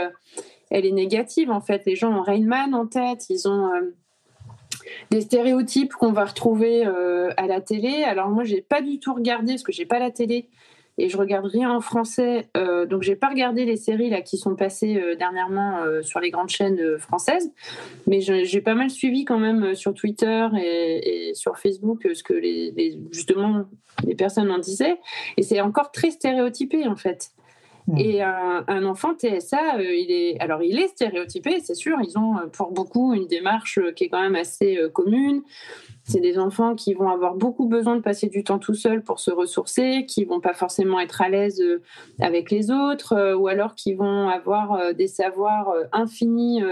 elle 0.70 0.86
est 0.86 0.92
négative 0.92 1.50
en 1.50 1.60
fait. 1.60 1.82
Les 1.86 1.96
gens 1.96 2.12
ont 2.12 2.22
Rainman 2.22 2.74
en 2.74 2.86
tête, 2.86 3.26
ils 3.30 3.48
ont 3.48 3.72
euh, 3.72 3.94
des 5.10 5.22
stéréotypes 5.22 5.92
qu'on 5.92 6.12
va 6.12 6.24
retrouver 6.24 6.86
euh, 6.86 7.30
à 7.36 7.46
la 7.46 7.60
télé. 7.60 8.04
Alors 8.04 8.28
moi, 8.28 8.44
j'ai 8.44 8.60
pas 8.60 8.82
du 8.82 8.98
tout 8.98 9.14
regardé 9.14 9.52
parce 9.52 9.62
que 9.62 9.72
j'ai 9.72 9.86
pas 9.86 9.98
la 9.98 10.10
télé 10.10 10.48
et 10.96 11.08
je 11.08 11.16
regarde 11.16 11.46
rien 11.46 11.72
en 11.72 11.80
français, 11.80 12.46
euh, 12.56 12.86
donc 12.86 13.02
j'ai 13.02 13.16
pas 13.16 13.28
regardé 13.28 13.64
les 13.64 13.74
séries 13.74 14.10
là 14.10 14.20
qui 14.20 14.38
sont 14.38 14.54
passées 14.54 15.02
dernièrement 15.18 15.80
sur 16.02 16.20
les 16.20 16.30
grandes 16.30 16.50
chaînes 16.50 17.00
françaises, 17.00 17.52
mais 18.06 18.20
j'ai 18.20 18.60
pas 18.60 18.76
mal 18.76 18.90
suivi 18.90 19.24
quand 19.24 19.40
même 19.40 19.74
sur 19.74 19.92
Twitter 19.92 20.46
et, 20.56 21.32
sur 21.34 21.58
Facebook 21.58 22.06
ce 22.14 22.22
que 22.22 22.32
les, 22.32 23.00
justement 23.10 23.64
les 24.06 24.14
personnes 24.14 24.52
en 24.52 24.58
disaient, 24.58 25.00
et 25.36 25.42
c'est 25.42 25.60
encore 25.60 25.90
très 25.90 26.12
stéréotypé 26.12 26.86
en 26.86 26.94
fait. 26.94 27.32
Hmm. 27.86 27.98
Et 27.98 28.22
un, 28.22 28.84
enfant 28.86 29.12
TSA, 29.14 29.76
euh, 29.76 29.94
il 29.94 30.10
est, 30.10 30.40
alors 30.40 30.62
il 30.62 30.78
est 30.78 30.88
stéréotypé, 30.88 31.60
c'est 31.60 31.74
sûr. 31.74 31.98
Ils 32.02 32.16
ont 32.16 32.38
euh, 32.38 32.46
pour 32.46 32.72
beaucoup 32.72 33.12
une 33.12 33.26
démarche 33.26 33.78
euh, 33.78 33.92
qui 33.92 34.04
est 34.04 34.08
quand 34.08 34.22
même 34.22 34.36
assez 34.36 34.78
commune. 34.94 35.42
C'est 36.02 36.20
des 36.20 36.38
enfants 36.38 36.74
qui 36.74 36.94
vont 36.94 37.08
avoir 37.08 37.34
beaucoup 37.34 37.66
besoin 37.66 37.96
de 37.96 38.00
passer 38.00 38.28
du 38.28 38.42
temps 38.42 38.58
tout 38.58 38.74
seul 38.74 39.02
pour 39.02 39.20
se 39.20 39.30
ressourcer, 39.30 40.06
qui 40.06 40.24
vont 40.24 40.40
pas 40.40 40.54
forcément 40.54 41.00
être 41.00 41.22
à 41.22 41.30
l'aise 41.30 41.62
avec 42.20 42.50
les 42.50 42.70
autres, 42.70 43.34
ou 43.34 43.48
alors 43.48 43.74
qui 43.74 43.94
vont 43.94 44.28
avoir 44.28 44.94
des 44.94 45.06
savoirs 45.06 45.72
infinis 45.92 46.62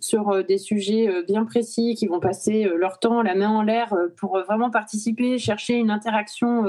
sur 0.00 0.44
des 0.44 0.58
sujets 0.58 1.22
bien 1.26 1.46
précis, 1.46 1.94
qui 1.94 2.06
vont 2.06 2.20
passer 2.20 2.64
leur 2.76 2.98
temps 2.98 3.22
la 3.22 3.34
main 3.34 3.48
en 3.48 3.62
l'air 3.62 3.96
pour 4.18 4.38
vraiment 4.40 4.70
participer, 4.70 5.38
chercher 5.38 5.76
une 5.76 5.90
interaction 5.90 6.66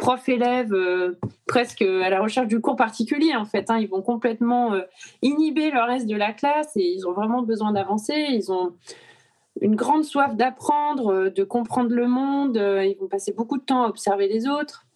prof-élève 0.00 0.72
euh, 0.72 1.18
presque 1.46 1.82
à 1.82 2.08
la 2.08 2.20
recherche 2.20 2.48
du 2.48 2.60
cours 2.60 2.74
particulier 2.74 3.36
en 3.36 3.44
fait. 3.44 3.70
Hein. 3.70 3.78
Ils 3.78 3.88
vont 3.88 4.00
complètement 4.00 4.72
euh, 4.72 4.80
inhiber 5.20 5.70
le 5.70 5.82
reste 5.82 6.06
de 6.06 6.16
la 6.16 6.32
classe 6.32 6.74
et 6.74 6.82
ils 6.82 7.06
ont 7.06 7.12
vraiment 7.12 7.42
besoin 7.42 7.72
d'avancer. 7.72 8.14
Ils 8.30 8.50
ont 8.50 8.72
une 9.60 9.76
grande 9.76 10.04
soif 10.04 10.34
d'apprendre, 10.36 11.12
euh, 11.12 11.30
de 11.30 11.44
comprendre 11.44 11.90
le 11.90 12.08
monde. 12.08 12.56
ils 12.56 12.96
vont 12.98 13.08
passer 13.08 13.32
beaucoup 13.32 13.58
de 13.58 13.62
temps 13.62 13.84
à 13.84 13.88
observer 13.88 14.26
les 14.26 14.48
autres. 14.48 14.86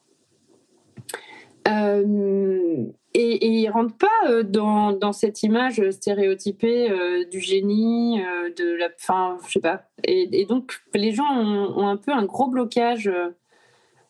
et, 1.66 3.46
ils 3.46 3.68
rentrent 3.68 3.96
pas 3.96 4.42
dans, 4.42 5.12
cette 5.12 5.42
image 5.42 5.82
stéréotypée 5.90 7.26
du 7.30 7.40
génie, 7.40 8.22
de 8.56 8.74
la, 8.74 8.88
fin, 8.96 9.36
je 9.46 9.52
sais 9.52 9.60
pas. 9.60 9.82
Et, 10.02 10.46
donc 10.46 10.80
les 10.94 11.12
gens 11.12 11.30
ont, 11.30 11.86
un 11.86 11.96
peu 11.96 12.12
un 12.12 12.24
gros 12.24 12.48
blocage 12.48 13.10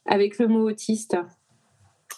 avec 0.07 0.38
le 0.38 0.48
mot 0.48 0.68
autiste 0.68 1.16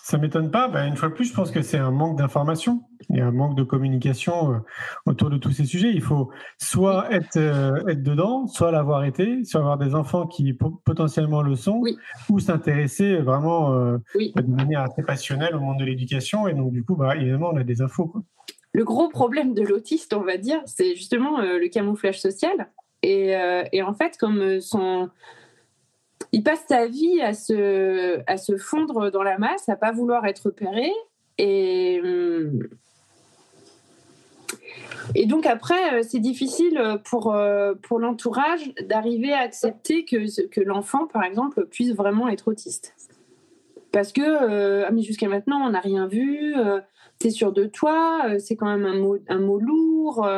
Ça 0.03 0.19
m'étonne 0.19 0.51
pas. 0.51 0.69
Bah, 0.69 0.87
une 0.87 0.97
fois 0.97 1.09
de 1.09 1.15
plus, 1.15 1.27
je 1.27 1.35
pense 1.35 1.51
que 1.51 1.63
c'est 1.63 1.79
un 1.79 1.91
manque 1.91 2.19
d'information 2.19 2.83
et 3.15 3.21
un 3.21 3.31
manque 3.31 3.57
de 3.57 3.63
communication 3.63 4.53
euh, 4.53 4.59
autour 5.07 5.31
de 5.31 5.39
tous 5.39 5.53
ces 5.53 5.65
sujets. 5.65 5.91
Il 5.93 6.03
faut 6.03 6.31
soit 6.59 7.13
être, 7.13 7.37
euh, 7.37 7.87
être 7.87 8.03
dedans, 8.03 8.47
soit 8.47 8.71
l'avoir 8.71 9.05
été, 9.05 9.45
soit 9.45 9.61
avoir 9.61 9.79
des 9.79 9.95
enfants 9.95 10.27
qui 10.27 10.53
potentiellement 10.53 11.43
le 11.43 11.55
sont, 11.55 11.83
ou 12.29 12.39
s'intéresser 12.41 13.17
vraiment 13.17 13.75
euh, 13.75 13.99
de 14.15 14.51
manière 14.51 14.83
assez 14.83 15.03
passionnelle 15.03 15.55
au 15.55 15.61
monde 15.61 15.79
de 15.79 15.85
l'éducation. 15.85 16.49
Et 16.49 16.55
donc, 16.55 16.73
du 16.73 16.85
coup, 16.85 16.97
bah, 16.97 17.17
évidemment, 17.17 17.51
on 17.53 17.57
a 17.57 17.65
des 17.65 17.83
infos. 17.83 18.13
Le 18.73 18.85
gros 18.85 19.09
problème 19.09 19.55
de 19.55 19.63
l'autiste, 19.63 20.13
on 20.13 20.23
va 20.23 20.37
dire, 20.37 20.61
c'est 20.67 20.97
justement 20.97 21.41
le 21.41 21.67
camouflage 21.69 22.21
social. 22.21 22.71
Et, 23.03 23.35
et, 23.73 23.83
en 23.83 23.95
fait, 23.95 24.19
comme 24.19 24.61
son 24.61 25.09
il 26.33 26.43
passe 26.43 26.65
sa 26.69 26.87
vie 26.87 27.21
à 27.21 27.35
se, 27.35 28.21
à 28.27 28.37
se 28.37 28.57
fondre 28.57 29.11
dans 29.11 29.23
la 29.23 29.39
masse, 29.39 29.69
à 29.69 29.77
pas 29.77 29.93
vouloir 29.93 30.27
être 30.27 30.47
repéré. 30.47 30.91
Et, 31.39 32.01
hum, 32.03 32.61
et 35.15 35.27
donc 35.27 35.47
après, 35.47 35.95
euh, 35.95 36.03
c'est 36.03 36.19
difficile 36.19 36.81
pour, 37.05 37.35
euh, 37.35 37.75
pour 37.75 37.99
l'entourage 37.99 38.73
d'arriver 38.83 39.33
à 39.33 39.41
accepter 39.41 40.05
que, 40.05 40.47
que 40.49 40.61
l'enfant, 40.61 41.07
par 41.07 41.23
exemple, 41.23 41.67
puisse 41.67 41.95
vraiment 41.95 42.29
être 42.29 42.49
autiste. 42.49 42.95
Parce 43.93 44.13
que, 44.13 44.21
euh, 44.23 44.87
ah, 44.89 44.97
jusqu'à 44.97 45.29
maintenant, 45.29 45.61
on 45.65 45.71
n'a 45.71 45.81
rien 45.81 46.07
vu, 46.07 46.55
tu 47.21 47.29
es 47.29 47.31
sûr 47.31 47.53
de 47.53 47.65
toi, 47.65 48.23
c'est 48.39 48.57
quand 48.57 48.67
même 48.67 48.85
un 48.85 48.99
mot, 48.99 49.17
un 49.29 49.39
mot 49.39 49.59
lourd. 49.59 50.29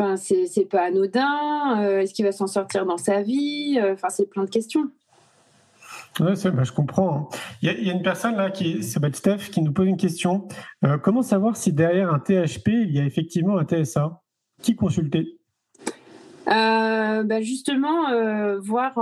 Enfin, 0.00 0.16
c'est 0.16 0.64
pas 0.64 0.84
anodin. 0.84 1.82
Euh, 1.82 2.00
est-ce 2.00 2.14
qu'il 2.14 2.24
va 2.24 2.32
s'en 2.32 2.46
sortir 2.46 2.86
dans 2.86 2.96
sa 2.96 3.20
vie 3.20 3.78
euh, 3.78 3.92
Enfin, 3.92 4.08
c'est 4.08 4.24
plein 4.24 4.44
de 4.44 4.48
questions. 4.48 4.90
Ouais, 6.18 6.32
bah, 6.52 6.64
je 6.64 6.72
comprends. 6.72 7.28
Hein. 7.30 7.38
Il 7.60 7.86
y, 7.86 7.90
a 7.90 7.92
une 7.92 8.02
personne 8.02 8.34
là 8.36 8.50
qui 8.50 8.82
s'appelle 8.82 9.14
Steph 9.14 9.50
qui 9.52 9.60
nous 9.60 9.72
pose 9.72 9.86
une 9.86 9.98
question. 9.98 10.48
Euh, 10.86 10.96
comment 10.96 11.20
savoir 11.20 11.56
si 11.56 11.74
derrière 11.74 12.14
un 12.14 12.18
THP 12.18 12.68
il 12.68 12.96
y 12.96 12.98
a 12.98 13.04
effectivement 13.04 13.58
un 13.58 13.64
TSA 13.64 14.22
Qui 14.62 14.74
consulter? 14.74 15.36
Bah, 16.46 17.42
justement, 17.42 18.58
voir 18.60 18.98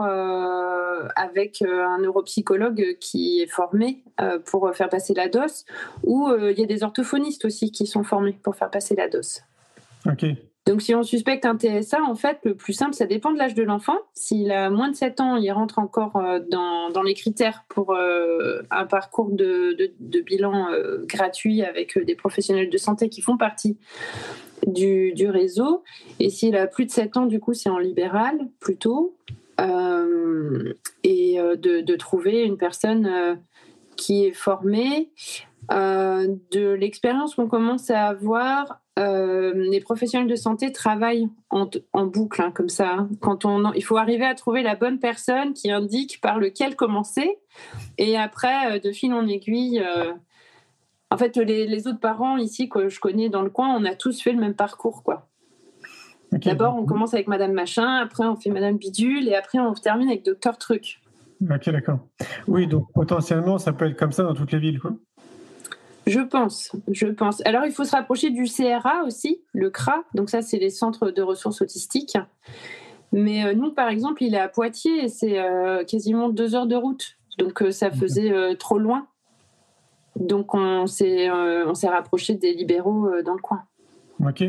avec 1.15 1.63
un 1.63 1.99
neuropsychologue 1.99 2.97
qui 3.01 3.41
est 3.41 3.47
formé 3.47 4.03
pour 4.45 4.75
faire 4.75 4.89
passer 4.89 5.15
la 5.15 5.29
DOS, 5.29 5.65
ou 6.03 6.29
il 6.29 6.59
y 6.59 6.65
a 6.65 6.67
des 6.67 6.83
orthophonistes 6.83 7.45
aussi 7.45 7.71
qui 7.71 7.87
sont 7.87 8.03
formés 8.03 8.39
pour 8.43 8.57
faire 8.57 8.71
passer 8.71 8.97
la 8.97 9.09
DOS. 9.09 9.45
Ok. 10.05 10.27
Donc, 10.69 10.83
si 10.83 10.95
on 10.95 11.03
suspecte 11.03 11.47
un 11.47 11.57
TSA, 11.57 12.03
en 12.03 12.15
fait, 12.15 12.41
le 12.45 12.55
plus 12.55 12.75
simple, 12.75 12.93
ça 12.93 13.07
dépend 13.07 13.33
de 13.33 13.39
l'âge 13.39 13.55
de 13.55 13.63
l'enfant. 13.63 13.97
S'il 14.13 14.53
a 14.53 14.69
moins 14.69 14.91
de 14.91 14.97
7 14.97 15.19
ans, 15.23 15.37
il 15.37 15.51
rentre 15.51 15.79
encore 15.79 16.17
euh, 16.17 16.41
dans, 16.41 17.03
les 17.03 17.15
critères 17.15 17.65
pour 17.71 17.95
euh, 17.95 18.61
un 18.71 18.85
parcours 18.85 19.31
de, 19.31 19.95
bilan 19.99 20.71
euh, 20.71 21.07
gratuit 21.07 21.63
avec 21.63 21.97
des 21.99 22.15
professionnels 22.15 22.69
de 22.69 22.77
santé 22.77 23.09
qui 23.09 23.23
font 23.23 23.39
partie 23.39 23.79
du, 24.67 25.15
réseau. 25.31 25.85
Et 26.21 26.29
s'il 26.29 26.55
a 26.55 26.67
plus 26.67 26.85
de 26.85 26.91
7 26.91 27.17
ans, 27.17 27.25
du 27.25 27.41
coup, 27.41 27.55
c'est 27.55 27.71
en 27.71 27.79
libéral 27.79 28.39
plutôt. 28.61 29.17
et 31.03 31.39
de, 31.39 31.97
trouver 31.97 32.43
une 32.43 32.59
personne 32.59 33.41
qui 33.97 34.27
est 34.27 34.35
formée. 34.35 35.09
de 35.71 36.73
l'expérience 36.75 37.37
qu'on 37.37 37.49
commence 37.49 37.89
à 37.89 38.05
avoir, 38.05 38.83
euh, 38.99 39.53
les 39.55 39.81
professionnels 39.81 40.29
de 40.29 40.35
santé 40.35 40.73
travaillent 40.73 41.29
en, 41.51 42.07
boucle, 42.07 42.43
hein, 42.43 42.51
comme 42.51 42.69
ça. 42.69 42.95
Hein. 42.95 43.09
Quand 43.21 43.45
on, 43.45 43.73
il 43.73 43.85
faut 43.85 43.97
arriver 43.97 44.25
à 44.25 44.35
trouver 44.35 44.63
la 44.63 44.75
bonne 44.75 44.99
personne 44.99 45.53
qui 45.53 45.71
indique 45.71 46.21
par 46.21 46.39
lequel 46.39 46.75
commencer. 46.75 47.39
Et 47.97 48.17
après, 48.17 48.73
euh, 48.77 48.79
de 48.81 48.91
fil 48.91 49.13
en 49.13 49.27
aiguille, 49.27 49.81
euh, 49.81 50.13
en 51.11 51.17
fait, 51.17 51.37
les, 51.37 51.87
autres 51.87 52.01
parents 52.01 52.37
ici 52.39 52.69
que 52.69 52.89
je 52.89 52.99
connais 52.99 53.29
dans 53.29 53.43
le 53.43 53.51
coin, 53.51 53.75
on 53.77 53.85
a 53.85 53.95
tous 53.95 54.21
fait 54.21 54.33
le 54.33 54.41
même 54.41 54.55
parcours, 54.55 55.03
quoi. 55.03 55.29
D'abord, 56.33 56.77
on 56.77 56.85
commence 56.85 57.15
avec 57.15 57.27
Madame 57.27 57.53
Machin, 57.53 57.97
après 58.03 58.27
on 58.27 58.37
fait 58.37 58.51
Madame 58.51 58.77
Bidule, 58.77 59.29
et 59.29 59.35
après 59.35 59.59
on 59.59 59.73
termine 59.73 60.09
avec 60.09 60.27
Docteur 60.27 60.59
Truc. 60.59 61.01
Ok, 61.41 61.71
d'accord. 61.71 62.01
Oui, 62.47 62.67
donc 62.67 62.93
potentiellement, 62.93 63.57
ça 63.57 63.73
peut 63.73 63.87
être 63.87 63.99
comme 63.99 64.13
ça 64.13 64.25
dans 64.25 64.35
toutes 64.35 64.53
les 64.53 64.59
villes, 64.59 64.79
quoi. 64.79 64.93
Je 66.09 66.21
pense, 66.21 66.73
je 66.91 67.07
pense. 67.07 67.43
Alors, 67.45 67.67
il 67.67 67.73
faut 67.73 67.85
se 67.85 67.91
rapprocher 67.91 68.31
du 68.31 68.45
CRA 68.45 69.03
aussi, 69.05 69.43
le 69.53 69.69
CRA. 69.69 70.05
Donc 70.15 70.31
ça, 70.31 70.41
c'est 70.41 70.59
les 70.59 70.71
centres 70.71 71.11
de 71.11 71.21
ressources 71.21 71.61
autistiques. 71.61 72.17
Mais 73.13 73.45
euh, 73.45 73.55
nous, 73.55 73.73
par 73.73 73.89
exemple, 73.89 74.23
il 74.23 74.35
est 74.35 74.41
à 74.41 74.49
Poitiers 74.49 75.05
et 75.05 75.09
c'est 75.09 75.39
euh, 75.39 75.85
quasiment 75.85 76.31
deux 76.31 76.55
heures 76.55 76.67
de 76.67 76.77
route. 76.77 77.19
Donc 77.37 77.63
euh, 77.63 77.71
ça 77.71 77.91
faisait 77.91 78.33
trop 78.57 78.79
loin. 78.79 79.07
Donc 80.17 80.55
on 80.55 80.87
s'est 80.87 81.29
rapproché 81.29 82.35
des 82.35 82.55
libéraux 82.55 83.09
dans 83.23 83.35
le 83.35 83.41
coin. 83.41 83.65
Ok. 84.21 84.45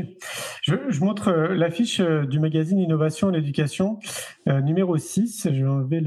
Je, 0.63 0.76
je 0.88 0.99
montre 1.01 1.28
euh, 1.28 1.55
l'affiche 1.55 1.99
euh, 1.99 2.26
du 2.26 2.39
magazine 2.39 2.80
Innovation 2.80 3.30
et 3.30 3.34
l'éducation, 3.34 3.99
euh, 4.47 4.61
numéro 4.61 4.97
6. 4.97 5.49
Je 5.51 5.63
vais 5.63 5.70
enlever 5.70 6.01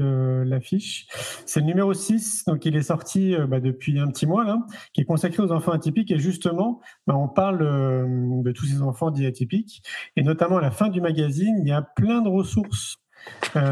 l'affiche. 0.45 1.07
C'est 1.45 1.61
le 1.61 1.65
numéro 1.65 1.93
6, 1.93 2.45
donc 2.45 2.65
il 2.65 2.75
est 2.75 2.83
sorti 2.83 3.35
bah, 3.47 3.59
depuis 3.59 3.99
un 3.99 4.07
petit 4.07 4.25
mois, 4.25 4.43
là, 4.43 4.57
qui 4.93 5.01
est 5.01 5.05
consacré 5.05 5.41
aux 5.41 5.51
enfants 5.51 5.71
atypiques. 5.71 6.11
Et 6.11 6.19
justement, 6.19 6.81
bah, 7.07 7.15
on 7.15 7.29
parle 7.29 7.59
de 7.59 8.51
tous 8.51 8.65
ces 8.65 8.81
enfants 8.81 9.11
dits 9.11 9.25
atypiques. 9.25 9.81
Et 10.17 10.23
notamment 10.23 10.57
à 10.57 10.61
la 10.61 10.71
fin 10.71 10.89
du 10.89 10.99
magazine, 10.99 11.55
il 11.61 11.67
y 11.67 11.73
a 11.73 11.81
plein 11.81 12.21
de 12.21 12.29
ressources 12.29 12.97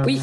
oui. 0.06 0.22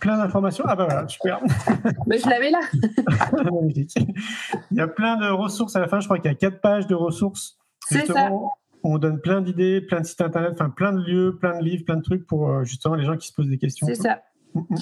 Plein 0.00 0.18
d'informations. 0.18 0.64
Ah 0.66 0.74
bah 0.74 0.86
voilà, 0.86 1.06
super. 1.06 1.40
Mais 2.06 2.18
je 2.18 2.28
l'avais 2.28 2.50
là. 2.50 2.60
il 4.70 4.76
y 4.76 4.80
a 4.80 4.88
plein 4.88 5.16
de 5.16 5.30
ressources 5.30 5.76
à 5.76 5.80
la 5.80 5.88
fin. 5.88 6.00
Je 6.00 6.06
crois 6.06 6.18
qu'il 6.18 6.30
y 6.30 6.34
a 6.34 6.36
quatre 6.36 6.60
pages 6.60 6.86
de 6.86 6.94
ressources. 6.94 7.58
C'est 7.86 8.06
ça 8.06 8.30
on 8.82 8.98
donne 8.98 9.20
plein 9.20 9.40
d'idées, 9.40 9.80
plein 9.80 10.00
de 10.00 10.06
sites 10.06 10.20
internet, 10.20 10.52
enfin 10.52 10.70
plein 10.70 10.92
de 10.92 11.00
lieux, 11.00 11.36
plein 11.38 11.58
de 11.58 11.64
livres, 11.64 11.84
plein 11.84 11.96
de 11.96 12.02
trucs 12.02 12.26
pour 12.26 12.48
euh, 12.48 12.64
justement 12.64 12.94
les 12.94 13.04
gens 13.04 13.16
qui 13.16 13.28
se 13.28 13.34
posent 13.34 13.48
des 13.48 13.58
questions. 13.58 13.86
C'est 13.86 13.94
ça. 13.94 14.22
Mm, 14.54 14.60
mm. 14.68 14.76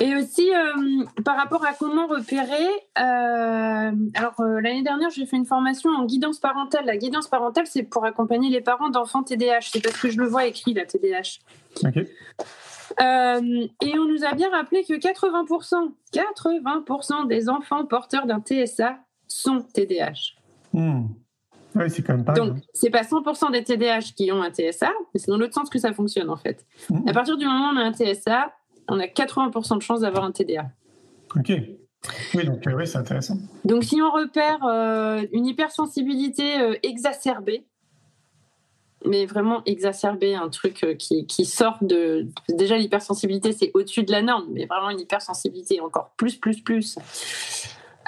Et 0.00 0.16
aussi, 0.16 0.50
euh, 0.52 1.04
par 1.24 1.36
rapport 1.36 1.64
à 1.64 1.72
comment 1.72 2.06
repérer, 2.06 2.66
euh, 2.98 3.92
alors 4.14 4.42
l'année 4.60 4.82
dernière, 4.82 5.10
j'ai 5.10 5.26
fait 5.26 5.36
une 5.36 5.46
formation 5.46 5.90
en 5.90 6.04
guidance 6.04 6.38
parentale. 6.38 6.86
La 6.86 6.96
guidance 6.96 7.28
parentale, 7.28 7.66
c'est 7.66 7.84
pour 7.84 8.04
accompagner 8.04 8.50
les 8.50 8.60
parents 8.60 8.90
d'enfants 8.90 9.22
TDAH. 9.22 9.68
C'est 9.72 9.82
parce 9.82 10.00
que 10.00 10.10
je 10.10 10.18
le 10.18 10.26
vois 10.26 10.46
écrit, 10.46 10.74
la 10.74 10.86
TDAH. 10.86 11.40
Ok. 11.84 11.96
et 11.96 13.98
on 13.98 14.06
nous 14.06 14.24
a 14.24 14.34
bien 14.34 14.50
rappelé 14.50 14.84
que 14.84 14.94
80%, 14.94 15.92
80% 16.12 17.26
des 17.26 17.48
enfants 17.48 17.84
porteurs 17.86 18.26
d'un 18.26 18.40
TSA 18.40 18.98
sont 19.28 19.60
TDAH. 19.60 20.34
Hmm. 20.72 21.06
Oui, 21.74 21.90
c'est 21.90 22.02
quand 22.02 22.14
même 22.14 22.24
pas. 22.24 22.34
Donc, 22.34 22.58
c'est 22.72 22.90
pas 22.90 23.02
100% 23.02 23.52
des 23.52 23.64
TDAH 23.64 24.12
qui 24.16 24.30
ont 24.30 24.42
un 24.42 24.50
TSA, 24.50 24.92
mais 25.12 25.20
c'est 25.20 25.28
dans 25.30 25.36
l'autre 25.36 25.54
sens 25.54 25.68
que 25.68 25.78
ça 25.78 25.92
fonctionne 25.92 26.30
en 26.30 26.36
fait. 26.36 26.64
Mmh. 26.90 27.08
À 27.08 27.12
partir 27.12 27.36
du 27.36 27.46
moment 27.46 27.70
où 27.70 27.74
on 27.74 27.76
a 27.76 27.82
un 27.82 27.92
TSA, 27.92 28.52
on 28.88 29.00
a 29.00 29.06
80% 29.06 29.78
de 29.78 29.82
chances 29.82 30.00
d'avoir 30.00 30.24
un 30.24 30.32
TDA. 30.32 30.66
Ok. 31.36 31.52
Oui, 32.34 32.44
donc 32.44 32.66
euh, 32.66 32.74
oui, 32.74 32.86
c'est 32.86 32.98
intéressant. 32.98 33.38
Donc, 33.64 33.84
si 33.84 34.00
on 34.02 34.10
repère 34.10 34.64
euh, 34.64 35.22
une 35.32 35.46
hypersensibilité 35.46 36.60
euh, 36.60 36.74
exacerbée, 36.82 37.66
mais 39.06 39.26
vraiment 39.26 39.62
exacerbée, 39.66 40.34
un 40.34 40.48
truc 40.48 40.86
qui, 40.98 41.26
qui, 41.26 41.44
sort 41.44 41.78
de. 41.82 42.26
Déjà, 42.48 42.76
l'hypersensibilité, 42.76 43.52
c'est 43.52 43.70
au-dessus 43.74 44.02
de 44.02 44.10
la 44.10 44.22
norme, 44.22 44.46
mais 44.52 44.66
vraiment 44.66 44.90
une 44.90 45.00
hypersensibilité 45.00 45.80
encore 45.80 46.12
plus, 46.16 46.36
plus, 46.36 46.60
plus. 46.62 46.98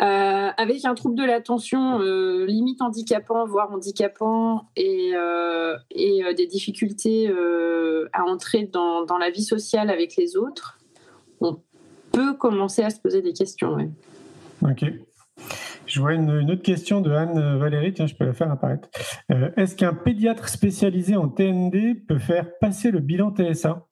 Euh, 0.00 0.50
avec 0.56 0.84
un 0.84 0.94
trouble 0.94 1.14
de 1.14 1.24
l'attention 1.24 2.00
euh, 2.00 2.44
limite 2.44 2.82
handicapant, 2.82 3.46
voire 3.46 3.72
handicapant, 3.72 4.68
et, 4.76 5.12
euh, 5.14 5.76
des 6.36 6.46
difficultés 6.46 7.32
à 8.12 8.24
entrer 8.24 8.68
dans, 8.70 9.18
la 9.18 9.30
vie 9.30 9.44
sociale 9.44 9.90
avec 9.90 10.16
les 10.16 10.36
autres, 10.36 10.78
on 11.40 11.60
peut 12.12 12.34
commencer 12.34 12.82
à 12.82 12.90
se 12.90 13.00
poser 13.00 13.22
des 13.22 13.32
questions. 13.32 13.76
Ok. 14.62 14.84
Je 15.86 16.00
vois 16.00 16.14
une, 16.14 16.50
autre 16.50 16.62
question 16.62 17.00
de 17.00 17.12
Anne 17.12 17.58
Valérie, 17.58 17.94
tiens, 17.94 18.06
je 18.06 18.14
peux 18.14 18.24
la 18.24 18.32
faire 18.32 18.50
apparaître. 18.50 18.88
Est-ce 19.56 19.76
qu'un 19.76 19.94
pédiatre 19.94 20.48
spécialisé 20.48 21.16
en 21.16 21.28
TND 21.28 21.94
peut 22.06 22.18
faire 22.18 22.46
passer 22.60 22.90
le 22.90 23.00
bilan 23.00 23.32
TSA 23.34 23.86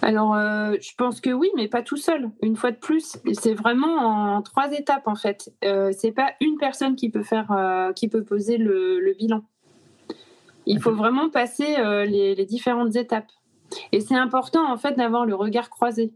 alors, 0.00 0.34
euh, 0.34 0.74
je 0.80 0.94
pense 0.96 1.20
que 1.20 1.30
oui, 1.30 1.50
mais 1.56 1.68
pas 1.68 1.82
tout 1.82 1.96
seul. 1.96 2.30
Une 2.42 2.56
fois 2.56 2.70
de 2.70 2.76
plus, 2.76 3.18
c'est 3.32 3.54
vraiment 3.54 4.36
en 4.36 4.42
trois 4.42 4.72
étapes 4.72 5.08
en 5.08 5.16
fait. 5.16 5.52
Euh, 5.64 5.92
c'est 5.96 6.12
pas 6.12 6.32
une 6.40 6.56
personne 6.56 6.94
qui 6.94 7.10
peut 7.10 7.22
faire, 7.22 7.50
euh, 7.50 7.92
qui 7.92 8.08
peut 8.08 8.22
poser 8.22 8.58
le, 8.58 9.14
bilan. 9.18 9.42
Il 10.66 10.80
faut 10.80 10.92
vraiment 10.92 11.30
passer 11.30 11.76
les, 12.06 12.44
différentes 12.44 12.94
étapes. 12.94 13.30
Et 13.92 14.00
c'est 14.00 14.14
important 14.14 14.70
en 14.70 14.76
fait 14.76 14.96
d'avoir 14.96 15.26
le 15.26 15.34
regard 15.34 15.70
croisé. 15.70 16.12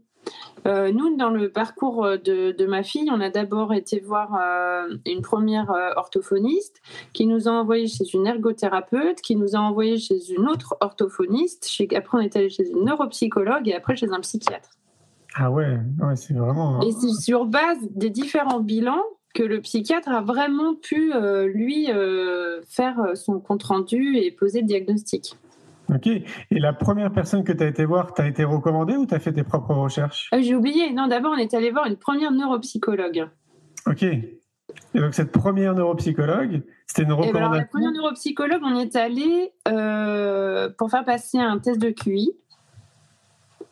Euh, 0.65 0.91
nous, 0.91 1.15
dans 1.17 1.29
le 1.29 1.49
parcours 1.49 2.07
de, 2.23 2.65
ma 2.65 2.83
fille, 2.83 3.09
on 3.11 3.19
a 3.19 3.29
d'abord 3.29 3.73
été 3.73 3.99
voir 3.99 4.35
euh, 4.35 4.95
une 5.05 5.21
première 5.21 5.71
euh, 5.71 5.91
orthophoniste 5.95 6.81
qui 7.11 7.25
nous 7.25 7.47
a 7.47 7.51
envoyé 7.51 7.87
chez 7.87 8.05
une 8.13 8.27
ergothérapeute, 8.27 9.21
qui 9.21 9.35
nous 9.35 9.55
a 9.55 9.59
envoyé 9.59 9.97
chez 9.97 10.31
une 10.31 10.47
autre 10.47 10.75
orthophoniste. 10.79 11.69
après, 11.95 12.17
on 12.17 12.21
est 12.21 12.35
allé 12.35 12.49
chez 12.49 12.69
une 12.69 12.85
neuropsychologue 12.85 13.67
et 13.67 13.73
après 13.73 13.95
chez 13.95 14.11
un 14.11 14.19
psychiatre. 14.21 14.69
Ah 15.35 15.51
ouais, 15.51 15.79
ouais 16.01 16.15
c'est 16.15 16.33
vraiment. 16.33 16.81
Et 16.81 16.91
c'est 16.91 17.21
sur 17.21 17.45
base 17.45 17.79
des 17.91 18.09
différents 18.09 18.59
bilans 18.59 19.03
que 19.33 19.43
le 19.43 19.61
psychiatre 19.61 20.09
a 20.09 20.21
vraiment 20.21 20.75
pu, 20.75 21.11
lui, 21.45 21.89
faire 22.67 22.97
son 23.15 23.39
compte-rendu 23.39 24.17
et 24.17 24.31
poser 24.31 24.61
le 24.61 24.67
diagnostic. 24.67 25.35
Ok. 25.93 26.07
Et 26.07 26.59
la 26.59 26.73
première 26.73 27.11
personne 27.11 27.43
que 27.43 27.51
tu 27.51 27.63
as 27.63 27.67
été 27.67 27.85
voir, 27.85 28.13
tu 28.13 28.21
as 28.21 28.27
été 28.27 28.43
recommandée 28.43 28.95
ou 28.95 29.05
tu 29.05 29.13
as 29.13 29.19
fait 29.19 29.33
tes 29.33 29.43
propres 29.43 29.73
recherches? 29.73 30.29
Ah, 30.31 30.41
J'ai 30.41 30.55
oublié. 30.55 30.91
Non, 30.93 31.07
d'abord, 31.07 31.33
on 31.35 31.37
est 31.37 31.53
allé 31.53 31.71
voir 31.71 31.85
une 31.85 31.97
première 31.97 32.31
neuropsychologue. 32.31 33.27
Ok. 33.85 34.03
Et 34.03 34.99
donc, 34.99 35.13
cette 35.13 35.31
première 35.31 35.75
neuropsychologue, 35.75 36.63
c'était 36.87 37.03
une 37.03 37.09
ben 37.09 37.15
recommandation 37.15 37.57
La 37.57 37.65
première 37.65 37.91
neuropsychologue, 37.91 38.61
on 38.63 38.77
est 38.77 38.95
allé 38.95 39.51
euh, 39.67 40.69
pour 40.77 40.89
faire 40.89 41.03
passer 41.03 41.37
un 41.37 41.59
test 41.59 41.79
de 41.79 41.89
QI. 41.89 42.31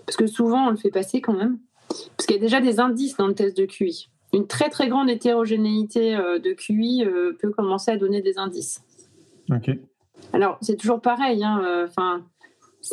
Parce 0.05 0.17
que 0.17 0.27
souvent, 0.27 0.67
on 0.67 0.71
le 0.71 0.77
fait 0.77 0.91
passer 0.91 1.21
quand 1.21 1.33
même. 1.33 1.59
Parce 1.87 2.27
qu'il 2.27 2.35
y 2.35 2.39
a 2.39 2.41
déjà 2.41 2.61
des 2.61 2.79
indices 2.79 3.17
dans 3.17 3.27
le 3.27 3.33
test 3.33 3.57
de 3.57 3.65
QI. 3.65 4.09
Une 4.33 4.47
très, 4.47 4.69
très 4.69 4.87
grande 4.87 5.09
hétérogénéité 5.09 6.15
euh, 6.15 6.39
de 6.39 6.53
QI 6.53 7.03
euh, 7.05 7.33
peut 7.39 7.51
commencer 7.51 7.91
à 7.91 7.97
donner 7.97 8.21
des 8.21 8.37
indices. 8.37 8.81
Ok. 9.49 9.71
Alors, 10.33 10.57
c'est 10.61 10.77
toujours 10.77 11.01
pareil. 11.01 11.43
Hein, 11.43 11.61
euh, 11.65 11.87
enfin, 11.87 12.23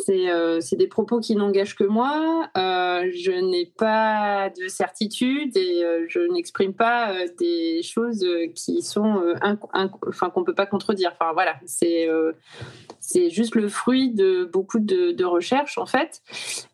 euh, 0.09 0.59
c'est 0.61 0.75
des 0.75 0.87
propos 0.87 1.19
qui 1.19 1.35
n'engagent 1.35 1.75
que 1.75 1.83
moi. 1.83 2.47
Euh, 2.57 3.09
je 3.13 3.31
n'ai 3.31 3.65
pas 3.65 4.49
de 4.49 4.67
certitude 4.67 5.55
et 5.57 5.83
je 6.07 6.19
n'exprime 6.31 6.73
pas 6.73 7.13
des 7.39 7.81
choses 7.81 8.25
qui 8.55 8.81
sont, 8.81 9.23
qu'on 10.33 10.43
peut 10.43 10.53
pas 10.53 10.65
contredire. 10.65 11.11
Enfin, 11.13 11.33
voilà, 11.33 11.55
c'est 11.65 13.29
juste 13.29 13.55
le 13.55 13.67
fruit 13.67 14.11
de 14.11 14.45
beaucoup 14.45 14.79
de, 14.79 15.23
recherches 15.23 15.77
en 15.77 15.85
fait. 15.85 16.21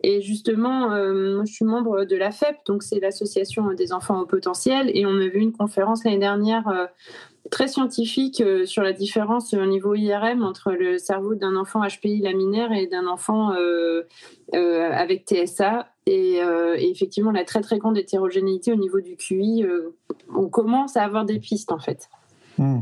Et 0.04 0.22
justement, 0.22 0.90
je 0.92 1.52
suis 1.52 1.66
membre 1.66 2.06
de 2.06 2.16
la 2.16 2.32
FEP, 2.32 2.58
donc 2.66 2.84
c'est 2.84 3.00
l'association 3.00 3.72
des 3.74 3.94
enfants 3.94 4.20
au 4.20 4.26
potentiel, 4.26 4.92
et 4.94 5.06
on 5.06 5.16
a 5.22 5.28
vu 5.28 5.40
une 5.40 5.54
conférence 5.54 6.04
l'année 6.04 6.20
dernière 6.20 6.90
très 7.52 7.68
scientifique 7.68 8.42
euh, 8.42 8.66
sur 8.66 8.84
la 8.84 8.94
différence 8.94 9.54
au 9.54 9.66
niveau 9.66 9.96
IRM 9.96 10.44
entre 10.44 10.72
le 10.72 10.98
cerveau 10.98 11.36
d'un 11.36 11.56
enfant 11.56 11.82
HPI 11.86 12.20
laminaire 12.20 12.72
et 12.72 12.88
d'un 12.88 13.08
enfant 13.08 13.54
euh, 13.54 14.04
euh, 14.54 14.92
avec 14.92 15.26
TSA. 15.26 15.88
Et, 16.08 16.40
effectivement, 16.78 17.32
la 17.32 17.44
très 17.46 17.62
très 17.62 17.80
grande 17.80 17.98
hétérogénéité 17.98 18.72
au 18.72 18.76
niveau 18.76 19.02
du 19.02 19.16
QI, 19.16 19.66
on 20.36 20.48
commence 20.50 20.98
à 20.98 21.04
avoir 21.04 21.26
des 21.26 21.40
pistes 21.40 21.72
en 21.72 21.80
fait. 21.80 22.10
Hmm. 22.60 22.82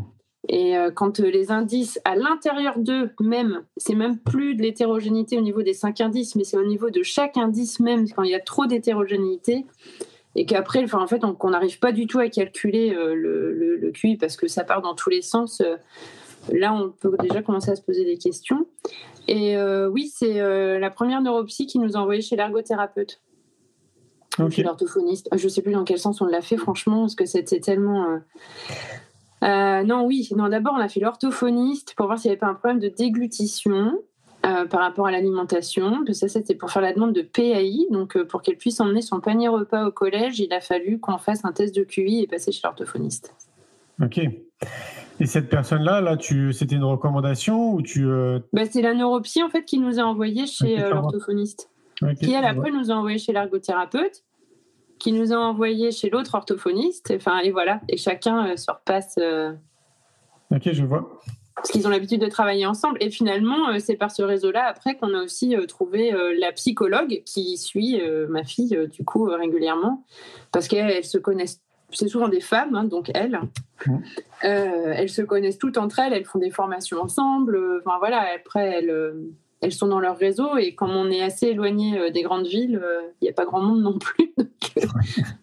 Et 0.49 0.75
quand 0.93 1.19
les 1.19 1.49
indices 1.49 2.01
à 2.03 2.17
l'intérieur 2.17 2.77
d'eux 2.77 3.11
même, 3.21 3.63
c'est 3.77 3.95
même 3.95 4.19
plus 4.19 4.55
de 4.55 4.61
l'hétérogénéité 4.61 5.37
au 5.37 5.41
niveau 5.41 5.61
des 5.61 5.73
cinq 5.73 6.01
indices, 6.01 6.35
mais 6.35 6.43
c'est 6.43 6.57
au 6.57 6.65
niveau 6.65 6.89
de 6.89 7.01
chaque 7.01 7.37
indice 7.37 7.79
même, 7.79 8.09
quand 8.09 8.23
il 8.23 8.31
y 8.31 8.35
a 8.35 8.41
trop 8.41 8.65
d'hétérogénéité, 8.65 9.65
et 10.35 10.45
qu'après, 10.45 10.83
enfin, 10.83 11.01
en 11.01 11.07
fait, 11.07 11.21
on 11.23 11.49
n'arrive 11.49 11.79
pas 11.79 11.91
du 11.91 12.07
tout 12.07 12.19
à 12.19 12.27
calculer 12.27 12.93
euh, 12.93 13.13
le, 13.13 13.53
le, 13.77 13.91
QI 13.91 14.17
parce 14.17 14.35
que 14.35 14.47
ça 14.47 14.63
part 14.63 14.81
dans 14.81 14.95
tous 14.95 15.09
les 15.09 15.21
sens. 15.21 15.61
Euh, 15.61 15.75
là, 16.51 16.73
on 16.73 16.89
peut 16.89 17.15
déjà 17.21 17.43
commencer 17.43 17.69
à 17.69 17.75
se 17.75 17.83
poser 17.83 18.03
des 18.03 18.17
questions. 18.17 18.65
Et 19.27 19.55
euh, 19.55 19.87
oui, 19.87 20.11
c'est 20.13 20.39
la 20.79 20.89
première 20.89 21.21
neuropsy 21.21 21.67
qui 21.67 21.79
nous 21.79 21.95
a 21.95 21.99
envoyé 21.99 22.21
chez 22.21 22.35
l'ergothérapeute. 22.35 23.21
Chez 24.49 24.63
l'orthophoniste. 24.63 25.29
Je 25.35 25.43
ne 25.43 25.49
sais 25.49 25.61
plus 25.61 25.73
dans 25.73 25.83
quel 25.83 25.99
sens 25.99 26.19
on 26.19 26.25
l'a 26.25 26.41
fait, 26.41 26.57
franchement, 26.57 27.01
parce 27.01 27.15
que 27.15 27.25
c'était 27.25 27.59
tellement. 27.59 28.19
non, 29.43 30.05
oui. 30.05 30.27
Non, 30.35 30.49
d'abord, 30.49 30.73
on 30.75 30.81
a 30.81 30.89
fait 30.89 30.99
l'orthophoniste 30.99 31.93
pour 31.95 32.07
voir 32.07 32.17
s'il 32.17 32.29
n'y 32.29 32.33
avait 32.33 32.39
pas 32.39 32.47
un 32.47 32.55
problème 32.55 32.79
de 32.79 32.89
déglutition. 32.89 33.99
Euh, 34.45 34.65
par 34.65 34.81
rapport 34.81 35.07
à 35.07 35.11
l'alimentation. 35.11 36.03
Ça, 36.11 36.27
c'était 36.27 36.53
pour 36.53 36.69
faire 36.69 36.81
la 36.81 36.91
demande 36.91 37.13
de 37.13 37.21
PAI. 37.21 37.87
Donc, 37.91 38.17
euh, 38.17 38.25
pour 38.25 38.41
qu'elle 38.41 38.57
puisse 38.57 38.81
emmener 38.81 39.01
son 39.01 39.21
panier 39.21 39.47
repas 39.47 39.87
au 39.87 39.91
collège, 39.91 40.37
il 40.41 40.51
a 40.51 40.59
fallu 40.59 40.99
qu'on 40.99 41.17
fasse 41.17 41.45
un 41.45 41.53
test 41.53 41.73
de 41.73 41.83
QI 41.83 42.23
et 42.23 42.27
passer 42.27 42.51
chez 42.51 42.59
l'orthophoniste. 42.61 43.33
Ok. 44.01 44.19
Et 45.21 45.25
cette 45.27 45.47
personne-là, 45.47 46.01
là, 46.01 46.17
tu, 46.17 46.51
c'était 46.51 46.75
une 46.75 46.83
recommandation 46.83 47.73
ou 47.73 47.81
tu 47.81 48.05
euh, 48.05 48.39
bah, 48.51 48.65
C'est 48.69 48.81
la 48.81 48.93
neuropsie 48.93 49.41
en 49.41 49.49
fait 49.49 49.63
qui 49.63 49.79
nous 49.79 49.97
a 49.97 50.03
envoyé 50.03 50.45
chez 50.45 50.75
l'orthophoniste, 50.75 51.69
qui 52.19 52.33
elle 52.33 52.43
après 52.43 52.71
nous 52.71 52.91
a 52.91 52.95
envoyé 52.95 53.19
chez 53.19 53.31
l'ergothérapeute, 53.31 54.25
qui 54.99 55.13
nous 55.13 55.31
a 55.31 55.37
envoyé 55.37 55.91
chez 55.91 56.09
l'autre 56.09 56.35
orthophoniste. 56.35 57.13
Enfin 57.15 57.39
et 57.39 57.51
voilà, 57.51 57.79
et 57.87 57.95
chacun 57.95 58.57
se 58.57 58.69
repasse. 58.69 59.17
Ok, 60.51 60.69
je 60.73 60.83
vois 60.83 61.21
parce 61.55 61.69
qu'ils 61.69 61.85
ont 61.87 61.89
l'habitude 61.89 62.21
de 62.21 62.27
travailler 62.27 62.65
ensemble. 62.65 62.97
Et 63.01 63.09
finalement, 63.09 63.69
euh, 63.69 63.79
c'est 63.79 63.95
par 63.95 64.11
ce 64.11 64.23
réseau-là, 64.23 64.65
après, 64.65 64.95
qu'on 64.95 65.13
a 65.13 65.23
aussi 65.23 65.55
euh, 65.55 65.65
trouvé 65.65 66.13
euh, 66.13 66.35
la 66.37 66.51
psychologue 66.51 67.21
qui 67.25 67.57
suit 67.57 68.01
ma 68.29 68.43
fille, 68.43 68.77
du 68.91 69.03
coup, 69.03 69.25
régulièrement, 69.25 70.03
parce 70.51 70.67
qu'elles 70.67 71.05
se 71.05 71.17
connaissent. 71.17 71.61
C'est 71.91 72.07
souvent 72.07 72.27
des 72.27 72.41
femmes, 72.41 72.73
hein, 72.73 72.85
donc 72.85 73.11
elles. 73.13 73.39
elles 74.41 75.09
se 75.09 75.21
connaissent 75.21 75.59
toutes 75.59 75.77
entre 75.77 75.99
elles, 75.99 76.13
elles 76.13 76.25
font 76.25 76.39
des 76.39 76.49
formations 76.49 76.99
ensemble. 76.99 77.79
Enfin 77.85 77.97
voilà, 77.99 78.25
après, 78.35 78.79
elles, 78.79 79.13
elles 79.61 79.71
sont 79.71 79.87
dans 79.87 79.99
leur 79.99 80.17
réseau. 80.17 80.57
Et 80.57 80.73
comme 80.73 80.89
on 80.89 81.11
est 81.11 81.21
assez 81.21 81.47
éloigné 81.47 82.09
des 82.09 82.23
grandes 82.23 82.47
villes, 82.47 82.81
il 83.21 83.25
n'y 83.25 83.29
a 83.29 83.33
pas 83.33 83.45
grand 83.45 83.61
monde 83.61 83.81
non 83.81 83.99
plus. 83.99 84.33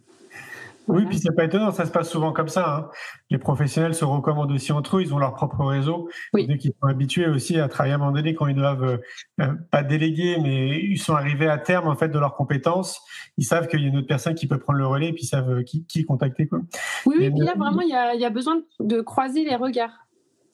Oui, 0.90 1.06
puis 1.06 1.18
c'est 1.18 1.34
pas 1.34 1.44
étonnant, 1.44 1.70
ça 1.70 1.86
se 1.86 1.90
passe 1.90 2.10
souvent 2.10 2.32
comme 2.32 2.48
ça. 2.48 2.76
Hein. 2.76 2.90
Les 3.30 3.38
professionnels 3.38 3.94
se 3.94 4.04
recommandent 4.04 4.52
aussi 4.52 4.72
entre 4.72 4.98
eux, 4.98 5.02
ils 5.02 5.14
ont 5.14 5.18
leur 5.18 5.34
propre 5.34 5.64
réseau. 5.64 6.08
Oui. 6.32 6.46
Donc 6.46 6.64
ils 6.64 6.72
sont 6.80 6.88
habitués 6.88 7.28
aussi 7.28 7.58
à 7.58 7.68
travailler 7.68 7.92
à 7.92 7.96
un 7.96 7.98
moment 7.98 8.12
donné 8.12 8.34
quand 8.34 8.46
ils 8.46 8.56
doivent 8.56 9.00
euh, 9.40 9.46
pas 9.70 9.82
déléguer, 9.82 10.38
mais 10.42 10.78
ils 10.78 10.98
sont 10.98 11.14
arrivés 11.14 11.48
à 11.48 11.58
terme 11.58 11.88
en 11.88 11.96
fait 11.96 12.08
de 12.08 12.18
leurs 12.18 12.34
compétences. 12.34 13.00
Ils 13.38 13.44
savent 13.44 13.68
qu'il 13.68 13.80
y 13.80 13.84
a 13.84 13.88
une 13.88 13.98
autre 13.98 14.08
personne 14.08 14.34
qui 14.34 14.46
peut 14.46 14.58
prendre 14.58 14.78
le 14.78 14.86
relais, 14.86 15.08
et 15.08 15.12
puis 15.12 15.22
ils 15.22 15.28
savent 15.28 15.50
euh, 15.50 15.62
qui, 15.62 15.86
qui 15.86 16.04
contacter 16.04 16.46
quoi. 16.46 16.60
Oui, 17.06 17.16
oui. 17.18 17.30
Puis 17.30 17.40
là 17.40 17.54
vraiment, 17.56 17.80
il 17.80 17.88
y 17.88 17.94
a, 17.94 18.14
y 18.14 18.24
a, 18.24 18.30
besoin 18.30 18.60
de 18.80 19.00
croiser 19.00 19.44
les 19.44 19.56
regards. 19.56 20.06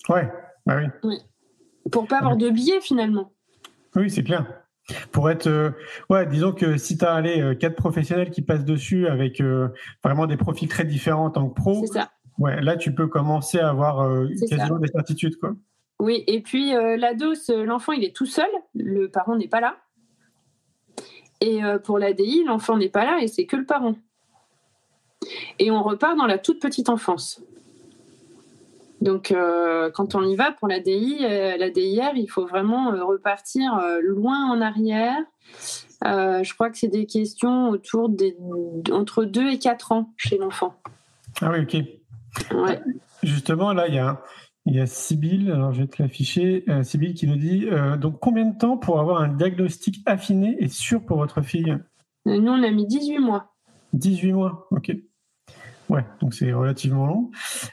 Ouais, 0.08 0.30
bah 0.66 0.76
oui. 0.76 0.86
oui. 1.02 1.18
Pour 1.90 2.06
pas 2.06 2.18
avoir 2.18 2.36
de 2.36 2.50
biais 2.50 2.80
finalement. 2.80 3.32
Oui, 3.94 4.10
c'est 4.10 4.24
clair. 4.24 4.44
Pour 5.10 5.30
être, 5.30 5.48
euh, 5.48 5.70
ouais, 6.10 6.26
disons 6.26 6.52
que 6.52 6.76
si 6.76 6.96
tu 6.96 7.04
as 7.04 7.12
allé 7.12 7.40
euh, 7.40 7.54
quatre 7.54 7.74
professionnels 7.74 8.30
qui 8.30 8.42
passent 8.42 8.64
dessus 8.64 9.08
avec 9.08 9.40
euh, 9.40 9.68
vraiment 10.04 10.26
des 10.26 10.36
profils 10.36 10.68
très 10.68 10.84
différents 10.84 11.26
en 11.26 11.30
tant 11.30 11.48
que 11.48 11.54
pro, 11.54 11.84
ouais, 12.38 12.60
là 12.62 12.76
tu 12.76 12.94
peux 12.94 13.08
commencer 13.08 13.58
à 13.58 13.70
avoir 13.70 14.08
quasiment 14.48 14.78
des 14.78 14.88
certitudes, 14.88 15.36
quoi. 15.38 15.54
Oui, 15.98 16.24
et 16.26 16.42
puis 16.42 16.72
la 16.72 17.14
dose, 17.14 17.48
l'enfant 17.48 17.92
il 17.92 18.04
est 18.04 18.14
tout 18.14 18.26
seul, 18.26 18.50
le 18.74 19.06
parent 19.06 19.34
n'est 19.36 19.48
pas 19.48 19.60
là. 19.60 19.76
Et 21.40 21.60
pour 21.84 21.98
l'ADI, 21.98 22.44
l'enfant 22.44 22.76
n'est 22.76 22.90
pas 22.90 23.04
là 23.04 23.18
et 23.22 23.28
c'est 23.28 23.46
que 23.46 23.56
le 23.56 23.64
parent. 23.64 23.96
Et 25.58 25.70
on 25.70 25.82
repart 25.82 26.16
dans 26.16 26.26
la 26.26 26.38
toute 26.38 26.60
petite 26.60 26.90
enfance. 26.90 27.42
Donc, 29.00 29.30
euh, 29.30 29.90
quand 29.90 30.14
on 30.14 30.22
y 30.22 30.36
va 30.36 30.52
pour 30.52 30.68
la 30.68 30.80
DI, 30.80 31.18
euh, 31.22 31.56
la 31.56 31.70
DIR, 31.70 32.12
il 32.14 32.28
faut 32.28 32.46
vraiment 32.46 32.92
euh, 32.92 33.04
repartir 33.04 33.78
loin 34.02 34.50
en 34.50 34.60
arrière. 34.60 35.18
je 36.02 36.54
crois 36.54 36.70
que 36.70 36.78
c'est 36.78 36.88
des 36.88 37.06
questions 37.06 37.68
autour 37.68 38.08
des 38.08 38.36
entre 38.90 39.24
2 39.24 39.50
et 39.50 39.58
4 39.58 39.92
ans 39.92 40.12
chez 40.16 40.38
l'enfant. 40.38 40.74
Ah 41.40 41.50
oui, 41.52 41.60
ok. 41.62 42.76
Justement, 43.22 43.72
là, 43.72 43.88
il 43.88 43.94
y 43.94 43.98
a, 43.98 44.22
il 44.64 44.74
y 44.74 44.80
a 44.80 44.86
Sybille, 44.86 45.50
alors 45.50 45.72
je 45.72 45.82
vais 45.82 45.88
te 45.88 46.02
l'afficher, 46.02 46.64
Sybille 46.82 47.14
qui 47.14 47.26
nous 47.26 47.36
dit 47.36 47.66
donc 47.98 48.18
combien 48.20 48.46
de 48.46 48.58
temps 48.58 48.76
pour 48.76 49.00
avoir 49.00 49.20
un 49.20 49.28
diagnostic 49.28 50.00
affiné 50.06 50.56
et 50.58 50.68
sûr 50.68 51.04
pour 51.04 51.18
votre 51.18 51.42
fille? 51.42 51.76
Nous, 52.24 52.50
on 52.50 52.62
a 52.62 52.70
mis 52.70 52.86
18 52.86 53.18
mois. 53.18 53.54
18 53.92 54.32
mois, 54.32 54.66
ok. 54.70 54.92
Ouais, 55.88 56.04
donc 56.20 56.34
c'est 56.34 56.52
relativement 56.52 57.06
long. 57.06 57.30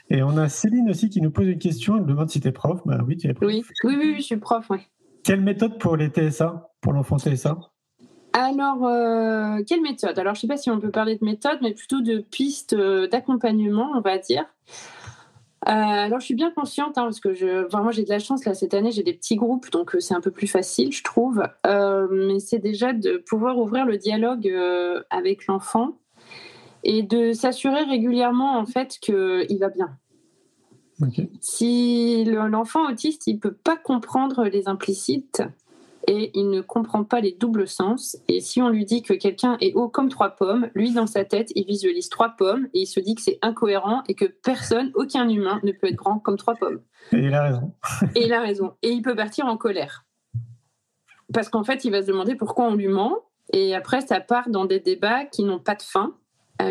Et 0.08 0.22
on 0.22 0.36
a 0.36 0.48
Céline 0.48 0.90
aussi 0.90 1.10
qui 1.10 1.20
nous 1.20 1.30
pose 1.30 1.48
une 1.48 1.58
question. 1.58 1.96
Elle 1.96 2.06
demande 2.06 2.30
si 2.30 2.40
tu 2.40 2.48
es 2.48 2.52
prof. 2.52 2.80
Bah 2.84 2.98
oui, 3.06 3.16
tu 3.16 3.28
es 3.28 3.34
prof. 3.34 3.48
Oui, 3.48 3.64
oui, 3.84 3.96
oui, 3.98 4.14
je 4.18 4.22
suis 4.22 4.36
prof, 4.36 4.66
oui. 4.70 4.78
Quelle 5.24 5.40
méthode 5.40 5.78
pour 5.78 5.96
les 5.96 6.08
TSA, 6.08 6.70
pour 6.80 6.92
l'enfant 6.92 7.18
TSA 7.18 7.58
alors, 8.36 8.84
euh, 8.84 9.62
quelle 9.64 9.80
méthode? 9.80 10.18
Alors, 10.18 10.34
je 10.34 10.38
ne 10.38 10.40
sais 10.40 10.46
pas 10.48 10.56
si 10.56 10.68
on 10.68 10.80
peut 10.80 10.90
parler 10.90 11.16
de 11.16 11.24
méthode, 11.24 11.58
mais 11.62 11.72
plutôt 11.72 12.00
de 12.00 12.18
pistes 12.18 12.72
euh, 12.72 13.06
d'accompagnement, 13.06 13.92
on 13.94 14.00
va 14.00 14.18
dire. 14.18 14.44
Euh, 15.68 15.70
alors, 15.70 16.18
je 16.18 16.24
suis 16.24 16.34
bien 16.34 16.50
consciente, 16.50 16.98
hein, 16.98 17.04
parce 17.04 17.20
que 17.20 17.32
je, 17.32 17.64
vraiment, 17.68 17.92
j'ai 17.92 18.02
de 18.02 18.08
la 18.08 18.18
chance, 18.18 18.44
là, 18.44 18.52
cette 18.54 18.74
année, 18.74 18.90
j'ai 18.90 19.04
des 19.04 19.12
petits 19.12 19.36
groupes, 19.36 19.70
donc 19.70 19.96
c'est 20.00 20.14
un 20.14 20.20
peu 20.20 20.32
plus 20.32 20.48
facile, 20.48 20.90
je 20.90 21.04
trouve. 21.04 21.44
mais 21.64 22.40
c'est 22.40 22.58
déjà 22.58 22.92
de 22.92 23.18
pouvoir 23.18 23.56
ouvrir 23.56 23.86
le 23.86 23.98
dialogue 23.98 24.52
avec 25.10 25.46
l'enfant 25.46 26.00
et 26.84 27.02
de 27.02 27.32
s'assurer 27.32 27.82
régulièrement 27.82 28.58
en 28.58 28.66
fait 28.66 28.98
qu'il 29.00 29.58
va 29.58 29.70
bien. 29.70 29.98
Si 31.40 32.24
l'enfant 32.24 32.88
autiste, 32.88 33.26
il 33.26 33.40
peut 33.40 33.54
pas 33.54 33.76
comprendre 33.76 34.44
les 34.44 34.68
implicites 34.68 35.42
et 36.06 36.30
il 36.34 36.50
ne 36.50 36.60
comprend 36.60 37.02
pas 37.02 37.20
les 37.20 37.32
doubles 37.32 37.66
sens. 37.66 38.16
Et 38.28 38.40
si 38.40 38.60
on 38.60 38.68
lui 38.68 38.84
dit 38.84 39.02
que 39.02 39.14
quelqu'un 39.14 39.56
est 39.60 39.72
haut 39.74 39.88
comme 39.88 40.08
trois 40.08 40.30
pommes, 40.30 40.68
lui 40.74 40.92
dans 40.92 41.06
sa 41.06 41.24
tête, 41.24 41.50
il 41.54 41.66
visualise 41.66 42.10
trois 42.10 42.30
pommes 42.30 42.68
et 42.74 42.82
il 42.82 42.86
se 42.86 43.00
dit 43.00 43.14
que 43.14 43.22
c'est 43.22 43.38
incohérent 43.42 44.02
et 44.08 44.14
que 44.14 44.26
personne, 44.26 44.92
aucun 44.94 45.28
humain, 45.28 45.60
ne 45.64 45.72
peut 45.72 45.88
être 45.88 45.96
grand 45.96 46.18
comme 46.18 46.36
trois 46.36 46.54
pommes. 46.54 46.80
Et 47.12 47.18
il 47.18 47.34
a 47.34 47.42
raison. 47.42 47.72
et 48.14 48.26
il 48.26 48.32
a 48.32 48.40
raison. 48.40 48.74
Et 48.82 48.90
il 48.90 49.02
peut 49.02 49.16
partir 49.16 49.46
en 49.46 49.56
colère. 49.56 50.04
Parce 51.32 51.48
qu'en 51.48 51.64
fait, 51.64 51.84
il 51.84 51.90
va 51.90 52.02
se 52.02 52.08
demander 52.08 52.34
pourquoi 52.34 52.66
on 52.66 52.74
lui 52.74 52.88
ment. 52.88 53.16
Et 53.52 53.74
après, 53.74 54.02
ça 54.02 54.20
part 54.20 54.48
dans 54.48 54.66
des 54.66 54.80
débats 54.80 55.24
qui 55.24 55.42
n'ont 55.42 55.58
pas 55.58 55.74
de 55.74 55.82
fin 55.82 56.14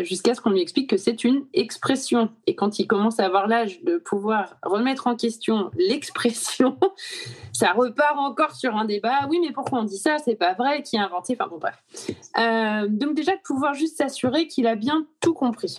jusqu'à 0.02 0.34
ce 0.34 0.40
qu'on 0.40 0.50
lui 0.50 0.60
explique 0.60 0.90
que 0.90 0.96
c'est 0.96 1.24
une 1.24 1.44
expression. 1.52 2.30
Et 2.46 2.54
quand 2.54 2.78
il 2.78 2.86
commence 2.86 3.20
à 3.20 3.26
avoir 3.26 3.46
l'âge 3.46 3.82
de 3.82 3.98
pouvoir 3.98 4.56
remettre 4.62 5.06
en 5.06 5.14
question 5.14 5.70
l'expression, 5.76 6.78
ça 7.52 7.72
repart 7.72 8.18
encore 8.18 8.52
sur 8.52 8.76
un 8.76 8.84
débat. 8.84 9.26
Oui, 9.28 9.38
mais 9.40 9.52
pourquoi 9.52 9.80
on 9.80 9.84
dit 9.84 9.98
ça? 9.98 10.18
C'est 10.18 10.36
pas 10.36 10.54
vrai. 10.54 10.82
Qui 10.82 10.96
a 10.96 11.04
inventé? 11.04 11.36
Enfin 11.38 11.48
bon, 11.50 11.58
bref. 11.58 11.82
Euh, 12.38 12.88
donc 12.88 13.14
déjà 13.14 13.32
de 13.32 13.42
pouvoir 13.42 13.74
juste 13.74 13.98
s'assurer 13.98 14.46
qu'il 14.46 14.66
a 14.66 14.74
bien 14.74 15.06
tout 15.20 15.34
compris. 15.34 15.78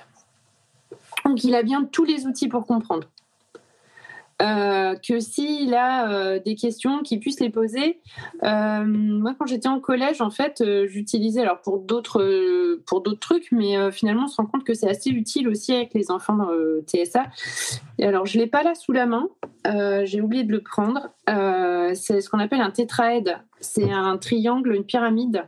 Donc 1.25 1.43
il 1.43 1.55
a 1.55 1.63
bien 1.63 1.83
tous 1.85 2.03
les 2.03 2.27
outils 2.27 2.47
pour 2.47 2.65
comprendre. 2.65 3.07
Euh, 4.41 4.95
que 4.95 5.21
s'il 5.21 5.73
a 5.73 6.11
euh, 6.11 6.39
des 6.43 6.55
questions, 6.55 7.01
qu'il 7.03 7.21
puisse 7.21 7.39
les 7.39 7.49
poser. 7.49 8.01
Euh, 8.43 8.83
moi, 8.85 9.33
quand 9.39 9.45
j'étais 9.45 9.69
en 9.69 9.79
collège, 9.79 10.19
en 10.19 10.29
fait, 10.29 10.61
j'utilisais 10.87 11.41
alors 11.41 11.61
pour 11.61 11.79
d'autres 11.79 12.75
pour 12.85 13.01
d'autres 13.01 13.19
trucs, 13.19 13.51
mais 13.53 13.91
finalement, 13.91 14.25
on 14.25 14.27
se 14.27 14.35
rend 14.35 14.45
compte 14.45 14.65
que 14.65 14.73
c'est 14.73 14.89
assez 14.89 15.09
utile 15.09 15.47
aussi 15.47 15.73
avec 15.73 15.93
les 15.93 16.11
enfants 16.11 16.49
TSA. 16.85 17.27
Et 17.97 18.05
alors, 18.05 18.25
je 18.25 18.37
l'ai 18.37 18.47
pas 18.47 18.63
là 18.63 18.75
sous 18.75 18.91
la 18.91 19.05
main. 19.05 19.29
J'ai 20.03 20.19
oublié 20.19 20.43
de 20.43 20.51
le 20.51 20.61
prendre. 20.61 21.11
c'est 21.95 22.19
ce 22.19 22.29
qu'on 22.29 22.39
appelle 22.39 22.61
un 22.61 22.71
tétraède. 22.71 23.37
C'est 23.61 23.91
un 23.91 24.17
triangle, 24.17 24.75
une 24.75 24.85
pyramide 24.85 25.43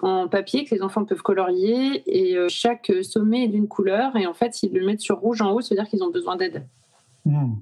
en 0.00 0.28
papier 0.28 0.64
que 0.64 0.74
les 0.74 0.82
enfants 0.82 1.04
peuvent 1.04 1.22
colorier 1.22 2.02
et 2.06 2.36
chaque 2.48 2.90
sommet 3.02 3.44
est 3.44 3.48
d'une 3.48 3.68
couleur 3.68 4.16
et 4.16 4.26
en 4.26 4.34
fait 4.34 4.54
s'ils 4.54 4.72
le 4.72 4.84
mettent 4.84 5.00
sur 5.00 5.18
rouge 5.18 5.40
en 5.40 5.52
haut, 5.52 5.60
ça 5.60 5.74
veut 5.74 5.80
dire 5.80 5.88
qu'ils 5.88 6.02
ont 6.02 6.10
besoin 6.10 6.36
d'aide. 6.36 6.66
Mmh. 7.24 7.54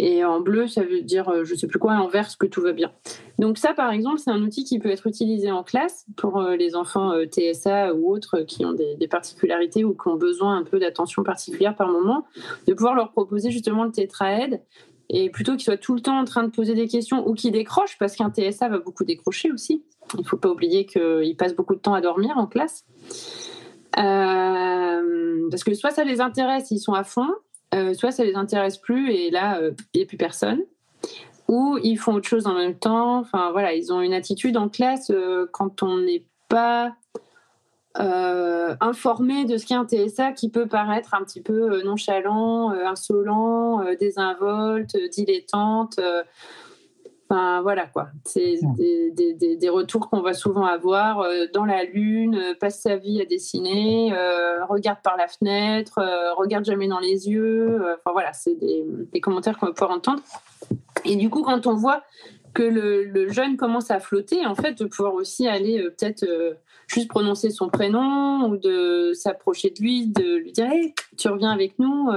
Et 0.00 0.24
en 0.24 0.40
bleu, 0.40 0.68
ça 0.68 0.82
veut 0.84 1.02
dire, 1.02 1.28
euh, 1.28 1.44
je 1.44 1.54
ne 1.54 1.58
sais 1.58 1.66
plus 1.66 1.80
quoi, 1.80 1.94
en 1.94 2.06
vert, 2.06 2.28
que 2.38 2.46
tout 2.46 2.62
va 2.62 2.72
bien. 2.72 2.92
Donc 3.40 3.58
ça, 3.58 3.74
par 3.74 3.90
exemple, 3.90 4.20
c'est 4.20 4.30
un 4.30 4.40
outil 4.42 4.62
qui 4.62 4.78
peut 4.78 4.90
être 4.90 5.08
utilisé 5.08 5.50
en 5.50 5.64
classe 5.64 6.06
pour 6.16 6.38
euh, 6.38 6.54
les 6.54 6.76
enfants 6.76 7.10
euh, 7.10 7.26
TSA 7.26 7.94
ou 7.94 8.08
autres 8.08 8.42
qui 8.42 8.64
ont 8.64 8.72
des, 8.72 9.08
particularités 9.08 9.84
ou 9.84 9.94
qui 9.94 10.06
ont 10.06 10.14
besoin 10.14 10.56
un 10.56 10.62
peu 10.62 10.78
d'attention 10.78 11.24
particulière 11.24 11.74
par 11.74 11.88
moment, 11.88 12.24
de 12.68 12.74
pouvoir 12.74 12.94
leur 12.94 13.10
proposer 13.10 13.50
justement 13.50 13.82
le 13.84 13.90
tétraède. 13.90 14.62
Et 15.10 15.30
plutôt 15.30 15.52
qu'ils 15.52 15.62
soient 15.62 15.76
tout 15.76 15.94
le 15.94 16.00
temps 16.00 16.18
en 16.18 16.24
train 16.24 16.44
de 16.44 16.50
poser 16.50 16.74
des 16.74 16.86
questions 16.86 17.26
ou 17.26 17.34
qu'ils 17.34 17.50
décrochent, 17.50 17.98
parce 17.98 18.14
qu'un 18.14 18.30
TSA 18.30 18.68
va 18.68 18.78
beaucoup 18.78 19.04
décrocher 19.04 19.50
aussi. 19.50 19.82
Il 20.14 20.20
ne 20.20 20.24
faut 20.24 20.36
pas 20.36 20.50
oublier 20.50 20.86
qu'il 20.86 21.34
passe 21.36 21.56
beaucoup 21.56 21.74
de 21.74 21.80
temps 21.80 21.94
à 21.94 22.00
dormir 22.00 22.36
en 22.36 22.46
classe. 22.46 22.84
parce 23.94 25.64
que 25.64 25.74
soit 25.74 25.90
ça 25.90 26.04
les 26.04 26.20
intéresse, 26.20 26.70
ils 26.70 26.78
sont 26.78 26.92
à 26.92 27.02
fond, 27.02 27.30
euh, 27.74 27.94
soit 27.94 28.12
ça 28.12 28.24
les 28.24 28.34
intéresse 28.34 28.78
plus 28.78 29.12
et 29.12 29.30
là, 29.30 29.58
euh, 29.58 29.72
il 29.92 29.98
n'y 29.98 30.04
a 30.04 30.06
plus 30.06 30.16
personne. 30.16 30.62
Ou 31.48 31.78
ils 31.82 31.96
font 31.96 32.14
autre 32.14 32.28
chose 32.28 32.46
en 32.46 32.54
même 32.54 32.74
temps. 32.74 33.18
Enfin 33.18 33.50
voilà, 33.52 33.74
ils 33.74 33.92
ont 33.92 34.00
une 34.00 34.12
attitude 34.12 34.56
en 34.56 34.68
classe 34.68 35.10
euh, 35.10 35.46
quand 35.52 35.82
on 35.82 35.98
n'est 35.98 36.24
pas 36.48 36.94
informé 38.80 39.44
de 39.44 39.56
ce 39.56 39.66
qu'est 39.66 39.74
un 39.74 39.84
TSA 39.84 40.30
qui 40.30 40.50
peut 40.50 40.68
paraître 40.68 41.14
un 41.14 41.24
petit 41.24 41.40
peu 41.40 41.82
nonchalant, 41.82 42.70
insolent, 42.70 43.82
désinvolte, 43.98 44.96
dilettante. 45.10 45.98
Enfin, 47.30 47.60
voilà 47.60 47.86
quoi. 47.86 48.08
C'est 48.24 48.58
mmh. 48.62 48.76
des, 49.58 49.68
retours 49.68 50.08
qu'on 50.08 50.22
va 50.22 50.32
souvent 50.32 50.64
avoir 50.64 51.20
euh, 51.20 51.44
dans 51.52 51.66
la 51.66 51.84
lune, 51.84 52.34
euh, 52.36 52.54
passe 52.58 52.80
sa 52.80 52.96
vie 52.96 53.20
à 53.20 53.26
dessiner, 53.26 54.14
euh, 54.14 54.64
regarde 54.64 55.00
par 55.04 55.18
la 55.18 55.28
fenêtre, 55.28 56.00
regarde 56.38 56.64
jamais 56.64 56.88
dans 56.88 57.00
les 57.00 57.28
yeux. 57.28 57.82
Enfin 57.98 58.12
voilà, 58.12 58.32
c'est 58.32 58.54
des, 58.54 59.20
commentaires 59.20 59.58
qu'on 59.58 59.66
va 59.66 59.72
pouvoir 59.72 59.90
entendre. 59.90 60.22
Et 61.04 61.16
du 61.16 61.28
coup, 61.28 61.42
quand 61.42 61.66
on 61.66 61.74
voit 61.74 62.02
que 62.54 62.62
le, 62.62 63.28
jeune 63.28 63.58
commence 63.58 63.90
à 63.90 64.00
flotter, 64.00 64.46
en 64.46 64.54
fait, 64.54 64.78
de 64.78 64.86
pouvoir 64.86 65.12
aussi 65.12 65.46
aller 65.46 65.82
peut-être 65.82 66.24
juste 66.86 67.08
prononcer 67.08 67.50
son 67.50 67.68
prénom 67.68 68.48
ou 68.48 68.56
de 68.56 69.12
s'approcher 69.12 69.68
de 69.68 69.82
lui, 69.82 70.06
de 70.06 70.36
lui 70.36 70.52
dire 70.52 70.70
hey, 70.70 70.94
tu 71.18 71.28
reviens 71.28 71.50
avec 71.50 71.78
nous 71.78 72.08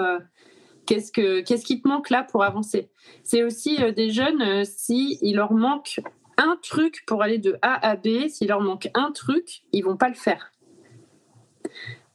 Qu'est-ce, 0.86 1.11
que, 1.11 1.41
qui 1.41 1.82
te 1.82 1.88
manque 1.88 2.09
là 2.09 2.23
pour 2.23 2.43
avancer? 2.43 2.89
C'est 3.23 3.43
aussi 3.43 3.82
euh, 3.82 3.91
des 3.91 4.09
jeunes, 4.09 4.41
euh, 4.41 4.63
s'il 4.65 5.36
leur 5.36 5.53
manque 5.53 6.01
un 6.38 6.57
truc 6.61 7.03
pour 7.05 7.21
aller 7.21 7.38
de 7.38 7.57
A 7.61 7.88
à 7.88 7.95
B, 7.95 8.27
s'il 8.27 8.47
leur 8.47 8.61
manque 8.61 8.89
un 8.93 9.11
truc, 9.11 9.63
ils 9.71 9.84
vont 9.84 9.97
pas 9.97 10.09
le 10.09 10.15
faire. 10.15 10.51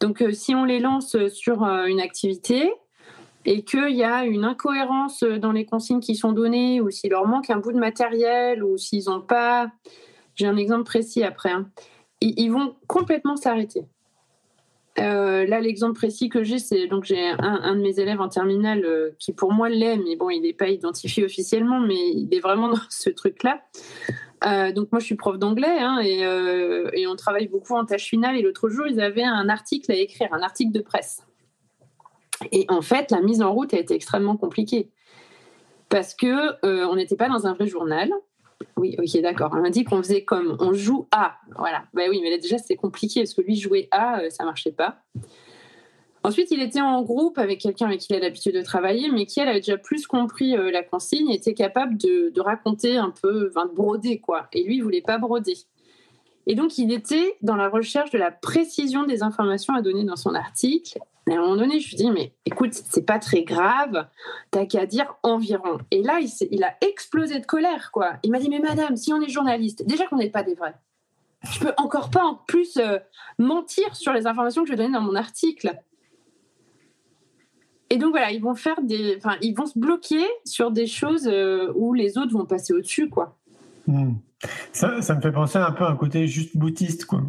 Donc 0.01 0.21
euh, 0.21 0.33
si 0.33 0.55
on 0.55 0.64
les 0.64 0.81
lance 0.81 1.17
sur 1.29 1.62
une 1.62 2.01
activité 2.01 2.73
et 3.45 3.62
qu'il 3.64 3.95
y 3.95 4.03
a 4.03 4.25
une 4.25 4.45
incohérence 4.45 5.23
dans 5.23 5.53
les 5.53 5.64
consignes 5.64 6.01
qui 6.01 6.17
sont 6.17 6.33
données, 6.33 6.81
ou 6.81 6.91
s'il 6.91 7.11
leur 7.11 7.27
manque 7.27 7.49
un 7.49 7.59
bout 7.59 7.73
de 7.73 7.79
matériel, 7.79 8.64
ou 8.64 8.77
s'ils 8.77 9.05
n'ont 9.07 9.21
pas... 9.21 9.69
J'ai 10.35 10.49
un 10.49 10.57
exemple 10.57 10.83
précis 10.83 11.23
après. 11.23 11.51
Hein, 11.51 11.71
ils 12.21 12.49
vont 12.49 12.75
complètement 12.89 13.37
s'arrêter. 13.37 13.87
Euh, 14.99 15.47
là, 15.47 15.61
l'exemple 15.61 15.95
précis 15.95 16.29
que 16.29 16.43
j'ai, 16.43 16.59
c'est 16.59 16.87
donc 16.87 17.05
j'ai 17.05 17.21
un, 17.39 17.77
de 17.77 17.81
mes 17.81 18.01
élèves 18.01 18.21
en 18.21 18.29
terminale 18.29 18.85
euh, 18.85 19.11
qui 19.19 19.33
pour 19.33 19.53
moi 19.53 19.69
l'est, 19.69 19.97
mais 19.99 20.17
bon, 20.17 20.31
il 20.31 20.41
n'est 20.41 20.55
pas 20.55 20.69
identifié 20.69 21.25
officiellement, 21.25 21.81
mais 21.81 22.11
il 22.15 22.29
est 22.33 22.41
vraiment 22.41 22.69
dans 22.75 22.81
ce 22.89 23.11
truc-là. 23.11 23.63
Euh, 24.45 24.73
donc 24.73 24.93
moi, 24.93 25.01
je 25.01 25.07
suis 25.07 25.17
prof 25.17 25.39
d'anglais 25.39 25.79
hein, 25.81 25.99
et, 26.03 26.21
et, 27.01 27.07
on 27.07 27.17
travaille 27.17 27.49
beaucoup 27.49 27.75
en 27.75 27.85
tâche 27.85 28.05
finale. 28.07 28.37
Et 28.37 28.43
l'autre 28.43 28.69
jour, 28.69 28.87
ils 28.87 29.01
avaient 29.01 29.25
un 29.25 29.49
article 29.49 29.91
à 29.93 29.97
écrire, 29.97 30.29
un 30.33 30.43
article 30.43 30.73
de 30.73 30.81
presse. 30.81 31.23
Et 32.53 32.67
en 32.69 32.83
fait, 32.83 33.11
la 33.11 33.23
mise 33.23 33.41
en 33.41 33.53
route 33.53 33.73
a 33.73 33.79
été 33.79 33.95
extrêmement 33.95 34.37
compliquée 34.37 34.91
parce 35.89 36.15
que 36.15 36.65
on 36.87 36.97
n'était 36.97 37.17
pas 37.17 37.29
dans 37.29 37.47
un 37.47 37.55
vrai 37.55 37.67
journal. 37.67 38.11
Oui, 38.77 38.97
ok, 38.99 39.21
d'accord. 39.21 39.55
Dit 39.71 39.85
qu'on 39.85 40.03
faisait 40.03 40.25
comme 40.25 40.57
on 40.61 40.73
joue 40.73 41.09
A. 41.11 41.37
Voilà. 41.57 41.85
Bah 41.95 42.03
oui, 42.09 42.21
mais 42.23 42.31
là 42.31 42.39
déjà 42.39 42.59
c'était 42.59 42.77
compliqué 42.77 43.21
parce 43.21 43.35
que 43.35 43.43
lui 43.43 43.57
jouer 43.57 43.89
A, 43.91 44.21
euh, 44.21 44.31
ça 44.31 44.45
marchait 44.45 44.73
pas. 44.73 45.03
Ensuite, 46.23 46.51
il 46.51 46.61
était 46.61 46.81
en 46.81 47.03
groupe 47.03 47.39
avec 47.39 47.61
quelqu'un 47.61 47.87
avec 47.87 48.01
qui 48.01 48.09
il 48.11 48.17
a 48.17 48.19
l'habitude 48.19 48.55
de 48.55 48.63
travailler, 48.63 49.11
mais 49.13 49.27
qui 49.27 49.39
elle 49.39 49.49
avait 49.49 49.61
déjà 49.61 49.79
plus 49.79 50.09
compris 50.09 50.57
euh, 50.57 50.73
la 50.73 50.83
consigne, 50.83 51.31
était 51.31 51.55
capable 51.55 51.97
de, 51.97 52.33
raconter 52.41 52.97
un 52.97 53.11
peu, 53.11 53.53
de 53.55 53.75
broder 53.75 54.19
quoi. 54.19 54.49
Et 54.53 54.65
lui, 54.65 54.77
il 54.77 54.83
voulait 54.83 55.03
pas 55.03 55.19
broder. 55.19 55.55
Et 56.47 56.55
donc, 56.55 56.79
il 56.79 56.93
était 56.93 57.37
dans 57.43 57.57
la 57.57 57.69
recherche 57.69 58.11
de 58.11 58.19
la 58.19 58.31
précision 58.31 59.05
des 59.05 59.23
informations 59.23 59.75
à 59.75 59.83
donner 59.83 60.05
dans 60.05 60.17
son 60.17 60.35
article. 60.35 60.99
Et 61.29 61.33
à 61.33 61.39
un 61.39 61.41
moment 61.41 61.57
donné, 61.57 61.81
je 61.81 61.91
lui 61.91 61.97
dis, 61.97 62.11
mais 62.13 62.35
écoute, 62.45 62.73
c'est 62.73 63.05
pas 63.05 63.19
très 63.19 63.43
grave, 63.43 64.07
t'as 64.53 64.65
qu'à 64.65 64.87
dire 64.87 65.17
environ. 65.25 65.79
Et 65.91 66.03
là, 66.03 66.21
il, 66.21 66.63
a 66.63 66.77
explosé 66.81 67.41
de 67.41 67.47
colère, 67.47 67.91
quoi. 67.93 68.15
Il 68.23 68.31
m'a 68.31 68.39
dit, 68.39 68.49
mais 68.49 68.61
madame, 68.61 68.97
si 68.97 69.13
on 69.13 69.21
est 69.21 69.29
journaliste, 69.29 69.85
déjà 69.87 70.07
qu'on 70.07 70.19
n'est 70.19 70.31
pas 70.31 70.45
des 70.45 70.55
vrais, 70.55 70.77
je 71.51 71.59
peux 71.59 71.73
encore 71.79 72.11
pas 72.11 72.25
en 72.25 72.37
plus 72.37 72.77
euh, 72.77 72.99
mentir 73.39 73.97
sur 73.97 74.13
les 74.13 74.29
informations 74.29 74.63
que 74.63 74.69
je 74.69 74.73
vais 74.73 74.77
donner 74.77 74.95
dans 74.95 75.01
mon 75.01 75.17
article. 75.17 75.77
Et 77.91 77.99
donc 77.99 78.11
voilà, 78.11 78.31
ils 78.31 78.41
vont 78.41 78.55
faire 78.55 78.81
des, 78.83 79.19
ils 79.43 79.55
vont 79.55 79.67
se 79.67 79.79
bloquer 79.79 80.25
sur 80.45 80.71
des 80.71 80.87
choses 80.87 81.27
euh, 81.27 81.73
où 81.75 81.93
les 81.93 82.19
autres 82.19 82.33
vont 82.33 82.47
passer 82.47 82.73
au-dessus, 82.73 83.09
quoi. 83.09 83.37
Hmm. 83.89 84.15
Ça, 84.72 85.01
ça 85.03 85.14
me 85.14 85.20
fait 85.20 85.32
penser 85.32 85.59
un 85.59 85.72
peu 85.72 85.84
à 85.84 85.91
un 85.91 85.97
côté 85.97 86.26
juste 86.26 86.57
boutiste, 86.57 87.07
quoi. 87.07 87.22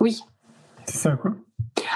Oui. 0.00 0.20
C'est 0.86 0.96
ça, 0.96 1.12
quoi. 1.16 1.32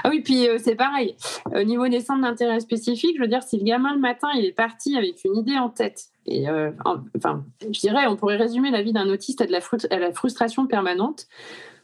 Ah 0.02 0.08
oui, 0.10 0.20
puis 0.22 0.48
euh, 0.48 0.58
c'est 0.58 0.74
pareil. 0.74 1.16
Au 1.46 1.62
niveau 1.62 1.88
des 1.88 2.00
centres 2.00 2.22
d'intérêt 2.22 2.60
spécifiques, 2.60 3.16
je 3.16 3.22
veux 3.22 3.28
dire, 3.28 3.42
si 3.42 3.58
le 3.58 3.64
gamin 3.64 3.94
le 3.94 4.00
matin, 4.00 4.28
il 4.36 4.44
est 4.44 4.52
parti 4.52 4.96
avec 4.96 5.24
une 5.24 5.36
idée 5.36 5.56
en 5.56 5.68
tête, 5.68 6.04
et 6.26 6.48
euh, 6.48 6.70
enfin, 7.16 7.44
je 7.62 7.80
dirais, 7.80 8.06
on 8.06 8.16
pourrait 8.16 8.36
résumer 8.36 8.70
la 8.70 8.82
vie 8.82 8.92
d'un 8.92 9.08
autiste 9.08 9.40
à, 9.40 9.46
de 9.46 9.52
la, 9.52 9.60
à 9.90 9.98
la 9.98 10.12
frustration 10.12 10.66
permanente, 10.66 11.26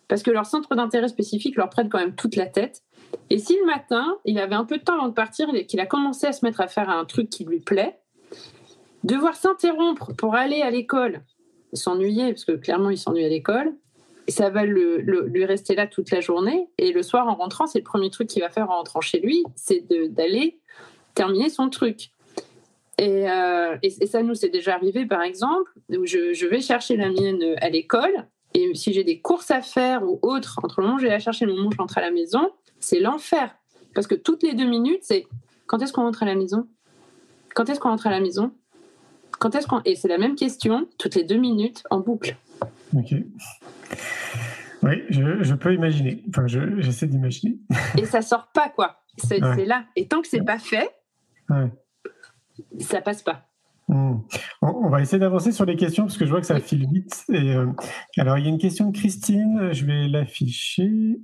parce 0.08 0.22
que 0.22 0.30
leur 0.30 0.46
centre 0.46 0.74
d'intérêt 0.74 1.08
spécifique 1.08 1.56
leur 1.56 1.70
prête 1.70 1.88
quand 1.88 1.98
même 1.98 2.14
toute 2.14 2.36
la 2.36 2.46
tête. 2.46 2.82
Et 3.28 3.38
si 3.38 3.56
le 3.58 3.66
matin, 3.66 4.16
il 4.24 4.38
avait 4.38 4.54
un 4.54 4.64
peu 4.64 4.78
de 4.78 4.82
temps 4.82 4.94
avant 4.94 5.08
de 5.08 5.14
partir 5.14 5.52
et 5.54 5.66
qu'il 5.66 5.80
a 5.80 5.86
commencé 5.86 6.26
à 6.26 6.32
se 6.32 6.44
mettre 6.44 6.60
à 6.60 6.68
faire 6.68 6.90
un 6.90 7.04
truc 7.04 7.28
qui 7.30 7.44
lui 7.44 7.60
plaît, 7.60 7.98
devoir 9.04 9.34
s'interrompre 9.34 10.14
pour 10.16 10.34
aller 10.34 10.62
à 10.62 10.70
l'école, 10.70 11.22
s'ennuyer, 11.72 12.32
parce 12.32 12.44
que 12.44 12.52
clairement 12.52 12.90
il 12.90 12.98
s'ennuie 12.98 13.24
à 13.24 13.28
l'école, 13.28 13.74
ça 14.28 14.50
va 14.50 14.64
lui 14.64 15.44
rester 15.44 15.74
là 15.74 15.86
toute 15.86 16.10
la 16.10 16.20
journée. 16.20 16.68
Et 16.78 16.92
le 16.92 17.02
soir, 17.02 17.28
en 17.28 17.34
rentrant, 17.34 17.66
c'est 17.66 17.78
le 17.78 17.84
premier 17.84 18.10
truc 18.10 18.28
qu'il 18.28 18.42
va 18.42 18.50
faire 18.50 18.70
en 18.70 18.76
rentrant 18.76 19.00
chez 19.00 19.20
lui, 19.20 19.44
c'est 19.56 19.84
d'aller 20.10 20.60
terminer 21.14 21.50
son 21.50 21.68
truc. 21.68 22.10
Euh, 23.00 23.76
et, 23.82 23.90
ça, 24.06 24.22
nous, 24.22 24.34
c'est 24.34 24.50
déjà 24.50 24.74
arrivé, 24.74 25.06
par 25.06 25.22
exemple, 25.22 25.72
où 25.90 26.06
je, 26.06 26.46
vais 26.46 26.60
chercher 26.60 26.96
la 26.96 27.08
mienne 27.08 27.56
à 27.60 27.70
l'école. 27.70 28.28
Et 28.54 28.74
si 28.74 28.92
j'ai 28.92 29.04
des 29.04 29.20
courses 29.20 29.50
à 29.50 29.62
faire 29.62 30.02
ou 30.02 30.18
autre, 30.22 30.60
entre 30.62 30.80
le 30.80 30.86
moment 30.86 30.96
où 30.96 31.00
je 31.00 31.06
vais 31.06 31.12
la 31.12 31.18
chercher 31.18 31.44
et 31.44 31.48
le 31.48 31.54
moment 31.54 31.68
où 31.68 31.72
je 31.72 31.78
rentre 31.78 31.98
à 31.98 32.00
la 32.00 32.10
maison, 32.10 32.50
c'est 32.78 33.00
l'enfer. 33.00 33.54
Parce 33.94 34.06
que 34.06 34.14
toutes 34.14 34.42
les 34.42 34.54
deux 34.54 34.66
minutes, 34.66 35.02
c'est 35.02 35.26
quand 35.66 35.80
est-ce 35.82 35.92
qu'on 35.92 36.02
rentre 36.02 36.22
à 36.22 36.26
la 36.26 36.34
maison? 36.34 36.66
Quand 37.54 37.68
est-ce 37.68 37.80
qu'on 37.80 37.90
rentre 37.90 38.06
à 38.06 38.10
la 38.10 38.20
maison? 38.20 38.52
Quand 39.39 39.55
est-ce 39.55 39.66
qu'on... 39.66 39.81
Et 39.85 39.97
c'est 39.97 40.09
la 40.09 40.18
même 40.18 40.35
question, 40.35 40.89
toutes 40.99 41.14
les 41.14 41.24
deux 41.24 41.37
minutes, 41.37 41.83
en 41.91 42.01
boucle. 42.01 42.37
Ok. 42.97 43.14
Oui, 44.83 45.03
je, 45.11 45.55
peux 45.55 45.74
imaginer. 45.74 46.22
Enfin, 46.28 46.47
j'essaie 46.47 47.07
d'imaginer. 47.07 47.59
Et 47.99 48.07
ça 48.07 48.22
sort 48.22 48.49
pas, 48.53 48.68
quoi. 48.68 49.03
C'est 49.18 49.41
là. 49.41 49.85
Et 49.97 50.07
tant 50.07 50.22
que 50.22 50.28
c'est 50.28 50.45
pas 50.45 50.59
fait, 50.59 50.89
ça 52.78 53.01
passe 53.03 53.22
pas. 53.22 53.47
Hmm. 53.89 54.20
On, 54.62 54.89
va 54.89 55.03
essayer 55.03 55.18
d'avancer 55.18 55.51
sur 55.51 55.64
les 55.64 55.74
questions 55.74 56.05
parce 56.05 56.16
que 56.16 56.24
je 56.24 56.31
vois 56.31 56.41
que 56.41 56.47
ça 56.47 56.61
file 56.61 56.87
vite. 56.89 57.24
Et, 57.28 57.55
euh, 57.55 57.66
alors, 58.18 58.39
il 58.39 58.45
y 58.45 58.47
a 58.47 58.51
une 58.51 58.59
question 58.59 58.89
de 58.91 58.97
Christine, 58.97 59.70
je 59.72 59.85
vais 59.85 60.07
l'afficher, 60.07 61.18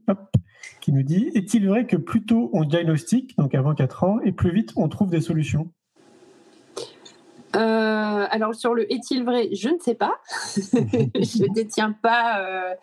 qui 0.80 0.92
nous 0.92 1.04
dit 1.04 1.30
Est-il 1.34 1.68
vrai 1.68 1.86
que 1.86 1.96
plus 1.96 2.24
tôt 2.24 2.50
on 2.52 2.64
diagnostique, 2.64 3.36
donc 3.38 3.54
avant 3.54 3.74
4 3.74 4.04
ans, 4.04 4.18
et 4.24 4.32
plus 4.32 4.52
vite 4.52 4.72
on 4.76 4.88
trouve 4.88 5.10
des 5.10 5.20
solutions? 5.20 5.70
Euh, 7.56 8.26
alors 8.30 8.54
sur 8.54 8.74
le 8.74 8.90
est-il 8.92 9.24
vrai, 9.24 9.48
je 9.52 9.70
ne 9.70 9.78
sais 9.78 9.94
pas. 9.94 10.20
je 10.56 11.42
ne 11.42 11.54
détiens 11.54 11.92
pas 11.92 12.40
euh, 12.40 12.74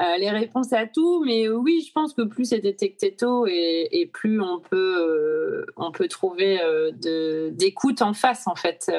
euh, 0.00 0.16
les 0.18 0.30
réponses 0.30 0.72
à 0.72 0.86
tout, 0.86 1.24
mais 1.24 1.48
oui, 1.48 1.84
je 1.86 1.92
pense 1.92 2.12
que 2.12 2.22
plus 2.22 2.44
c'est 2.46 2.58
détecté 2.58 3.14
tôt 3.14 3.46
et, 3.46 4.10
plus 4.12 4.40
on 4.42 4.60
peut, 4.60 5.66
on 5.76 5.90
peut 5.90 6.08
trouver 6.08 6.60
d'écoute 7.52 8.02
en 8.02 8.12
face 8.12 8.46
en 8.46 8.54
fait. 8.54 8.92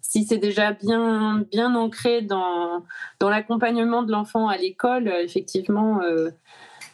si 0.00 0.24
c'est 0.24 0.38
déjà 0.38 0.72
bien, 0.72 1.44
bien 1.50 1.74
ancré 1.76 2.22
dans, 2.22 2.84
dans 3.20 3.30
l'accompagnement 3.30 4.02
de 4.02 4.10
l'enfant 4.10 4.48
à 4.48 4.56
l'école, 4.56 5.08
effectivement, 5.08 6.00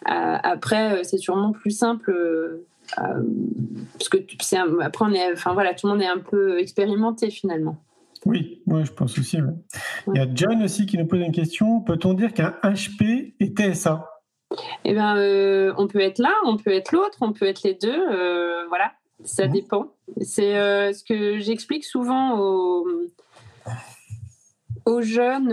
après 0.05 1.03
c'est 1.05 1.19
sûrement 1.19 1.53
plus 1.53 1.71
simple 1.71 2.65
parce 2.97 4.09
que 4.09 4.19
c'est 4.41 4.57
après, 4.57 5.05
on 5.05 5.13
est, 5.13 5.33
enfin 5.33 5.53
voilà, 5.53 5.75
tout 5.75 5.87
le 5.87 5.93
monde 5.93 6.03
est 6.03 6.07
un 6.07 6.19
peu 6.19 6.59
expérimenté 6.59 7.31
finalement. 7.31 7.77
Oui, 8.27 8.63
moi 8.67 8.83
je 8.85 8.93
pense 8.93 9.19
aussi. 9.19 9.39
Il 10.09 10.17
y 10.17 10.21
a 10.21 10.27
John 10.35 10.63
aussi 10.63 10.87
qui 10.87 10.99
nous 10.99 11.07
pose 11.07 11.21
une 11.21 11.33
question. 11.33 11.81
Peut-on 11.81 12.15
dire 12.15 12.33
qu'un 12.33 12.55
HP 12.63 13.35
est 13.39 13.57
TSA 13.57 14.09
Eh 14.85 14.93
bien, 14.93 15.17
euh, 15.17 15.73
on 15.79 15.87
peut 15.87 16.01
être 16.01 16.19
là, 16.19 16.35
on 16.45 16.57
peut 16.57 16.73
être 16.73 16.93
l'autre, 16.93 17.19
on 17.21 17.33
peut 17.33 17.47
être 17.47 17.63
les 17.63 17.75
deux. 17.75 18.09
Euh, 18.13 18.67
voilà, 18.69 18.93
ça 19.25 19.47
mhm. 19.47 19.53
dépend. 19.53 19.93
C'est 20.21 20.93
ce 20.93 21.05
que 21.05 21.39
j'explique 21.39 21.85
souvent 21.85 22.39
aux, 22.41 22.87
aux 24.85 25.03
jeunes 25.03 25.53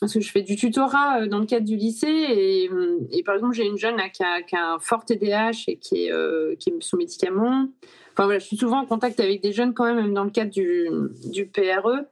parce 0.00 0.14
que 0.14 0.20
je 0.20 0.30
fais 0.30 0.42
du 0.42 0.56
tutorat 0.56 1.22
euh, 1.22 1.26
dans 1.26 1.38
le 1.38 1.46
cadre 1.46 1.66
du 1.66 1.76
lycée 1.76 2.06
et, 2.06 2.68
euh, 2.70 3.06
par 3.24 3.34
exemple 3.34 3.54
j'ai 3.54 3.66
une 3.66 3.78
jeune 3.78 3.96
qui, 4.12 4.22
a, 4.22 4.40
un 4.52 4.78
fort 4.78 5.04
TDAH 5.04 5.64
et 5.68 5.76
qui 5.76 6.04
est, 6.04 6.12
euh, 6.12 6.54
qui 6.56 6.70
est 6.70 6.82
sous 6.82 6.96
médicaments. 6.96 7.68
Enfin 8.12 8.24
voilà, 8.24 8.38
je 8.38 8.46
suis 8.46 8.56
souvent 8.56 8.80
en 8.80 8.86
contact 8.86 9.20
avec 9.20 9.42
des 9.42 9.52
jeunes 9.52 9.74
quand 9.74 9.84
même, 9.84 9.96
même 9.96 10.14
dans 10.14 10.24
le 10.24 10.30
cadre 10.30 10.50
du, 10.50 11.46
PRE. 11.46 12.04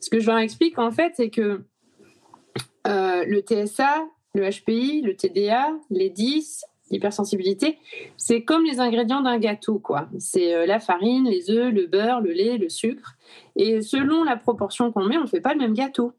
Ce 0.00 0.10
que 0.10 0.20
je 0.20 0.26
leur 0.26 0.38
explique 0.38 0.78
en 0.78 0.90
fait, 0.90 1.12
c'est 1.16 1.30
que 1.30 1.62
le 2.84 3.40
TSA, 3.40 4.06
le 4.34 4.48
HPI, 4.48 5.02
le 5.02 5.14
TDA, 5.14 5.72
les 5.90 6.08
10, 6.08 6.64
l'hypersensibilité, 6.90 7.78
c'est 8.16 8.44
comme 8.44 8.64
les 8.64 8.80
ingrédients 8.80 9.20
d'un 9.20 9.38
gâteau, 9.38 9.78
quoi. 9.78 10.08
C'est 10.18 10.66
la 10.66 10.80
farine, 10.80 11.28
les 11.28 11.50
œufs, 11.50 11.70
le 11.70 11.86
beurre, 11.86 12.22
le 12.22 12.32
lait, 12.32 12.56
le 12.56 12.70
sucre. 12.70 13.16
Et 13.56 13.82
selon 13.82 14.24
la 14.24 14.36
proportion 14.36 14.90
qu'on 14.90 15.04
met, 15.04 15.18
on 15.18 15.22
ne 15.22 15.26
fait 15.26 15.42
pas 15.42 15.52
le 15.52 15.60
même 15.60 15.74
gâteau. 15.74 16.14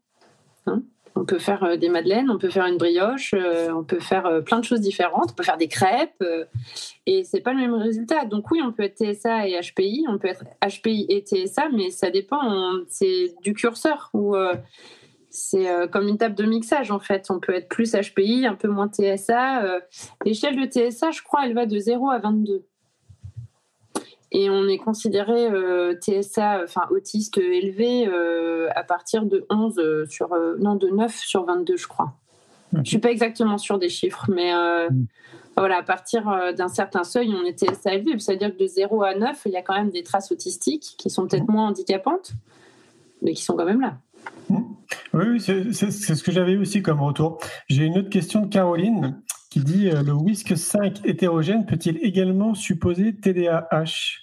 Hein 0.66 0.82
on 1.14 1.24
peut 1.24 1.38
faire 1.38 1.62
euh, 1.64 1.76
des 1.76 1.88
madeleines, 1.88 2.30
on 2.30 2.38
peut 2.38 2.50
faire 2.50 2.66
une 2.66 2.76
brioche, 2.76 3.34
euh, 3.34 3.70
on 3.72 3.84
peut 3.84 4.00
faire 4.00 4.26
euh, 4.26 4.40
plein 4.40 4.58
de 4.58 4.64
choses 4.64 4.80
différentes, 4.80 5.30
on 5.30 5.34
peut 5.34 5.42
faire 5.42 5.56
des 5.56 5.68
crêpes, 5.68 6.24
et 7.06 7.24
c'est 7.24 7.40
pas 7.40 7.52
le 7.52 7.60
même 7.60 7.74
résultat. 7.74 8.24
Donc 8.24 8.50
oui, 8.50 8.60
on 8.64 8.72
peut 8.72 8.82
être 8.82 8.96
TSA 8.96 9.48
et 9.48 9.60
HPI, 9.60 10.04
on 10.08 10.18
peut 10.18 10.28
être 10.28 10.44
HPI 10.62 11.06
et 11.08 11.24
TSA, 11.24 11.68
mais 11.72 11.90
ça 11.90 12.10
dépend, 12.10 12.72
c'est 12.88 13.34
du 13.42 13.54
curseur, 13.54 14.10
ou 14.14 14.36
c'est 15.30 15.66
comme 15.90 16.08
une 16.08 16.18
table 16.18 16.34
de 16.34 16.44
mixage 16.44 16.90
en 16.90 16.98
fait. 16.98 17.30
On 17.30 17.38
peut 17.38 17.54
être 17.54 17.68
plus 17.68 17.92
HPI, 17.92 18.46
un 18.46 18.54
peu 18.54 18.68
moins 18.68 18.88
TSA. 18.88 19.80
L'échelle 20.24 20.56
de 20.56 20.66
TSA, 20.66 21.10
je 21.10 21.22
crois, 21.22 21.46
elle 21.46 21.54
va 21.54 21.66
de 21.66 21.78
0 21.78 22.10
à 22.10 22.18
22 22.18 22.66
et 24.32 24.48
on 24.48 24.68
est 24.68 24.78
considéré 24.78 25.46
euh, 25.46 25.94
TSA, 25.94 26.62
enfin 26.64 26.82
autiste 26.90 27.38
élevé, 27.38 28.06
euh, 28.06 28.68
à 28.76 28.84
partir 28.84 29.24
de 29.24 29.44
11 29.50 29.78
euh, 29.78 30.06
sur, 30.08 30.36
non, 30.58 30.76
de 30.76 30.88
9 30.88 31.14
sur 31.14 31.44
22, 31.44 31.76
je 31.76 31.88
crois. 31.88 32.14
Je 32.84 32.88
suis 32.88 32.98
pas 32.98 33.10
exactement 33.10 33.58
sûre 33.58 33.80
des 33.80 33.88
chiffres, 33.88 34.30
mais 34.32 34.52
mm. 34.54 35.06
voilà, 35.56 35.78
à 35.78 35.82
partir 35.82 36.52
d'un 36.56 36.68
certain 36.68 37.02
seuil, 37.02 37.34
on 37.34 37.44
est 37.44 37.58
TSA 37.58 37.94
élevé. 37.94 38.16
C'est-à-dire 38.20 38.56
que 38.56 38.62
de 38.62 38.68
0 38.68 39.02
à 39.02 39.16
9, 39.16 39.42
il 39.46 39.52
y 39.52 39.56
a 39.56 39.62
quand 39.62 39.74
même 39.74 39.90
des 39.90 40.04
traces 40.04 40.30
autistiques 40.30 40.94
qui 40.96 41.10
sont 41.10 41.26
peut-être 41.26 41.48
mm. 41.48 41.52
moins 41.52 41.68
handicapantes, 41.68 42.30
mais 43.22 43.32
qui 43.32 43.42
sont 43.42 43.56
quand 43.56 43.64
même 43.64 43.80
là. 43.80 43.96
Mm. 44.48 44.58
Oui, 45.14 45.40
c'est 45.40 45.72
ce 45.90 46.22
que 46.22 46.30
j'avais 46.30 46.56
aussi 46.56 46.80
comme 46.80 47.02
retour. 47.02 47.38
J'ai 47.68 47.86
une 47.86 47.98
autre 47.98 48.10
question 48.10 48.42
de 48.42 48.46
Caroline 48.46 49.20
qui 49.50 49.60
dit 49.60 49.90
le 49.90 50.12
WISC 50.12 50.56
5 50.56 51.00
hétérogène 51.04 51.66
peut-il 51.66 51.98
également 52.02 52.54
supposer 52.54 53.14
TDAH 53.14 54.20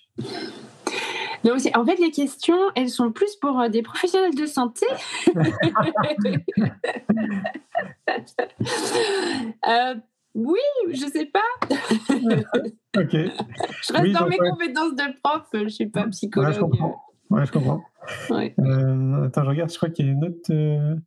en 1.75 1.85
fait, 1.85 1.97
les 1.99 2.11
questions, 2.11 2.57
elles 2.75 2.89
sont 2.89 3.11
plus 3.11 3.35
pour 3.35 3.59
euh, 3.59 3.69
des 3.69 3.81
professionnels 3.81 4.35
de 4.35 4.45
santé. 4.45 4.85
Euh, 9.67 9.95
oui, 10.33 10.59
je 10.91 11.05
sais 11.07 11.25
pas. 11.25 11.39
ok. 11.69 13.11
Je 13.11 13.93
reste 13.93 14.11
dans 14.13 14.27
mes 14.27 14.37
compétences 14.37 14.95
de 14.95 15.19
prof, 15.21 15.47
je 15.53 15.59
ne 15.59 15.69
suis 15.69 15.87
pas 15.87 16.07
psychologue. 16.07 16.53
je 16.53 16.59
comprends. 16.59 17.03
Ouais, 17.29 17.45
je 17.45 17.51
comprends. 17.51 17.83
Euh, 18.31 19.25
attends, 19.25 19.43
je 19.43 19.49
regarde, 19.49 19.71
je 19.71 19.77
crois 19.77 19.89
qu'il 19.89 20.05
y 20.05 20.09
a 20.09 20.11
une 20.13 20.25
autre. 20.25 20.97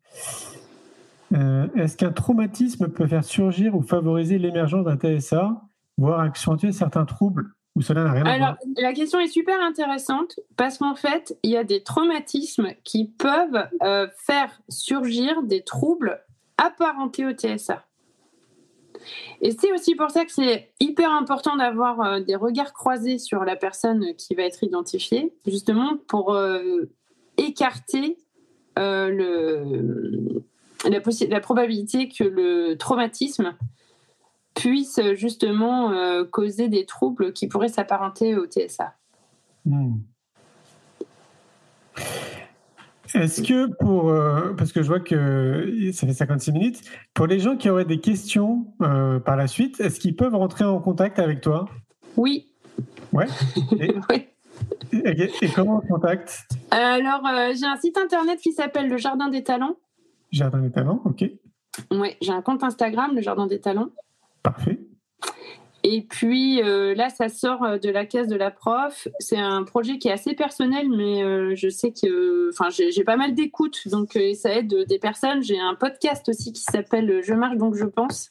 Est-ce 1.32 1.96
qu'un 1.96 2.12
traumatisme 2.12 2.88
peut 2.88 3.06
faire 3.06 3.24
surgir 3.24 3.76
ou 3.76 3.82
favoriser 3.82 4.38
l'émergence 4.38 4.84
d'un 4.84 4.96
TSA, 4.96 5.62
voire 5.96 6.20
accentuer 6.20 6.72
certains 6.72 7.04
troubles 7.04 7.52
alors, 8.02 8.56
la 8.76 8.92
question 8.92 9.20
est 9.20 9.28
super 9.28 9.60
intéressante 9.60 10.40
parce 10.56 10.78
qu'en 10.78 10.94
fait, 10.94 11.38
il 11.42 11.50
y 11.50 11.56
a 11.56 11.64
des 11.64 11.82
traumatismes 11.82 12.68
qui 12.84 13.06
peuvent 13.06 13.68
euh, 13.82 14.08
faire 14.16 14.60
surgir 14.68 15.42
des 15.44 15.62
troubles 15.62 16.20
apparentés 16.58 17.24
au 17.24 17.32
TSA. 17.32 17.84
Et 19.40 19.52
c'est 19.52 19.72
aussi 19.72 19.94
pour 19.94 20.10
ça 20.10 20.24
que 20.24 20.32
c'est 20.32 20.72
hyper 20.80 21.12
important 21.12 21.56
d'avoir 21.56 22.00
euh, 22.00 22.20
des 22.20 22.34
regards 22.34 22.74
croisés 22.74 23.18
sur 23.18 23.44
la 23.44 23.56
personne 23.56 24.14
qui 24.16 24.34
va 24.34 24.42
être 24.42 24.62
identifiée, 24.62 25.32
justement 25.46 25.96
pour 26.08 26.34
euh, 26.34 26.90
écarter 27.38 28.18
le, 28.76 30.42
la, 30.84 31.00
la 31.28 31.40
probabilité 31.40 32.08
que 32.08 32.24
le 32.24 32.76
traumatisme 32.76 33.54
puisse 34.54 35.00
justement 35.14 35.92
euh, 35.92 36.24
causer 36.24 36.68
des 36.68 36.84
troubles 36.84 37.32
qui 37.32 37.46
pourraient 37.46 37.68
s'apparenter 37.68 38.36
au 38.36 38.46
TSA. 38.46 38.94
Hmm. 39.64 39.98
Est-ce 43.14 43.42
que 43.42 43.66
pour, 43.80 44.10
euh, 44.10 44.52
parce 44.56 44.72
que 44.72 44.82
je 44.82 44.88
vois 44.88 45.00
que 45.00 45.90
ça 45.92 46.06
fait 46.06 46.12
56 46.12 46.52
minutes, 46.52 46.80
pour 47.12 47.26
les 47.26 47.40
gens 47.40 47.56
qui 47.56 47.68
auraient 47.68 47.84
des 47.84 48.00
questions 48.00 48.66
euh, 48.82 49.18
par 49.18 49.36
la 49.36 49.48
suite, 49.48 49.80
est-ce 49.80 49.98
qu'ils 49.98 50.14
peuvent 50.14 50.34
rentrer 50.34 50.64
en 50.64 50.78
contact 50.78 51.18
avec 51.18 51.40
toi? 51.40 51.64
Oui. 52.16 52.52
Ouais. 53.12 53.26
Et, 53.80 53.94
oui. 54.10 54.28
Et, 54.92 55.48
comment 55.54 55.82
on 55.82 55.94
contacte? 55.94 56.46
Alors, 56.70 57.22
j'ai 57.54 57.66
un 57.66 57.76
site 57.76 57.98
internet 57.98 58.38
qui 58.40 58.52
s'appelle 58.52 58.88
Le 58.88 58.96
Jardin 58.96 59.28
des 59.28 59.42
Talents. 59.42 59.76
Jardin 60.30 60.60
des 60.60 60.70
Talents, 60.70 61.02
ok. 61.04 61.24
Oui, 61.92 62.16
j'ai 62.20 62.32
un 62.32 62.42
compte 62.42 62.62
Instagram, 62.62 63.14
Le 63.14 63.22
Jardin 63.22 63.46
des 63.46 63.60
Talents. 63.60 63.90
Parfait. 64.42 64.80
Et 65.82 66.02
puis 66.02 66.62
euh, 66.62 66.94
là, 66.94 67.08
ça 67.08 67.28
sort 67.28 67.62
euh, 67.64 67.78
de 67.78 67.88
la 67.88 68.04
case 68.04 68.28
de 68.28 68.36
la 68.36 68.50
prof. 68.50 69.08
C'est 69.18 69.38
un 69.38 69.64
projet 69.64 69.98
qui 69.98 70.08
est 70.08 70.12
assez 70.12 70.34
personnel, 70.34 70.88
mais 70.90 71.22
euh, 71.22 71.54
je 71.54 71.68
sais 71.68 71.92
que, 71.92 72.50
enfin, 72.50 72.68
j'ai 72.70 73.04
pas 73.04 73.16
mal 73.16 73.34
d'écoute, 73.34 73.88
donc 73.88 74.18
ça 74.34 74.52
aide 74.54 74.84
des 74.88 74.98
personnes. 74.98 75.42
J'ai 75.42 75.58
un 75.58 75.74
podcast 75.74 76.28
aussi 76.28 76.52
qui 76.52 76.62
s'appelle 76.62 77.20
Je 77.22 77.34
marche 77.34 77.56
donc 77.56 77.74
je 77.76 77.86
pense. 77.86 78.30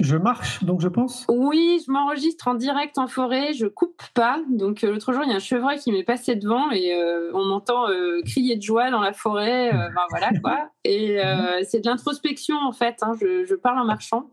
Je 0.00 0.16
marche 0.16 0.64
donc 0.64 0.80
je 0.80 0.88
pense. 0.88 1.26
Oui, 1.28 1.82
je 1.86 1.90
m'enregistre 1.90 2.48
en 2.48 2.54
direct 2.54 2.96
en 2.98 3.08
forêt. 3.08 3.52
Je 3.52 3.66
coupe 3.66 4.02
pas. 4.14 4.40
Donc 4.48 4.82
l'autre 4.82 5.12
jour, 5.12 5.22
il 5.24 5.30
y 5.30 5.32
a 5.32 5.36
un 5.36 5.40
chevreuil 5.40 5.78
qui 5.78 5.92
m'est 5.92 6.04
passé 6.04 6.36
devant 6.36 6.70
et 6.70 6.94
on 7.34 7.44
m'entend 7.44 7.86
crier 8.24 8.56
de 8.56 8.62
joie 8.62 8.90
dans 8.90 9.00
la 9.00 9.12
forêt. 9.12 9.70
ben 9.72 10.06
voilà 10.10 10.30
quoi. 10.42 10.70
Et 10.84 11.18
c'est 11.64 11.80
de 11.80 11.88
l'introspection 11.88 12.56
en 12.56 12.72
fait. 12.72 12.96
Hein. 13.02 13.12
Je, 13.20 13.44
je 13.44 13.54
parle 13.54 13.80
en 13.80 13.84
marchant. 13.84 14.30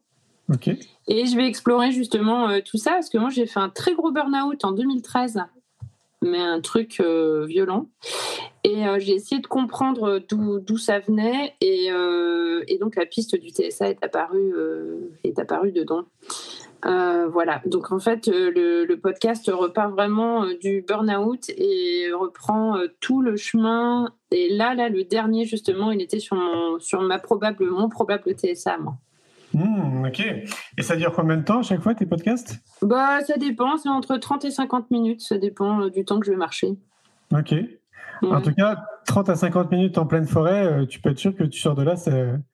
Et 1.08 1.26
je 1.26 1.38
vais 1.38 1.48
explorer 1.48 1.92
justement 1.92 2.50
euh, 2.50 2.60
tout 2.64 2.78
ça 2.78 2.92
parce 2.92 3.10
que 3.10 3.18
moi 3.18 3.30
j'ai 3.30 3.46
fait 3.46 3.60
un 3.60 3.70
très 3.70 3.94
gros 3.94 4.12
burn-out 4.12 4.64
en 4.66 4.74
2013, 4.74 5.42
mais 6.22 6.40
un 6.40 6.60
truc 6.60 7.00
euh, 7.00 7.46
violent. 7.46 7.88
Et 8.66 8.86
euh, 8.86 9.00
j'ai 9.00 9.14
essayé 9.14 9.42
de 9.42 9.48
comprendre 9.48 10.20
d'où 10.20 10.78
ça 10.78 11.00
venait 11.00 11.54
et, 11.62 11.90
donc 12.80 12.96
la 12.96 13.06
piste 13.06 13.36
du 13.36 13.50
TSA 13.50 13.90
est 13.90 14.04
apparue, 14.04 14.54
est 15.24 15.40
apparue 15.40 15.72
dedans. 15.72 16.04
voilà, 16.84 17.62
donc 17.66 17.92
en 17.92 18.00
fait 18.00 18.28
le, 18.28 18.86
le 18.86 19.00
podcast 19.00 19.50
repart 19.52 19.92
vraiment 19.92 20.46
du 20.62 20.84
burn-out 20.88 21.50
et 21.50 22.12
reprend 22.12 22.76
tout 23.00 23.22
le 23.22 23.36
chemin. 23.36 24.12
Et 24.32 24.50
là, 24.50 24.76
là, 24.76 24.90
le 24.90 25.06
dernier 25.06 25.46
justement, 25.46 25.92
il 25.92 26.02
était 26.02 26.20
sur, 26.20 26.36
mon, 26.36 26.80
sur 26.80 27.02
ma 27.02 27.18
probable, 27.18 27.66
mon 27.70 27.90
probable 27.90 28.34
TSA, 28.36 28.78
moi. 28.78 28.98
Hmm, 29.54 30.06
ok. 30.06 30.22
Et 30.78 30.82
ça 30.82 30.96
dure 30.96 31.14
combien 31.14 31.38
de 31.38 31.44
temps 31.44 31.60
à 31.60 31.64
chaque 31.64 31.82
fois 31.82 31.96
tes 31.96 32.06
podcasts? 32.06 32.60
Bah 32.82 33.22
ça 33.22 33.38
dépend, 33.38 33.78
c'est 33.78 33.90
entre 33.90 34.18
30 34.18 34.46
et 34.46 34.52
50 34.52 34.92
minutes, 34.92 35.22
ça 35.22 35.38
dépend 35.38 35.82
euh, 35.82 35.90
du 35.90 36.06
temps 36.06 36.20
que 36.20 36.26
je 36.26 36.32
vais 36.32 36.38
marcher. 36.38 36.78
Ok. 37.32 37.54
En 38.24 38.42
tout 38.42 38.54
cas, 38.54 38.84
30 39.06 39.30
à 39.30 39.36
50 39.36 39.72
minutes 39.72 39.98
en 39.98 40.06
pleine 40.06 40.26
forêt, 40.26 40.66
euh, 40.66 40.86
tu 40.86 41.00
peux 41.00 41.10
être 41.10 41.20
sûr 41.20 41.36
que 41.36 41.44
tu 41.44 41.60
sors 41.60 41.76
de 41.76 41.84
là, 41.84 41.96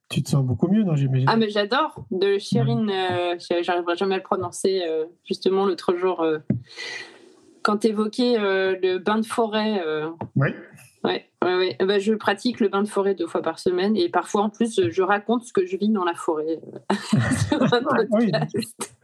tu 0.10 0.22
te 0.22 0.30
sens 0.30 0.44
beaucoup 0.44 0.68
mieux, 0.68 0.84
non 0.84 0.96
j'imagine? 0.96 1.28
Ah 1.30 1.38
mais 1.38 1.50
j'adore 1.50 2.06
de 2.12 2.38
Shirin, 2.38 2.88
euh, 2.90 3.36
j'arriverai 3.62 3.96
jamais 3.96 4.16
à 4.16 4.18
le 4.18 4.24
prononcer. 4.24 4.84
Euh, 4.86 5.06
justement 5.26 5.66
l'autre 5.66 5.96
jour, 5.96 6.26
quand 7.62 7.78
tu 7.78 7.88
évoquais 7.88 8.38
le 8.38 8.98
bain 8.98 9.20
de 9.20 9.26
forêt. 9.26 9.82
oui. 10.36 10.50
Ouais, 11.44 11.56
ouais, 11.56 11.78
ben, 11.86 12.00
je 12.00 12.14
pratique 12.14 12.60
le 12.60 12.70
bain 12.70 12.84
de 12.84 12.88
forêt 12.88 13.16
deux 13.16 13.28
fois 13.28 13.42
par 13.42 13.60
semaine 13.60 13.96
et 13.96 14.10
parfois 14.10 14.44
en 14.44 14.50
plus 14.50 14.90
je 14.90 15.02
raconte 15.02 15.44
ce 15.44 15.54
que 15.54 15.66
je 15.66 15.78
vis 15.78 15.90
dans 15.90 16.06
la 16.06 16.16
forêt. 16.16 16.60
oui. 18.12 18.32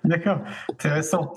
D'accord, 0.04 0.40
intéressant. 0.70 1.34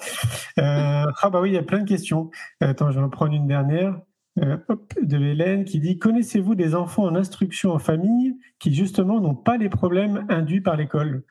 ah 0.56 1.30
bah 1.30 1.40
oui, 1.40 1.50
il 1.50 1.54
y 1.54 1.58
a 1.58 1.62
plein 1.62 1.80
de 1.80 1.88
questions. 1.88 2.30
Attends, 2.60 2.90
je 2.90 2.98
vais 2.98 3.04
en 3.04 3.10
prendre 3.10 3.32
une 3.32 3.46
dernière. 3.46 3.96
Euh, 4.40 4.56
de 5.02 5.18
Hélène 5.18 5.66
qui 5.66 5.78
dit 5.78 5.98
Connaissez-vous 5.98 6.54
des 6.54 6.74
enfants 6.74 7.04
en 7.04 7.14
instruction 7.14 7.72
en 7.72 7.78
famille 7.78 8.34
qui 8.58 8.72
justement 8.72 9.20
n'ont 9.20 9.34
pas 9.34 9.58
les 9.58 9.68
problèmes 9.68 10.24
induits 10.30 10.62
par 10.62 10.76
l'école? 10.76 11.22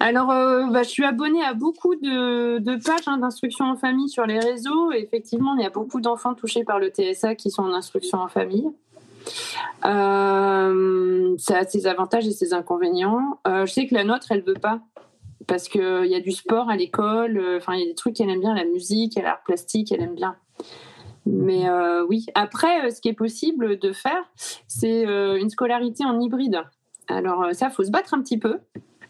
Alors, 0.00 0.30
euh, 0.30 0.66
bah, 0.70 0.84
je 0.84 0.88
suis 0.88 1.04
abonnée 1.04 1.44
à 1.44 1.52
beaucoup 1.52 1.96
de, 1.96 2.82
pages 2.82 3.06
hein, 3.06 3.18
d'instruction 3.18 3.66
en 3.66 3.76
famille 3.76 4.08
sur 4.08 4.24
les 4.24 4.38
réseaux. 4.38 4.90
Effectivement, 4.92 5.54
il 5.56 5.62
y 5.62 5.66
a 5.66 5.70
beaucoup 5.70 6.00
d'enfants 6.00 6.34
touchés 6.34 6.64
par 6.64 6.78
le 6.78 6.88
TSA 6.88 7.34
qui 7.34 7.50
sont 7.50 7.62
en 7.62 7.74
instruction 7.74 8.18
en 8.18 8.28
famille. 8.28 8.68
Euh, 9.84 11.34
ça 11.36 11.58
a 11.58 11.64
ses 11.66 11.86
avantages 11.86 12.26
et 12.26 12.32
ses 12.32 12.54
inconvénients. 12.54 13.38
je 13.46 13.66
sais 13.66 13.86
que 13.86 13.94
la 13.94 14.04
nôtre, 14.04 14.28
elle 14.30 14.42
veut 14.42 14.54
pas 14.54 14.80
parce 15.46 15.68
qu'il 15.68 16.06
y 16.06 16.14
a 16.14 16.20
du 16.20 16.32
sport 16.32 16.70
à 16.70 16.76
l'école. 16.76 17.60
Il 17.68 17.78
y 17.78 17.82
a 17.82 17.86
des 17.86 17.94
trucs 17.94 18.16
qu'elle 18.16 18.30
aime 18.30 18.40
bien, 18.40 18.54
la 18.54 18.64
musique, 18.64 19.16
l'art 19.16 19.42
plastique, 19.44 19.92
elle 19.92 20.00
aime 20.00 20.14
bien. 20.14 20.36
Mais 21.30 21.68
euh, 21.68 22.06
oui, 22.06 22.26
après, 22.34 22.86
euh, 22.86 22.90
ce 22.90 23.00
qui 23.00 23.08
est 23.08 23.14
possible 23.14 23.78
de 23.78 23.92
faire, 23.92 24.22
c'est 24.66 25.06
euh, 25.06 25.38
une 25.38 25.50
scolarité 25.50 26.04
en 26.04 26.18
hybride. 26.20 26.62
Alors 27.06 27.46
ça, 27.52 27.70
faut 27.70 27.84
se 27.84 27.90
battre 27.90 28.14
un 28.14 28.22
petit 28.22 28.38
peu. 28.38 28.58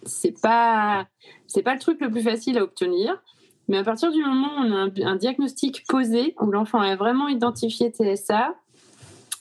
C'est 0.04 0.40
pas, 0.40 1.06
c'est 1.46 1.62
pas 1.62 1.74
le 1.74 1.80
truc 1.80 2.00
le 2.00 2.10
plus 2.10 2.22
facile 2.22 2.58
à 2.58 2.62
obtenir. 2.62 3.22
Mais 3.68 3.76
à 3.76 3.84
partir 3.84 4.10
du 4.10 4.22
moment 4.22 4.48
où 4.56 4.64
on 4.64 4.72
a 4.72 5.10
un, 5.10 5.16
diagnostic 5.16 5.84
posé, 5.88 6.34
où 6.40 6.50
l'enfant 6.50 6.80
a 6.80 6.96
vraiment 6.96 7.28
identifié 7.28 7.90
TSA, 7.90 8.54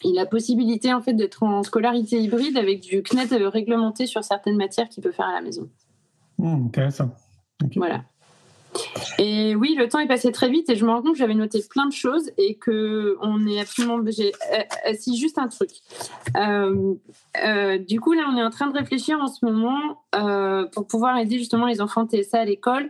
il 0.03 0.19
a 0.19 0.25
possibilité 0.25 0.93
en 0.93 1.01
fait 1.01 1.13
d'être 1.13 1.43
en 1.43 1.63
scolarité 1.63 2.19
hybride 2.19 2.57
avec 2.57 2.81
du 2.81 3.01
CNED 3.03 3.31
réglementé 3.43 4.05
sur 4.05 4.23
certaines 4.23 4.57
matières 4.57 4.89
qu'il 4.89 5.01
peut 5.01 5.11
faire 5.11 5.27
à 5.27 5.33
la 5.33 5.41
maison. 5.41 5.69
Mmh, 6.39 6.65
intéressant. 6.65 7.11
Voilà. 7.75 8.03
Et 9.19 9.55
oui, 9.55 9.75
le 9.77 9.87
temps 9.87 9.99
est 9.99 10.07
passé 10.07 10.31
très 10.31 10.49
vite 10.49 10.69
et 10.69 10.75
je 10.75 10.85
me 10.85 10.91
rends 10.91 11.01
compte 11.01 11.13
que 11.13 11.17
j'avais 11.17 11.33
noté 11.33 11.63
plein 11.69 11.87
de 11.87 11.93
choses 11.93 12.31
et 12.37 12.55
que 12.55 13.17
on 13.21 13.47
est 13.47 13.59
absolument 13.59 13.95
obligé. 13.95 14.31
Euh, 14.53 14.93
si 14.97 15.17
juste 15.17 15.37
un 15.37 15.47
truc. 15.47 15.69
Euh, 16.35 16.93
du 17.87 17.99
coup, 17.99 18.13
là, 18.13 18.23
on 18.31 18.37
est 18.37 18.43
en 18.43 18.49
train 18.49 18.67
de 18.67 18.77
réfléchir 18.77 19.19
en 19.19 19.27
ce 19.27 19.45
moment 19.45 20.03
pour 20.71 20.87
pouvoir 20.87 21.17
aider 21.17 21.37
justement 21.37 21.65
les 21.65 21.81
enfants 21.81 22.05
TSA 22.07 22.39
à 22.39 22.45
l'école 22.45 22.89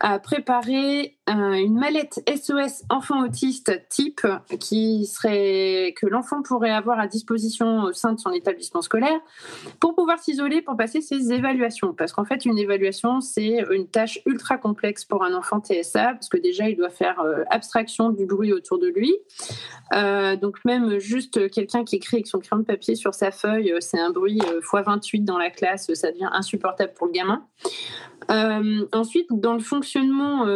à 0.00 0.18
préparer 0.18 1.16
une 1.26 1.78
mallette 1.78 2.22
SOS 2.28 2.84
enfant 2.88 3.24
autiste 3.24 3.88
type 3.90 4.26
qui 4.60 5.06
serait 5.06 5.94
que 5.96 6.06
l'enfant 6.06 6.42
pourrait 6.42 6.70
avoir 6.70 6.98
à 6.98 7.06
disposition 7.06 7.82
au 7.82 7.92
sein 7.92 8.12
de 8.12 8.20
son 8.20 8.32
établissement 8.32 8.82
scolaire 8.82 9.18
pour 9.80 9.94
pouvoir 9.94 10.18
s'isoler 10.18 10.62
pour 10.62 10.76
passer 10.76 11.00
ses 11.00 11.32
évaluations. 11.32 11.92
Parce 11.92 12.12
qu'en 12.12 12.24
fait, 12.24 12.44
une 12.44 12.58
évaluation, 12.58 13.20
c'est 13.20 13.64
une 13.70 13.86
tâche 13.86 14.20
ultra 14.26 14.58
complexe 14.58 15.04
pour 15.04 15.24
un 15.24 15.34
enfant 15.34 15.60
TSA, 15.60 16.14
parce 16.14 16.28
que 16.28 16.36
déjà, 16.36 16.68
il 16.68 16.76
doit 16.76 16.90
faire 16.90 17.20
euh, 17.20 17.44
abstraction 17.50 18.10
du 18.10 18.26
bruit 18.26 18.52
autour 18.52 18.78
de 18.78 18.88
lui. 18.88 19.14
Euh, 19.94 20.36
donc 20.36 20.56
même 20.64 20.98
juste 20.98 21.50
quelqu'un 21.50 21.84
qui 21.84 21.96
écrit 21.96 22.18
avec 22.18 22.26
son 22.26 22.38
crayon 22.38 22.60
de 22.60 22.66
papier 22.66 22.94
sur 22.94 23.14
sa 23.14 23.30
feuille, 23.30 23.72
euh, 23.72 23.80
c'est 23.88 24.00
un 24.00 24.10
bruit 24.10 24.38
x28 24.38 25.24
dans 25.24 25.38
la 25.38 25.50
classe, 25.50 25.92
ça 25.94 26.12
devient 26.12 26.28
insupportable 26.32 26.92
pour 26.94 27.06
le 27.06 27.12
gamin. 27.12 27.44
ensuite, 28.92 29.26
dans 29.30 29.54
le 29.54 29.60
fonctionnement 29.60 30.46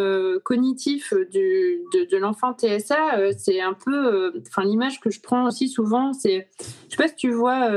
cognitif 0.44 1.12
de, 1.12 2.16
l'enfant 2.16 2.54
TSA, 2.54 3.32
c'est 3.38 3.60
un 3.60 3.74
peu, 3.74 4.32
enfin 4.48 4.64
l'image 4.64 5.00
que 5.00 5.10
je 5.10 5.20
prends 5.20 5.46
aussi 5.46 5.68
souvent, 5.68 6.12
c'est, 6.12 6.48
je 6.88 6.90
sais 6.90 6.96
pas 6.96 7.08
si 7.08 7.16
tu 7.16 7.30
vois 7.30 7.70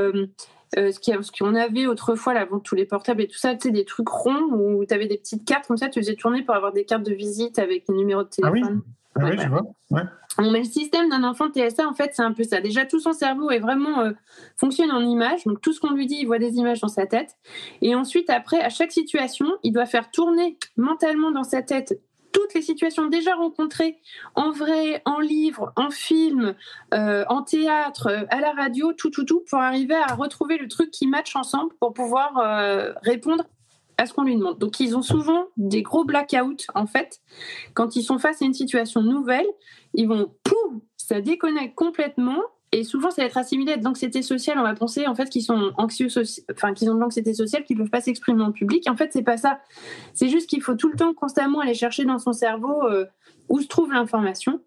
euh, 0.77 0.91
ce 0.91 1.31
qu'on 1.31 1.55
avait 1.55 1.87
autrefois, 1.87 2.33
là, 2.33 2.41
avant 2.41 2.59
tous 2.59 2.75
les 2.75 2.85
portables 2.85 3.21
et 3.21 3.27
tout 3.27 3.37
ça, 3.37 3.55
tu 3.55 3.67
sais, 3.67 3.71
des 3.71 3.85
trucs 3.85 4.09
ronds 4.09 4.49
où 4.51 4.85
tu 4.85 4.93
avais 4.93 5.07
des 5.07 5.17
petites 5.17 5.45
cartes 5.45 5.67
comme 5.67 5.77
ça, 5.77 5.87
tu 5.87 5.99
faisais 5.99 6.15
tourner 6.15 6.43
pour 6.43 6.55
avoir 6.55 6.73
des 6.73 6.85
cartes 6.85 7.03
de 7.03 7.13
visite 7.13 7.59
avec 7.59 7.85
les 7.87 7.95
numéros 7.95 8.23
de 8.23 8.29
téléphone. 8.29 8.63
Ah 8.63 8.71
oui, 8.71 8.93
ah 9.17 9.25
oui 9.25 9.37
je 9.41 9.47
vois. 9.47 9.63
Ouais. 9.91 10.03
mais 10.39 10.59
le 10.59 10.65
système 10.65 11.09
d'un 11.09 11.23
enfant 11.23 11.49
TSA, 11.49 11.87
en 11.87 11.93
fait, 11.93 12.11
c'est 12.13 12.21
un 12.21 12.33
peu 12.33 12.43
ça. 12.43 12.59
Déjà, 12.59 12.85
tout 12.85 12.99
son 12.99 13.13
cerveau 13.13 13.49
est 13.49 13.59
vraiment 13.59 14.01
euh, 14.01 14.11
fonctionne 14.57 14.91
en 14.91 15.01
images. 15.01 15.45
Donc, 15.45 15.61
tout 15.61 15.71
ce 15.71 15.79
qu'on 15.79 15.91
lui 15.91 16.05
dit, 16.05 16.17
il 16.19 16.25
voit 16.25 16.39
des 16.39 16.55
images 16.55 16.81
dans 16.81 16.89
sa 16.89 17.05
tête. 17.05 17.37
Et 17.81 17.95
ensuite, 17.95 18.29
après, 18.29 18.61
à 18.61 18.69
chaque 18.69 18.91
situation, 18.91 19.47
il 19.63 19.71
doit 19.71 19.85
faire 19.85 20.11
tourner 20.11 20.57
mentalement 20.75 21.31
dans 21.31 21.43
sa 21.43 21.61
tête 21.61 21.97
toutes 22.33 22.53
les 22.53 22.61
situations 22.61 23.07
déjà 23.07 23.33
rencontrées 23.33 23.97
en 24.35 24.51
vrai, 24.51 25.01
en 25.05 25.21
livre, 25.21 25.71
en 25.77 25.89
film, 25.89 26.53
euh, 26.93 27.23
en 27.29 27.43
théâtre, 27.43 28.25
à 28.29 28.41
la 28.41 28.51
radio, 28.51 28.91
tout, 28.91 29.09
tout, 29.09 29.23
tout, 29.23 29.45
pour 29.49 29.59
arriver 29.59 29.95
à 29.95 30.13
retrouver 30.15 30.57
le 30.57 30.67
truc 30.67 30.91
qui 30.91 31.07
match 31.07 31.33
ensemble 31.37 31.73
pour 31.79 31.93
pouvoir 31.93 32.37
euh, 32.39 32.91
répondre 33.03 33.45
à 33.97 34.05
ce 34.05 34.13
qu'on 34.13 34.23
lui 34.23 34.35
demande. 34.35 34.59
Donc 34.59 34.79
ils 34.79 34.95
ont 34.95 35.01
souvent 35.01 35.45
des 35.57 35.81
gros 35.81 36.03
blackouts 36.03 36.65
en 36.73 36.85
fait. 36.85 37.19
Quand 37.73 37.95
ils 37.95 38.03
sont 38.03 38.19
face 38.19 38.41
à 38.41 38.45
une 38.45 38.53
situation 38.53 39.01
nouvelle, 39.01 39.47
ils 39.93 40.07
vont 40.07 40.33
pouf, 40.43 40.81
ça 40.97 41.21
déconnecte 41.21 41.75
complètement 41.75 42.41
et 42.75 42.83
souvent, 42.83 43.09
ça 43.09 43.21
va 43.21 43.27
être 43.27 43.37
assimilé 43.37 43.71
à 43.71 43.77
de 43.77 43.85
l'anxiété 43.85 44.21
sociale. 44.21 44.57
On 44.59 44.63
va 44.63 44.73
penser 44.73 45.07
en 45.07 45.15
fait 45.15 45.29
qu'ils 45.29 45.43
sont 45.43 45.71
anxieux, 45.77 46.07
enfin 46.51 46.73
qu'ils 46.73 46.89
ont 46.89 46.95
de 46.95 46.99
l'anxiété 46.99 47.33
sociale, 47.33 47.63
qu'ils 47.63 47.77
peuvent 47.77 47.89
pas 47.89 48.01
s'exprimer 48.01 48.43
en 48.43 48.51
public. 48.51 48.89
En 48.89 48.97
fait, 48.97 49.13
c'est 49.13 49.23
pas 49.23 49.37
ça. 49.37 49.61
C'est 50.13 50.27
juste 50.27 50.49
qu'il 50.49 50.61
faut 50.61 50.75
tout 50.75 50.89
le 50.89 50.97
temps, 50.97 51.13
constamment 51.13 51.61
aller 51.61 51.73
chercher 51.73 52.03
dans 52.03 52.19
son 52.19 52.33
cerveau 52.33 52.83
euh, 52.83 53.05
où 53.49 53.61
se 53.61 53.67
trouve 53.67 53.91
l'information. 53.91 54.61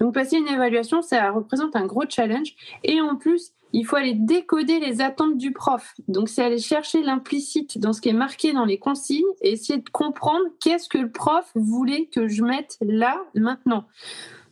Donc, 0.00 0.14
passer 0.14 0.36
une 0.36 0.48
évaluation, 0.48 1.02
ça 1.02 1.30
représente 1.30 1.76
un 1.76 1.86
gros 1.86 2.04
challenge. 2.08 2.54
Et 2.84 3.00
en 3.00 3.16
plus, 3.16 3.52
il 3.72 3.86
faut 3.86 3.96
aller 3.96 4.14
décoder 4.14 4.80
les 4.80 5.00
attentes 5.00 5.38
du 5.38 5.52
prof. 5.52 5.94
Donc, 6.08 6.28
c'est 6.28 6.42
aller 6.42 6.58
chercher 6.58 7.02
l'implicite 7.02 7.78
dans 7.78 7.92
ce 7.92 8.00
qui 8.00 8.08
est 8.08 8.14
marqué 8.14 8.52
dans 8.52 8.64
les 8.64 8.78
consignes 8.78 9.22
et 9.40 9.52
essayer 9.52 9.78
de 9.78 9.88
comprendre 9.88 10.44
qu'est-ce 10.60 10.88
que 10.88 10.98
le 10.98 11.10
prof 11.10 11.50
voulait 11.54 12.06
que 12.06 12.28
je 12.28 12.42
mette 12.42 12.76
là, 12.80 13.22
maintenant. 13.34 13.86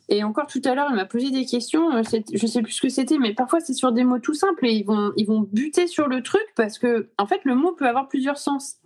Et 0.08 0.24
encore 0.24 0.48
tout 0.48 0.60
à 0.64 0.74
l'heure, 0.74 0.88
elle 0.90 0.96
m'a 0.96 1.04
posé 1.04 1.30
des 1.30 1.46
questions. 1.46 1.92
Euh, 1.92 2.02
je 2.32 2.46
sais 2.46 2.62
plus 2.62 2.72
ce 2.72 2.80
que 2.80 2.88
c'était, 2.88 3.18
mais 3.18 3.32
parfois 3.32 3.60
c'est 3.60 3.74
sur 3.74 3.92
des 3.92 4.02
mots 4.02 4.18
tout 4.18 4.34
simples 4.34 4.66
et 4.66 4.72
ils 4.72 4.84
vont, 4.84 5.12
ils 5.16 5.26
vont 5.26 5.46
buter 5.52 5.86
sur 5.86 6.08
le 6.08 6.22
truc 6.22 6.42
parce 6.56 6.78
que, 6.78 7.10
en 7.16 7.26
fait, 7.26 7.40
le 7.44 7.54
mot 7.54 7.72
peut 7.72 7.86
avoir 7.86 8.08
plusieurs 8.08 8.38
sens. 8.38 8.78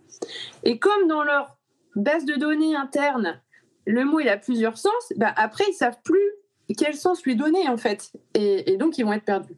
Et 0.63 0.77
comme 0.77 1.07
dans 1.07 1.23
leur 1.23 1.57
base 1.95 2.25
de 2.25 2.35
données 2.35 2.75
interne, 2.75 3.41
le 3.85 4.05
mot 4.05 4.19
il 4.19 4.29
a 4.29 4.37
plusieurs 4.37 4.77
sens, 4.77 5.13
bah 5.15 5.33
après 5.35 5.63
ils 5.69 5.73
savent 5.73 5.99
plus 6.03 6.31
quel 6.73 6.95
sens 6.95 7.23
lui 7.23 7.35
donner 7.35 7.67
en 7.69 7.77
fait, 7.77 8.11
et, 8.33 8.77
donc 8.77 8.97
ils 8.97 9.05
vont 9.05 9.13
être 9.13 9.25
perdus. 9.25 9.55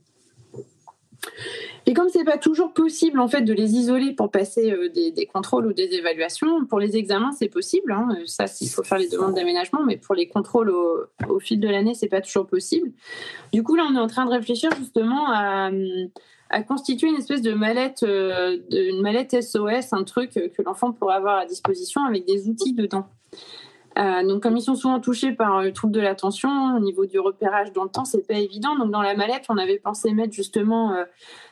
Et 1.86 1.94
comme 1.94 2.10
c'est 2.10 2.24
pas 2.24 2.38
toujours 2.38 2.74
possible 2.74 3.20
en 3.20 3.28
fait 3.28 3.42
de 3.42 3.54
les 3.54 3.74
isoler 3.74 4.14
pour 4.14 4.30
passer 4.30 4.72
euh, 4.72 4.90
des, 4.90 5.26
contrôles 5.26 5.68
ou 5.68 5.74
des 5.74 5.94
évaluations, 5.94 6.66
pour 6.66 6.80
les 6.80 6.98
examens 6.98 7.32
c'est 7.32 7.48
possible. 7.48 7.92
Hein, 7.92 8.10
ça, 8.26 8.46
il 8.62 8.70
faut 8.70 8.84
faire 8.84 8.98
les 8.98 9.08
demandes 9.08 9.34
d'aménagement, 9.34 9.84
mais 9.84 9.98
pour 9.98 10.14
les 10.14 10.28
contrôles 10.28 10.70
au, 10.70 11.40
fil 11.40 11.60
de 11.60 11.68
l'année, 11.68 11.94
c'est 11.94 12.08
pas 12.08 12.22
toujours 12.22 12.46
possible. 12.46 12.92
Du 13.54 13.64
coup, 13.64 13.76
là, 13.76 13.88
on 13.90 13.96
est 13.96 14.00
en 14.00 14.08
train 14.08 14.26
de 14.26 14.32
réfléchir 14.32 14.70
justement 14.78 15.32
à, 15.32 15.72
constituer 16.68 17.08
une 17.08 17.18
espèce 17.18 17.42
de 17.42 17.54
mallette, 17.54 18.04
euh, 18.04 18.58
une 18.72 19.02
mallette 19.02 19.42
SOS, 19.42 19.94
un 19.94 20.04
truc 20.04 20.32
que 20.32 20.62
l'enfant 20.62 20.92
pourrait 20.92 21.16
avoir 21.16 21.40
à 21.40 21.46
disposition 21.46 22.06
avec 22.06 22.26
des 22.26 22.48
outils 22.48 22.74
dedans. 22.74 23.08
Euh, 23.98 24.24
donc, 24.24 24.44
comme 24.44 24.58
ils 24.58 24.62
sont 24.62 24.76
souvent 24.76 25.00
touchés 25.00 25.32
par 25.32 25.62
le 25.62 25.74
trouble 25.74 25.94
de 25.94 26.00
l'attention, 26.00 26.76
au 26.76 26.80
niveau 26.80 27.06
du 27.06 27.20
repérage 27.20 27.72
dans 27.74 27.84
le 27.84 27.90
temps, 27.90 28.06
c'est 28.06 28.26
pas 28.28 28.36
évident. 28.36 28.76
Donc, 28.78 28.92
dans 28.92 29.02
la 29.02 29.16
mallette, 29.16 29.46
on 29.50 29.58
avait 29.58 29.80
pensé 29.80 30.14
mettre 30.14 30.34
justement 30.34 30.94
euh, 30.94 31.04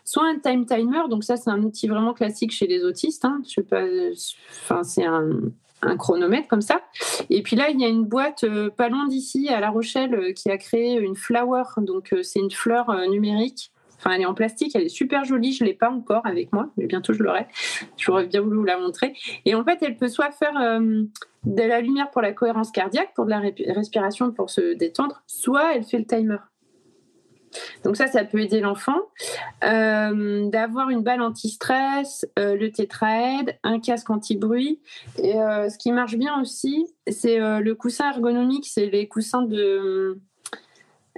soit 0.03 0.27
un 0.27 0.37
time 0.37 0.65
timer. 0.65 1.07
Donc, 1.09 1.23
ça, 1.23 1.37
c'est 1.37 1.49
un 1.49 1.61
outil 1.63 1.87
vraiment 1.87 2.13
classique 2.13 2.51
chez 2.51 2.67
les 2.67 2.83
autistes. 2.83 3.25
Hein. 3.25 3.41
Je 3.45 3.53
sais 3.53 3.63
pas, 3.63 3.83
enfin, 4.63 4.83
c'est 4.83 5.05
un, 5.05 5.31
chronomètre 5.97 6.47
comme 6.47 6.61
ça. 6.61 6.81
Et 7.29 7.43
puis 7.43 7.55
là, 7.55 7.69
il 7.69 7.79
y 7.79 7.85
a 7.85 7.87
une 7.87 8.05
boîte 8.05 8.43
euh, 8.43 8.69
pas 8.69 8.89
loin 8.89 9.07
d'ici, 9.07 9.49
à 9.49 9.59
La 9.59 9.69
Rochelle, 9.69 10.33
qui 10.33 10.49
a 10.49 10.57
créé 10.57 10.99
une 10.99 11.15
flower. 11.15 11.63
Donc, 11.77 12.15
c'est 12.23 12.39
une 12.39 12.51
fleur 12.51 12.91
numérique 13.09 13.71
Enfin, 13.97 14.15
elle 14.15 14.21
est 14.21 14.25
en 14.25 14.33
plastique, 14.33 14.75
elle 14.75 14.83
est 14.83 14.89
super 14.89 15.23
jolie. 15.23 15.53
Je 15.53 15.63
l'ai 15.63 15.73
pas 15.73 15.89
encore 15.89 16.25
avec 16.25 16.53
moi, 16.53 16.69
mais 16.77 16.85
bientôt 16.85 17.13
je 17.13 17.23
l'aurai. 17.23 17.47
J'aurais 17.97 18.27
bien 18.27 18.41
voulu 18.41 18.57
vous 18.57 18.63
la 18.63 18.77
montrer. 18.77 19.13
Et 19.45 19.55
en 19.55 19.63
fait, 19.63 19.79
elle 19.81 19.97
peut 19.97 20.07
soit 20.07 20.31
faire 20.31 20.57
euh, 20.59 21.03
de 21.45 21.63
la 21.63 21.81
lumière 21.81 22.11
pour 22.11 22.21
la 22.21 22.33
cohérence 22.33 22.71
cardiaque, 22.71 23.13
pour 23.15 23.25
de 23.25 23.31
la 23.31 23.41
respiration 23.73 24.31
pour 24.31 24.49
se 24.49 24.73
détendre, 24.73 25.23
soit 25.27 25.75
elle 25.75 25.83
fait 25.83 25.99
le 25.99 26.05
timer. 26.05 26.37
Donc 27.83 27.95
ça, 27.95 28.07
ça 28.07 28.25
peut 28.25 28.39
aider 28.39 28.59
l'enfant. 28.59 28.99
Euh, 29.63 30.49
d'avoir 30.49 30.89
une 30.89 31.01
balle 31.03 31.21
anti-stress, 31.21 32.25
euh, 32.37 32.57
le 32.57 32.69
tétraède, 32.69 33.57
un 33.63 33.79
casque 33.79 34.09
anti-bruit. 34.09 34.81
Et 35.19 35.33
ce 35.33 35.77
qui 35.77 35.91
marche 35.91 36.17
bien 36.17 36.41
aussi, 36.41 36.87
c'est 37.07 37.37
le 37.39 37.73
coussin 37.75 38.11
ergonomique, 38.11 38.65
c'est 38.67 38.87
les 38.87 39.07
coussins 39.07 39.43
de 39.43 40.19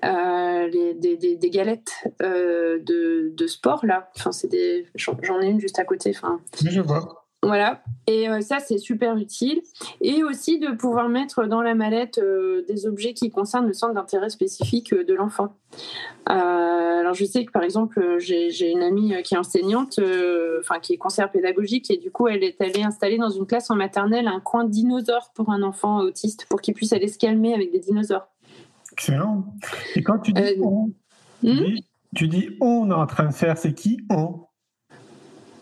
des, 0.04 1.50
galettes 1.50 2.08
de, 2.20 3.34
de, 3.34 3.48
sport 3.48 3.84
là. 3.84 4.12
Enfin, 4.16 4.30
j'en 4.96 5.42
ai 5.42 5.48
une 5.48 5.60
juste 5.60 5.80
à 5.80 5.86
côté. 5.86 6.14
Je 6.64 6.82
vois. 6.82 7.27
Voilà, 7.44 7.84
et 8.08 8.28
euh, 8.28 8.42
ça 8.42 8.58
c'est 8.60 8.80
super 8.80 9.16
utile. 9.16 9.62
Et 10.02 10.24
aussi 10.24 10.58
de 10.58 10.70
pouvoir 10.76 11.08
mettre 11.08 11.46
dans 11.46 11.62
la 11.62 11.76
mallette 11.76 12.18
euh, 12.18 12.66
des 12.68 12.88
objets 12.88 13.14
qui 13.14 13.30
concernent 13.30 13.68
le 13.68 13.74
centre 13.74 13.94
d'intérêt 13.94 14.30
spécifique 14.30 14.92
euh, 14.92 15.04
de 15.04 15.14
l'enfant. 15.14 15.56
alors 16.26 17.14
je 17.14 17.26
sais 17.26 17.46
que 17.46 17.52
par 17.52 17.62
exemple 17.62 18.18
j'ai 18.18 18.72
une 18.72 18.82
amie 18.82 19.14
qui 19.24 19.36
est 19.36 19.38
enseignante, 19.38 20.00
enfin 20.60 20.80
qui 20.80 20.94
est 20.94 20.98
conseillère 20.98 21.32
pédagogique, 21.32 21.92
et 21.92 21.98
du 21.98 22.10
coup 22.10 22.28
elle 22.28 22.44
est 22.44 22.60
allée 22.60 22.82
installer 22.82 23.18
dans 23.20 23.30
une 23.30 23.46
classe 23.46 23.70
en 23.70 23.76
maternelle 23.76 24.28
un 24.28 24.40
coin 24.40 24.66
dinosaure 24.66 25.32
pour 25.36 25.52
un 25.52 25.62
enfant 25.62 26.00
autiste 26.00 26.48
pour 26.50 26.60
qu'il 26.60 26.74
puisse 26.74 26.92
aller 26.92 27.08
se 27.08 27.20
calmer 27.20 27.54
avec 27.54 27.72
des 27.72 27.80
dinosaures. 27.80 28.28
Excellent. 28.94 29.46
Et 29.96 30.02
quand 30.02 30.18
tu 30.18 30.34
dis 30.34 30.42
on, 30.60 30.92
hmm? 31.44 31.76
tu 32.16 32.28
dis 32.28 32.50
on 32.62 32.90
est 32.90 32.96
en 32.96 33.06
train 33.06 33.28
de 33.28 33.34
faire, 33.34 33.60
c'est 33.60 33.76
qui 33.76 34.02
on? 34.10 34.47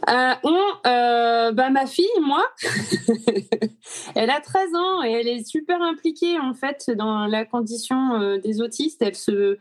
Euh, 0.07 0.33
on, 0.43 0.59
euh, 0.85 1.51
bah, 1.51 1.69
ma 1.69 1.87
fille, 1.87 2.05
moi, 2.21 2.43
elle 4.15 4.29
a 4.29 4.39
13 4.39 4.75
ans 4.75 5.03
et 5.03 5.11
elle 5.11 5.27
est 5.27 5.47
super 5.47 5.81
impliquée 5.81 6.39
en 6.39 6.53
fait 6.53 6.91
dans 6.95 7.25
la 7.25 7.45
condition 7.45 8.13
euh, 8.13 8.37
des 8.37 8.61
autistes. 8.61 9.01
Elle 9.01 9.15
se, 9.15 9.57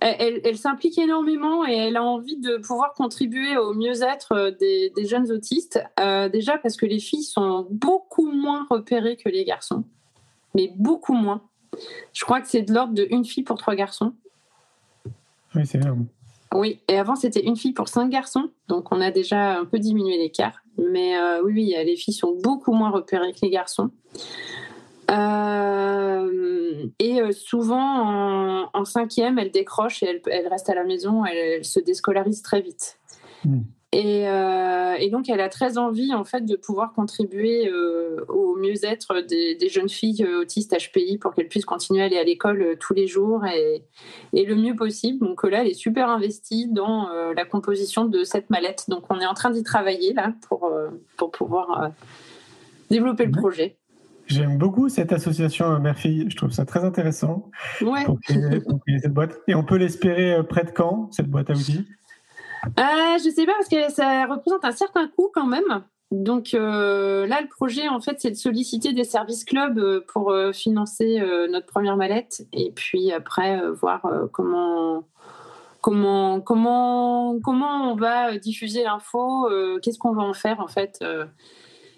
elle, 0.00 0.58
s'implique 0.58 0.98
énormément 0.98 1.66
et 1.66 1.74
elle 1.74 1.96
a 1.96 2.02
envie 2.02 2.38
de 2.38 2.56
pouvoir 2.56 2.92
contribuer 2.94 3.56
au 3.56 3.72
mieux-être 3.72 4.56
des, 4.58 4.92
jeunes 5.04 5.30
autistes. 5.30 5.80
déjà 6.32 6.58
parce 6.58 6.76
que 6.76 6.86
les 6.86 6.98
filles 6.98 7.24
sont 7.24 7.66
beaucoup 7.70 8.30
moins 8.30 8.66
repérées 8.68 9.16
que 9.16 9.28
les 9.28 9.44
garçons, 9.44 9.84
mais 10.54 10.72
beaucoup 10.76 11.14
moins. 11.14 11.42
Je 12.12 12.24
crois 12.24 12.40
que 12.40 12.48
c'est 12.48 12.62
de 12.62 12.72
l'ordre 12.72 12.94
de 12.94 13.06
une 13.10 13.24
fille 13.24 13.44
pour 13.44 13.58
trois 13.58 13.74
garçons. 13.74 14.12
Oui, 15.54 15.66
c'est 15.66 15.78
énorme. 15.78 16.06
Oui, 16.54 16.80
et 16.88 16.98
avant 16.98 17.16
c'était 17.16 17.44
une 17.44 17.56
fille 17.56 17.72
pour 17.72 17.88
cinq 17.88 18.08
garçons, 18.08 18.50
donc 18.68 18.92
on 18.92 19.00
a 19.00 19.10
déjà 19.10 19.58
un 19.58 19.64
peu 19.64 19.78
diminué 19.78 20.16
l'écart. 20.16 20.62
Mais 20.78 21.16
euh, 21.16 21.42
oui, 21.42 21.52
oui, 21.54 21.74
les 21.84 21.96
filles 21.96 22.14
sont 22.14 22.36
beaucoup 22.42 22.72
moins 22.72 22.90
repérées 22.90 23.32
que 23.32 23.40
les 23.42 23.50
garçons. 23.50 23.90
Euh, 25.10 26.86
et 26.98 27.20
euh, 27.20 27.32
souvent 27.32 28.68
en, 28.72 28.84
cinquième, 28.84 29.38
elles 29.38 29.52
décrochent 29.52 30.02
et 30.02 30.20
elles, 30.26 30.48
restent 30.48 30.70
à 30.70 30.74
la 30.74 30.84
maison, 30.84 31.24
elles, 31.24 31.64
se 31.64 31.80
déscolarisent 31.80 32.42
très 32.42 32.60
vite. 32.60 32.98
Euh, 34.04 34.94
et, 34.98 35.10
donc, 35.10 35.28
elle 35.28 35.40
a 35.40 35.48
très 35.48 35.78
envie, 35.78 36.12
en 36.12 36.24
fait, 36.24 36.44
de 36.44 36.56
pouvoir 36.56 36.92
contribuer 36.92 37.68
euh, 37.68 38.24
au 38.28 38.56
mieux-être 38.56 39.22
des, 39.26 39.68
jeunes 39.68 39.88
filles 39.88 40.24
euh, 40.24 40.42
autistes 40.42 40.76
HPI 40.76 41.18
pour 41.18 41.34
qu'elles 41.34 41.48
puissent 41.48 41.64
continuer 41.64 42.02
à 42.02 42.06
aller 42.06 42.18
à 42.18 42.24
l'école 42.24 42.76
tous 42.78 42.94
les 42.94 43.06
jours 43.06 43.44
et, 43.46 43.82
le 44.32 44.54
mieux 44.54 44.76
possible. 44.76 45.26
Donc 45.26 45.42
là, 45.44 45.62
elle 45.62 45.68
est 45.68 45.74
super 45.74 46.08
investie 46.08 46.68
dans 46.68 47.08
la 47.08 47.44
composition 47.44 48.04
de 48.04 48.22
cette 48.24 48.50
mallette. 48.50 48.84
Donc, 48.88 49.04
on 49.10 49.20
est 49.20 49.26
en 49.26 49.34
train 49.34 49.50
d'y 49.50 49.62
travailler, 49.62 50.12
là, 50.12 50.34
pour, 50.48 50.70
pour 51.16 51.30
pouvoir 51.30 51.90
développer 52.90 53.26
le 53.26 53.32
projet. 53.32 53.76
J'aime 54.26 54.58
beaucoup 54.58 54.88
cette 54.88 55.12
association 55.12 55.78
mère-fille. 55.78 56.26
Je 56.28 56.36
trouve 56.36 56.50
ça 56.50 56.64
très 56.64 56.84
intéressant. 56.84 57.50
Ouais. 57.80 58.04
Pour 58.04 58.18
cette 58.26 59.12
boîte. 59.12 59.38
Et 59.46 59.54
on 59.54 59.64
peut 59.64 59.76
l'espérer 59.76 60.36
près 60.48 60.64
de 60.64 60.70
quand, 60.70 61.12
cette 61.12 61.28
boîte 61.28 61.50
à 61.50 61.54
outils? 61.54 61.86
Euh, 62.78 63.18
Je 63.18 63.30
sais 63.34 63.46
pas 63.46 63.52
parce 63.52 63.68
que 63.68 63.92
ça 63.92 64.26
représente 64.26 64.64
un 64.64 64.72
certain 64.72 65.08
coût 65.08 65.30
quand 65.32 65.46
même. 65.46 65.82
Donc 66.12 66.54
euh, 66.54 67.26
là, 67.26 67.40
le 67.40 67.48
projet, 67.48 67.88
en 67.88 68.00
fait, 68.00 68.20
c'est 68.20 68.30
de 68.30 68.36
solliciter 68.36 68.92
des 68.92 69.02
services 69.04 69.44
clubs 69.44 69.78
euh, 69.78 70.04
pour 70.06 70.30
euh, 70.30 70.52
financer 70.52 71.20
notre 71.50 71.66
première 71.66 71.96
mallette 71.96 72.46
et 72.52 72.70
puis 72.70 73.12
après 73.12 73.60
voir 73.72 74.06
comment 74.32 75.04
comment 75.80 76.40
comment 76.40 77.38
comment 77.42 77.92
on 77.92 77.96
va 77.96 78.36
diffuser 78.38 78.84
l'info, 78.84 79.48
qu'est-ce 79.82 79.98
qu'on 79.98 80.12
va 80.12 80.22
en 80.22 80.32
faire 80.32 80.60
en 80.60 80.68
fait, 80.68 81.04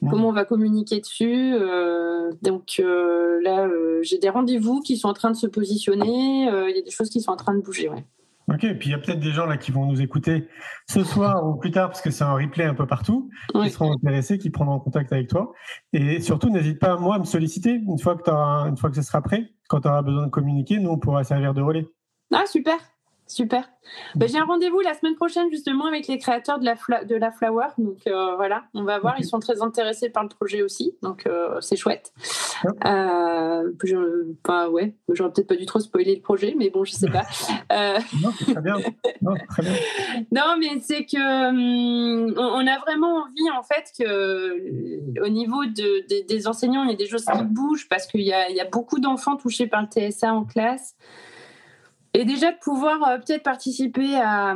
comment 0.09 0.29
on 0.29 0.33
va 0.33 0.45
communiquer 0.45 1.01
dessus. 1.01 1.55
donc 2.43 2.81
là, 2.81 3.69
j'ai 4.03 4.19
des 4.19 4.31
rendez-vous 4.31 4.81
qui 4.81 4.97
sont 4.97 5.09
en 5.09 5.15
train 5.15 5.31
de 5.31 5.37
se 5.37 5.47
positionner. 5.47 6.45
Il 6.45 6.77
y 6.77 6.79
a 6.79 6.83
des 6.83 6.91
choses 6.91 7.11
qui 7.11 7.21
sont 7.21 7.33
en 7.33 7.37
train 7.37 7.55
de 7.55 7.61
bouger. 7.61 7.89
Ouais. 7.89 8.05
Ok, 8.49 8.65
et 8.65 8.75
puis 8.75 8.89
il 8.89 8.93
y 8.93 8.95
a 8.95 8.99
peut-être 8.99 9.21
des 9.21 9.33
gens 9.33 9.45
là 9.45 9.59
qui 9.59 9.73
vont 9.73 9.85
nous 9.85 10.01
écouter 10.01 10.49
ce 10.89 11.05
soir 11.05 11.47
ou 11.47 11.57
plus 11.57 11.71
tard, 11.71 11.89
parce 11.89 12.01
que 12.01 12.11
c'est 12.11 12.25
un 12.25 12.33
replay 12.33 12.65
un 12.65 12.75
peu 12.75 12.87
partout, 12.87 13.29
qui 13.53 13.71
seront 13.71 13.93
intéressés, 13.93 14.39
qui 14.39 14.49
prendront 14.49 14.81
contact 14.81 15.13
avec 15.13 15.29
toi. 15.29 15.53
Et 15.93 16.21
surtout, 16.21 16.49
n'hésite 16.49 16.79
pas, 16.79 16.97
moi, 16.97 17.17
à 17.17 17.19
me 17.19 17.25
solliciter 17.25 17.75
une 17.75 17.99
fois 17.99 18.17
que, 18.17 18.31
une 18.31 18.77
fois 18.77 18.89
que 18.89 18.97
ce 18.97 19.03
sera 19.03 19.21
prêt. 19.21 19.53
Quand 19.69 19.83
tu 19.83 19.89
auras 19.89 20.01
besoin 20.01 20.25
de 20.25 20.31
communiquer, 20.31 20.79
nous, 20.79 20.91
on 20.91 20.99
pourra 20.99 21.25
servir 21.25 21.53
de 21.53 21.61
relais. 21.61 21.87
Ah, 22.33 22.45
super 22.47 22.79
Super. 23.29 23.69
Ben, 24.15 24.27
j'ai 24.27 24.39
un 24.39 24.45
rendez-vous 24.45 24.81
la 24.81 24.95
semaine 24.95 25.15
prochaine 25.15 25.51
justement 25.51 25.85
avec 25.85 26.09
les 26.09 26.19
créateurs 26.19 26.59
de 26.59 26.65
la, 26.65 27.05
de 27.05 27.15
la 27.15 27.31
Flower. 27.31 27.67
Donc 27.77 27.99
euh, 28.07 28.37
voilà, 28.37 28.65
on 28.73 28.85
va 28.85 28.99
voir. 28.99 29.17
Ils 29.19 29.27
sont 29.27 29.39
très 29.39 29.61
intéressés 29.61 30.09
par 30.09 30.23
le 30.23 30.31
projet 30.31 30.63
aussi. 30.63 30.97
Donc 31.03 31.27
euh, 31.27 31.61
c'est 31.61 31.77
chouette. 31.77 32.13
Euh, 32.87 33.71
je, 33.85 34.69
ouais, 34.71 34.95
j'aurais 35.11 35.31
peut-être 35.31 35.47
pas 35.47 35.57
dû 35.57 35.67
trop 35.67 35.79
spoiler 35.79 36.17
le 36.17 36.23
projet, 36.23 36.55
mais 36.57 36.71
bon, 36.71 36.85
je 36.85 36.93
sais 36.93 37.11
pas. 37.11 37.27
non, 38.23 38.31
très 38.33 38.63
bien. 38.63 38.77
Non, 39.21 39.35
très 39.51 39.63
bien. 39.63 39.75
non 40.33 40.57
mais 40.59 40.81
c'est 40.81 41.05
que 41.05 41.49
hum, 41.51 42.35
on 42.39 42.67
a 42.67 42.79
vraiment 42.79 43.25
envie 43.25 43.51
en 43.57 43.63
fait 43.63 43.93
que 43.99 45.21
au 45.23 45.29
niveau 45.29 45.67
de, 45.67 46.27
des 46.27 46.49
enseignants, 46.49 46.85
il 46.85 46.91
y 46.91 46.95
a 46.95 46.97
des 46.97 47.07
choses 47.07 47.27
qui 47.27 47.45
bougent 47.45 47.89
parce 47.91 48.07
qu'il 48.07 48.23
y 48.23 48.33
a 48.33 48.65
beaucoup 48.73 49.01
d'enfants 49.01 49.37
touchés 49.37 49.67
par 49.67 49.83
le 49.83 49.89
TSA 49.89 50.33
en 50.33 50.45
classe. 50.45 50.97
Et 52.15 52.25
déjà 52.25 52.53
de 52.53 52.59
pouvoir 52.59 53.03
euh, 53.07 53.19
peut-être 53.19 53.43
participer 53.43 54.17
à, 54.17 54.55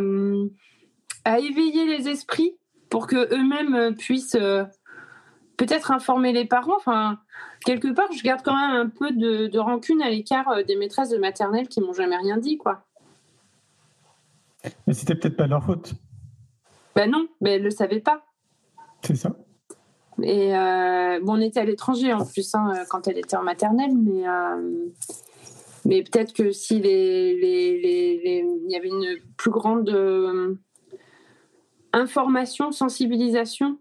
à, 1.24 1.38
éveiller 1.38 1.86
les 1.86 2.08
esprits 2.08 2.56
pour 2.88 3.06
que 3.06 3.32
eux-mêmes 3.34 3.74
euh, 3.74 3.92
puissent 3.92 4.36
euh, 4.36 4.64
peut-être 5.56 5.90
informer 5.90 6.32
les 6.32 6.46
parents. 6.46 6.76
Enfin, 6.76 7.18
quelque 7.64 7.92
part, 7.92 8.10
je 8.12 8.22
garde 8.22 8.42
quand 8.42 8.56
même 8.56 8.74
un 8.74 8.88
peu 8.88 9.12
de, 9.12 9.58
rancune 9.58 10.02
à 10.02 10.10
l'écart 10.10 10.64
des 10.66 10.76
maîtresses 10.76 11.10
de 11.10 11.18
maternelle 11.18 11.68
qui 11.68 11.80
m'ont 11.80 11.92
jamais 11.92 12.16
rien 12.16 12.38
dit, 12.38 12.56
quoi. 12.56 12.84
Mais 14.86 14.94
c'était 14.94 15.14
peut-être 15.14 15.36
pas 15.36 15.46
leur 15.46 15.64
faute. 15.64 15.94
Ben 16.94 17.10
non, 17.10 17.26
mais 17.40 17.56
elles 17.56 17.62
le 17.62 17.70
savaient 17.70 18.00
pas. 18.00 18.24
C'est 19.02 19.16
ça. 19.16 19.34
Et 20.22 20.52
bon, 21.22 21.36
on 21.36 21.40
était 21.40 21.58
à 21.58 21.64
l'étranger 21.64 22.12
en 22.12 22.24
plus 22.24 22.54
hein, 22.54 22.72
quand 22.88 23.08
elle 23.08 23.18
était 23.18 23.36
en 23.36 23.42
maternelle, 23.42 23.96
mais 23.96 24.24
mais 25.84 26.02
peut-être 26.02 26.32
que 26.32 26.52
si 26.52 26.76
il 26.76 28.70
y 28.70 28.76
avait 28.76 28.88
une 28.88 29.16
plus 29.36 29.50
grande 29.50 29.88
euh, 29.90 30.54
information, 31.92 32.70
sensibilisation 32.72 33.78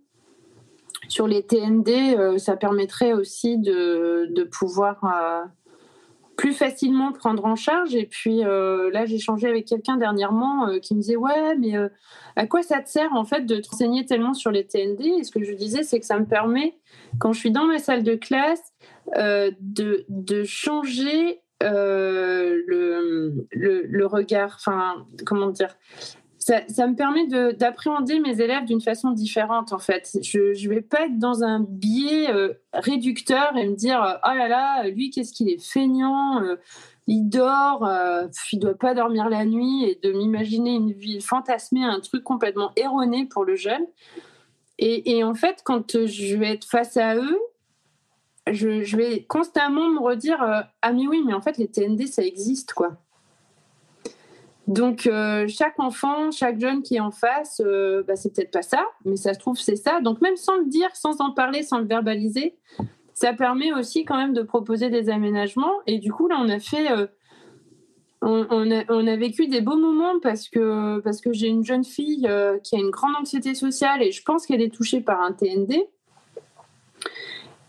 sur 1.07 1.27
les 1.27 1.43
TND, 1.43 2.15
euh, 2.17 2.37
ça 2.37 2.55
permettrait 2.55 3.13
aussi 3.13 3.57
de, 3.57 4.43
pouvoir 4.45 5.03
euh, 5.03 5.45
plus 6.37 6.53
facilement 6.53 7.11
prendre 7.11 7.45
en 7.45 7.55
charge. 7.55 7.93
Et 7.93 8.07
puis 8.07 8.39
là, 8.39 9.05
j'ai 9.05 9.19
changé 9.19 9.47
avec 9.47 9.65
quelqu'un 9.67 9.97
dernièrement 9.97 10.79
qui 10.81 10.95
me 10.95 11.01
disait 11.01 11.17
Ouais, 11.17 11.55
mais 11.57 11.73
à 12.35 12.47
quoi 12.47 12.63
ça 12.63 12.81
te 12.81 12.89
sert 12.89 13.13
en 13.13 13.25
fait 13.25 13.45
de 13.45 13.57
t'enseigner 13.57 14.07
tellement 14.07 14.33
sur 14.33 14.49
les 14.49 14.65
TND 14.65 15.01
Et 15.19 15.23
ce 15.23 15.29
que 15.29 15.43
je 15.43 15.53
disais, 15.53 15.83
c'est 15.83 15.99
que 15.99 16.05
ça 16.05 16.17
me 16.17 16.25
permet, 16.25 16.79
quand 17.19 17.31
je 17.31 17.39
suis 17.39 17.51
dans 17.51 17.65
ma 17.65 17.77
salle 17.77 18.01
de 18.01 18.15
classe, 18.15 18.73
de, 19.15 20.05
de 20.09 20.43
changer 20.43 21.40
euh, 21.61 22.61
le, 23.51 24.05
regard, 24.05 24.55
enfin, 24.55 25.05
comment 25.25 25.49
dire 25.49 25.75
ça, 26.39 26.87
me 26.87 26.95
permet 26.95 27.27
d'appréhender 27.53 28.19
mes 28.19 28.41
élèves 28.41 28.65
d'une 28.65 28.81
façon 28.81 29.11
différente, 29.11 29.73
en 29.73 29.79
fait. 29.79 30.17
Je 30.23 30.39
ne 30.39 30.73
vais 30.73 30.81
pas 30.81 31.05
être 31.05 31.19
dans 31.19 31.43
un 31.43 31.59
biais 31.59 32.31
euh, 32.31 32.53
réducteur 32.73 33.55
et 33.55 33.69
me 33.69 33.75
dire 33.75 34.19
Oh 34.25 34.35
là 34.35 34.47
là, 34.47 34.87
lui, 34.89 35.11
qu'est-ce 35.11 35.33
qu'il 35.33 35.49
est 35.49 35.63
feignant, 35.63 36.41
euh, 36.41 36.55
il 37.05 37.25
dort, 37.25 37.87
il 38.51 38.59
doit 38.59 38.73
pas 38.73 38.93
dormir 38.93 39.29
la 39.29 39.45
nuit, 39.45 39.85
et 39.85 39.99
de 40.01 40.11
m'imaginer 40.13 40.71
une 40.71 40.91
vie 40.91 41.21
fantasmée, 41.21 41.83
un 41.83 41.99
truc 41.99 42.23
complètement 42.23 42.71
erroné 42.75 43.25
pour 43.25 43.45
le 43.45 43.55
jeune. 43.55 43.85
Et 44.79 45.23
en 45.23 45.35
fait, 45.35 45.61
quand 45.63 46.05
je 46.05 46.37
vais 46.37 46.53
être 46.53 46.65
face 46.65 46.97
à 46.97 47.15
eux, 47.15 47.37
je, 48.47 48.95
vais 48.95 49.23
constamment 49.23 49.89
me 49.89 49.99
redire 49.99 50.41
euh, 50.41 50.61
ah 50.81 50.93
mais 50.93 51.07
oui 51.07 51.21
mais 51.25 51.33
en 51.33 51.41
fait 51.41 51.57
les 51.57 51.67
TND 51.67 52.07
ça 52.07 52.23
existe 52.23 52.73
quoi 52.73 52.97
donc 54.67 55.05
euh, 55.05 55.47
chaque 55.47 55.79
enfant 55.79 56.31
chaque 56.31 56.59
jeune 56.59 56.81
qui 56.81 56.95
est 56.95 56.99
en 56.99 57.11
face 57.11 57.61
euh, 57.63 58.03
bah, 58.07 58.15
c'est 58.15 58.33
peut-être 58.33 58.51
pas 58.51 58.61
ça 58.61 58.83
mais 59.05 59.15
ça 59.15 59.33
se 59.33 59.39
trouve 59.39 59.57
c'est 59.57 59.75
ça. 59.75 60.01
Donc 60.01 60.21
même 60.21 60.37
sans 60.37 60.57
le 60.57 60.65
dire 60.65 60.89
sans 60.95 61.21
en 61.21 61.31
parler 61.31 61.61
sans 61.61 61.79
le 61.79 61.85
verbaliser 61.85 62.55
ça 63.13 63.33
permet 63.33 63.71
aussi 63.73 64.05
quand 64.05 64.17
même 64.17 64.33
de 64.33 64.41
proposer 64.41 64.89
des 64.89 65.09
aménagements. 65.09 65.73
Et 65.85 65.99
du 65.99 66.11
coup 66.11 66.27
là 66.27 66.37
on 66.39 66.49
a 66.49 66.59
fait 66.59 66.87
on, 68.23 68.71
a, 68.71 68.83
on, 68.89 69.07
a, 69.07 69.15
vécu 69.15 69.47
des 69.47 69.61
beaux 69.61 69.77
moments 69.77 70.19
parce 70.21 70.47
que, 70.47 70.99
parce 70.99 71.21
que 71.21 71.33
j'ai 71.33 71.47
une 71.47 71.63
jeune 71.65 71.83
fille 71.83 72.27
qui 72.63 72.75
a 72.75 72.79
une 72.79 72.91
grande 72.91 73.15
anxiété 73.19 73.55
sociale 73.55 74.01
et 74.01 74.11
je 74.11 74.23
pense 74.23 74.45
qu'elle 74.45 74.61
est 74.61 74.73
touchée 74.73 75.01
par 75.01 75.21
un 75.21 75.33
TND. 75.33 75.87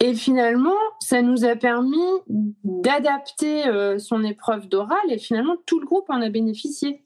Et 0.04 0.14
finalement, 0.14 0.74
ça 0.98 1.22
nous 1.22 1.44
a 1.44 1.54
permis 1.54 1.96
d'adapter 2.64 3.68
euh, 3.68 4.00
son 4.00 4.24
épreuve 4.24 4.68
d'oral 4.68 4.98
et 5.08 5.16
finalement 5.16 5.54
tout 5.64 5.78
le 5.78 5.86
groupe 5.86 6.10
en 6.10 6.20
a 6.20 6.28
bénéficié. 6.28 7.04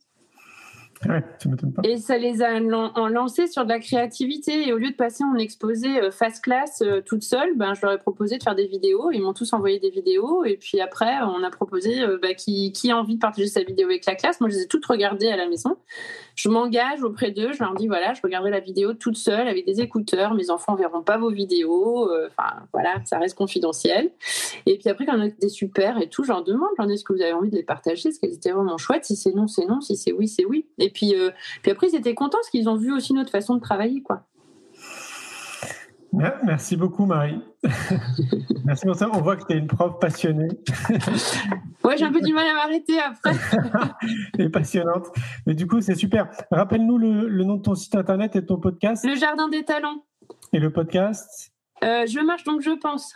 Et 1.84 1.96
ça 1.98 2.16
les 2.16 2.42
a 2.42 2.54
en 2.56 3.08
lancé 3.08 3.46
sur 3.46 3.64
de 3.64 3.68
la 3.68 3.78
créativité. 3.78 4.68
Et 4.68 4.72
au 4.72 4.78
lieu 4.78 4.90
de 4.90 4.96
passer 4.96 5.24
en 5.24 5.36
exposé 5.36 6.00
euh, 6.00 6.10
face 6.10 6.40
classe 6.40 6.82
euh, 6.82 7.00
toute 7.04 7.22
seule, 7.22 7.56
ben, 7.56 7.74
je 7.74 7.82
leur 7.82 7.92
ai 7.92 7.98
proposé 7.98 8.38
de 8.38 8.42
faire 8.42 8.54
des 8.54 8.66
vidéos. 8.66 9.10
Ils 9.12 9.22
m'ont 9.22 9.34
tous 9.34 9.52
envoyé 9.52 9.78
des 9.78 9.90
vidéos. 9.90 10.44
Et 10.44 10.56
puis 10.56 10.80
après, 10.80 11.18
on 11.22 11.42
a 11.42 11.50
proposé 11.50 12.00
euh, 12.00 12.18
bah, 12.20 12.34
qui, 12.34 12.72
a 12.90 12.96
envie 12.96 13.16
de 13.16 13.20
partager 13.20 13.48
sa 13.48 13.62
vidéo 13.62 13.86
avec 13.86 14.06
la 14.06 14.14
classe. 14.14 14.40
Moi, 14.40 14.48
je 14.48 14.56
les 14.56 14.62
ai 14.62 14.66
toutes 14.68 14.86
regardées 14.86 15.28
à 15.28 15.36
la 15.36 15.48
maison. 15.48 15.76
Je 16.34 16.48
m'engage 16.48 17.02
auprès 17.02 17.30
d'eux. 17.30 17.52
Je 17.52 17.62
leur 17.62 17.74
dis 17.74 17.88
voilà, 17.88 18.14
je 18.14 18.20
regarderai 18.22 18.50
la 18.50 18.60
vidéo 18.60 18.94
toute 18.94 19.16
seule 19.16 19.48
avec 19.48 19.66
des 19.66 19.80
écouteurs. 19.80 20.34
Mes 20.34 20.50
enfants 20.50 20.74
verront 20.74 21.02
pas 21.02 21.18
vos 21.18 21.30
vidéos. 21.30 22.10
Enfin, 22.26 22.62
voilà, 22.72 23.00
ça 23.04 23.18
reste 23.18 23.36
confidentiel. 23.36 24.10
Et 24.66 24.78
puis 24.78 24.88
après, 24.88 25.06
quand 25.06 25.16
on 25.16 25.22
a 25.22 25.28
des 25.28 25.48
super 25.48 26.00
et 26.00 26.08
tout, 26.08 26.24
je 26.24 26.28
leur 26.28 26.44
demande, 26.44 26.68
je 26.76 26.82
leur 26.82 26.88
dis 26.88 26.94
est-ce 26.94 27.04
que 27.04 27.12
vous 27.12 27.22
avez 27.22 27.32
envie 27.32 27.50
de 27.50 27.56
les 27.56 27.62
partager? 27.62 28.10
Est-ce 28.10 28.20
qu'elles 28.20 28.34
étaient 28.34 28.52
vraiment 28.52 28.76
chouettes? 28.76 29.04
Si 29.04 29.16
c'est 29.16 29.32
non, 29.32 29.46
c'est 29.46 29.66
non. 29.66 29.80
Si 29.80 29.96
c'est 29.96 30.12
oui, 30.12 30.28
c'est 30.28 30.44
oui. 30.44 30.66
Puis, 30.90 31.14
euh, 31.14 31.30
puis 31.62 31.72
après, 31.72 31.88
ils 31.88 31.96
étaient 31.96 32.14
contents 32.14 32.38
parce 32.38 32.50
qu'ils 32.50 32.68
ont 32.68 32.76
vu 32.76 32.92
aussi 32.92 33.12
notre 33.12 33.30
façon 33.30 33.54
de 33.54 33.60
travailler, 33.60 34.02
quoi. 34.02 34.24
Ouais, 36.12 36.32
Merci 36.44 36.76
beaucoup, 36.76 37.04
Marie. 37.04 37.40
Merci 38.64 38.86
pour 38.86 38.94
ça. 38.94 39.10
On 39.12 39.20
voit 39.20 39.36
que 39.36 39.44
tu 39.46 39.52
es 39.52 39.58
une 39.58 39.66
prof 39.66 39.98
passionnée 40.00 40.48
Ouais, 41.84 41.96
j'ai 41.98 42.04
un 42.04 42.12
peu 42.12 42.20
du 42.20 42.32
mal 42.32 42.46
à 42.46 42.54
m'arrêter 42.54 42.98
après. 42.98 43.32
et 44.38 44.48
passionnante. 44.48 45.08
Mais 45.46 45.54
du 45.54 45.66
coup, 45.66 45.80
c'est 45.80 45.94
super. 45.94 46.30
Rappelle-nous 46.50 46.96
le, 46.96 47.28
le 47.28 47.44
nom 47.44 47.56
de 47.56 47.62
ton 47.62 47.74
site 47.74 47.94
internet 47.96 48.34
et 48.34 48.40
de 48.40 48.46
ton 48.46 48.58
podcast. 48.58 49.04
Le 49.04 49.14
jardin 49.14 49.48
des 49.48 49.64
talents. 49.64 50.04
Et 50.52 50.58
le 50.58 50.72
podcast? 50.72 51.52
Euh, 51.84 52.06
je 52.06 52.20
marche 52.20 52.44
donc 52.44 52.62
je 52.62 52.70
pense. 52.70 53.14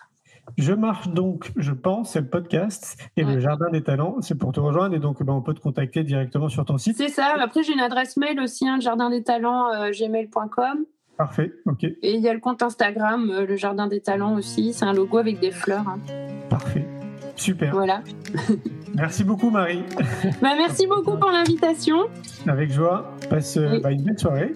Je 0.59 0.73
marche 0.73 1.09
donc, 1.09 1.51
je 1.57 1.73
pense, 1.73 2.13
c'est 2.13 2.21
le 2.21 2.27
podcast. 2.29 2.97
Et 3.17 3.25
le. 3.25 3.39
Jardin 3.41 3.71
des 3.71 3.83
Talents, 3.83 4.17
c'est 4.21 4.35
pour 4.37 4.53
te 4.53 4.61
rejoindre. 4.61 4.95
Et 4.95 4.99
donc, 4.99 5.23
ben, 5.23 5.33
on 5.33 5.41
peut 5.43 5.55
te 5.55 5.61
contacter 5.61 6.05
directement 6.05 6.49
sur 6.49 6.65
ton 6.65 6.79
site. 6.79 6.97
C'est 6.97 7.09
ça. 7.09 7.35
Après, 7.41 7.63
j'ai 7.63 7.73
une 7.73 7.81
adresse 7.81 8.17
mail 8.17 8.39
aussi, 8.41 8.69
hein, 8.69 8.77
le 8.77 8.83
jardin 8.83 9.11
des 9.11 9.23
talents, 9.23 9.73
euh, 9.75 9.91
gmail.com. 9.91 10.85
Parfait, 11.17 11.53
ok, 11.67 11.85
Et 11.85 12.15
il 12.15 12.21
y 12.21 12.29
a 12.29 12.33
le 12.35 12.41
compte 12.41 12.63
Instagram, 12.63 13.31
euh, 13.31 13.45
le 13.47 13.57
jardin 13.57 13.87
des 13.89 14.01
talents 14.01 14.35
aussi. 14.37 14.73
C'est 14.73 14.87
un 14.87 14.95
logo 14.95 15.19
avec 15.19 15.39
des 15.39 15.51
fleurs. 15.51 15.87
hein. 15.87 15.99
parfait. 16.49 16.87
Super. 17.37 17.73
Voilà. 17.73 18.03
Merci 18.95 19.25
beaucoup, 19.25 19.51
Marie. 19.51 19.83
Bah, 20.43 20.55
merci 20.57 20.87
beaucoup 20.87 21.17
pour 21.17 21.31
l'invitation. 21.31 21.97
Avec 22.47 22.71
joie. 22.71 23.11
Passe 23.29 23.57
euh, 23.57 23.69
Oui. 23.73 23.81
bah, 23.83 23.93
une 23.93 24.03
belle 24.03 24.19
soirée. 24.19 24.53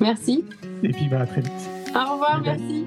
Merci. 0.00 0.44
Et 0.82 0.90
puis, 0.90 1.08
bah, 1.10 1.20
à 1.20 1.26
très 1.26 1.40
vite. 1.42 1.70
Au 1.94 2.12
revoir. 2.12 2.40
Bye. 2.42 2.58
Merci. 2.58 2.86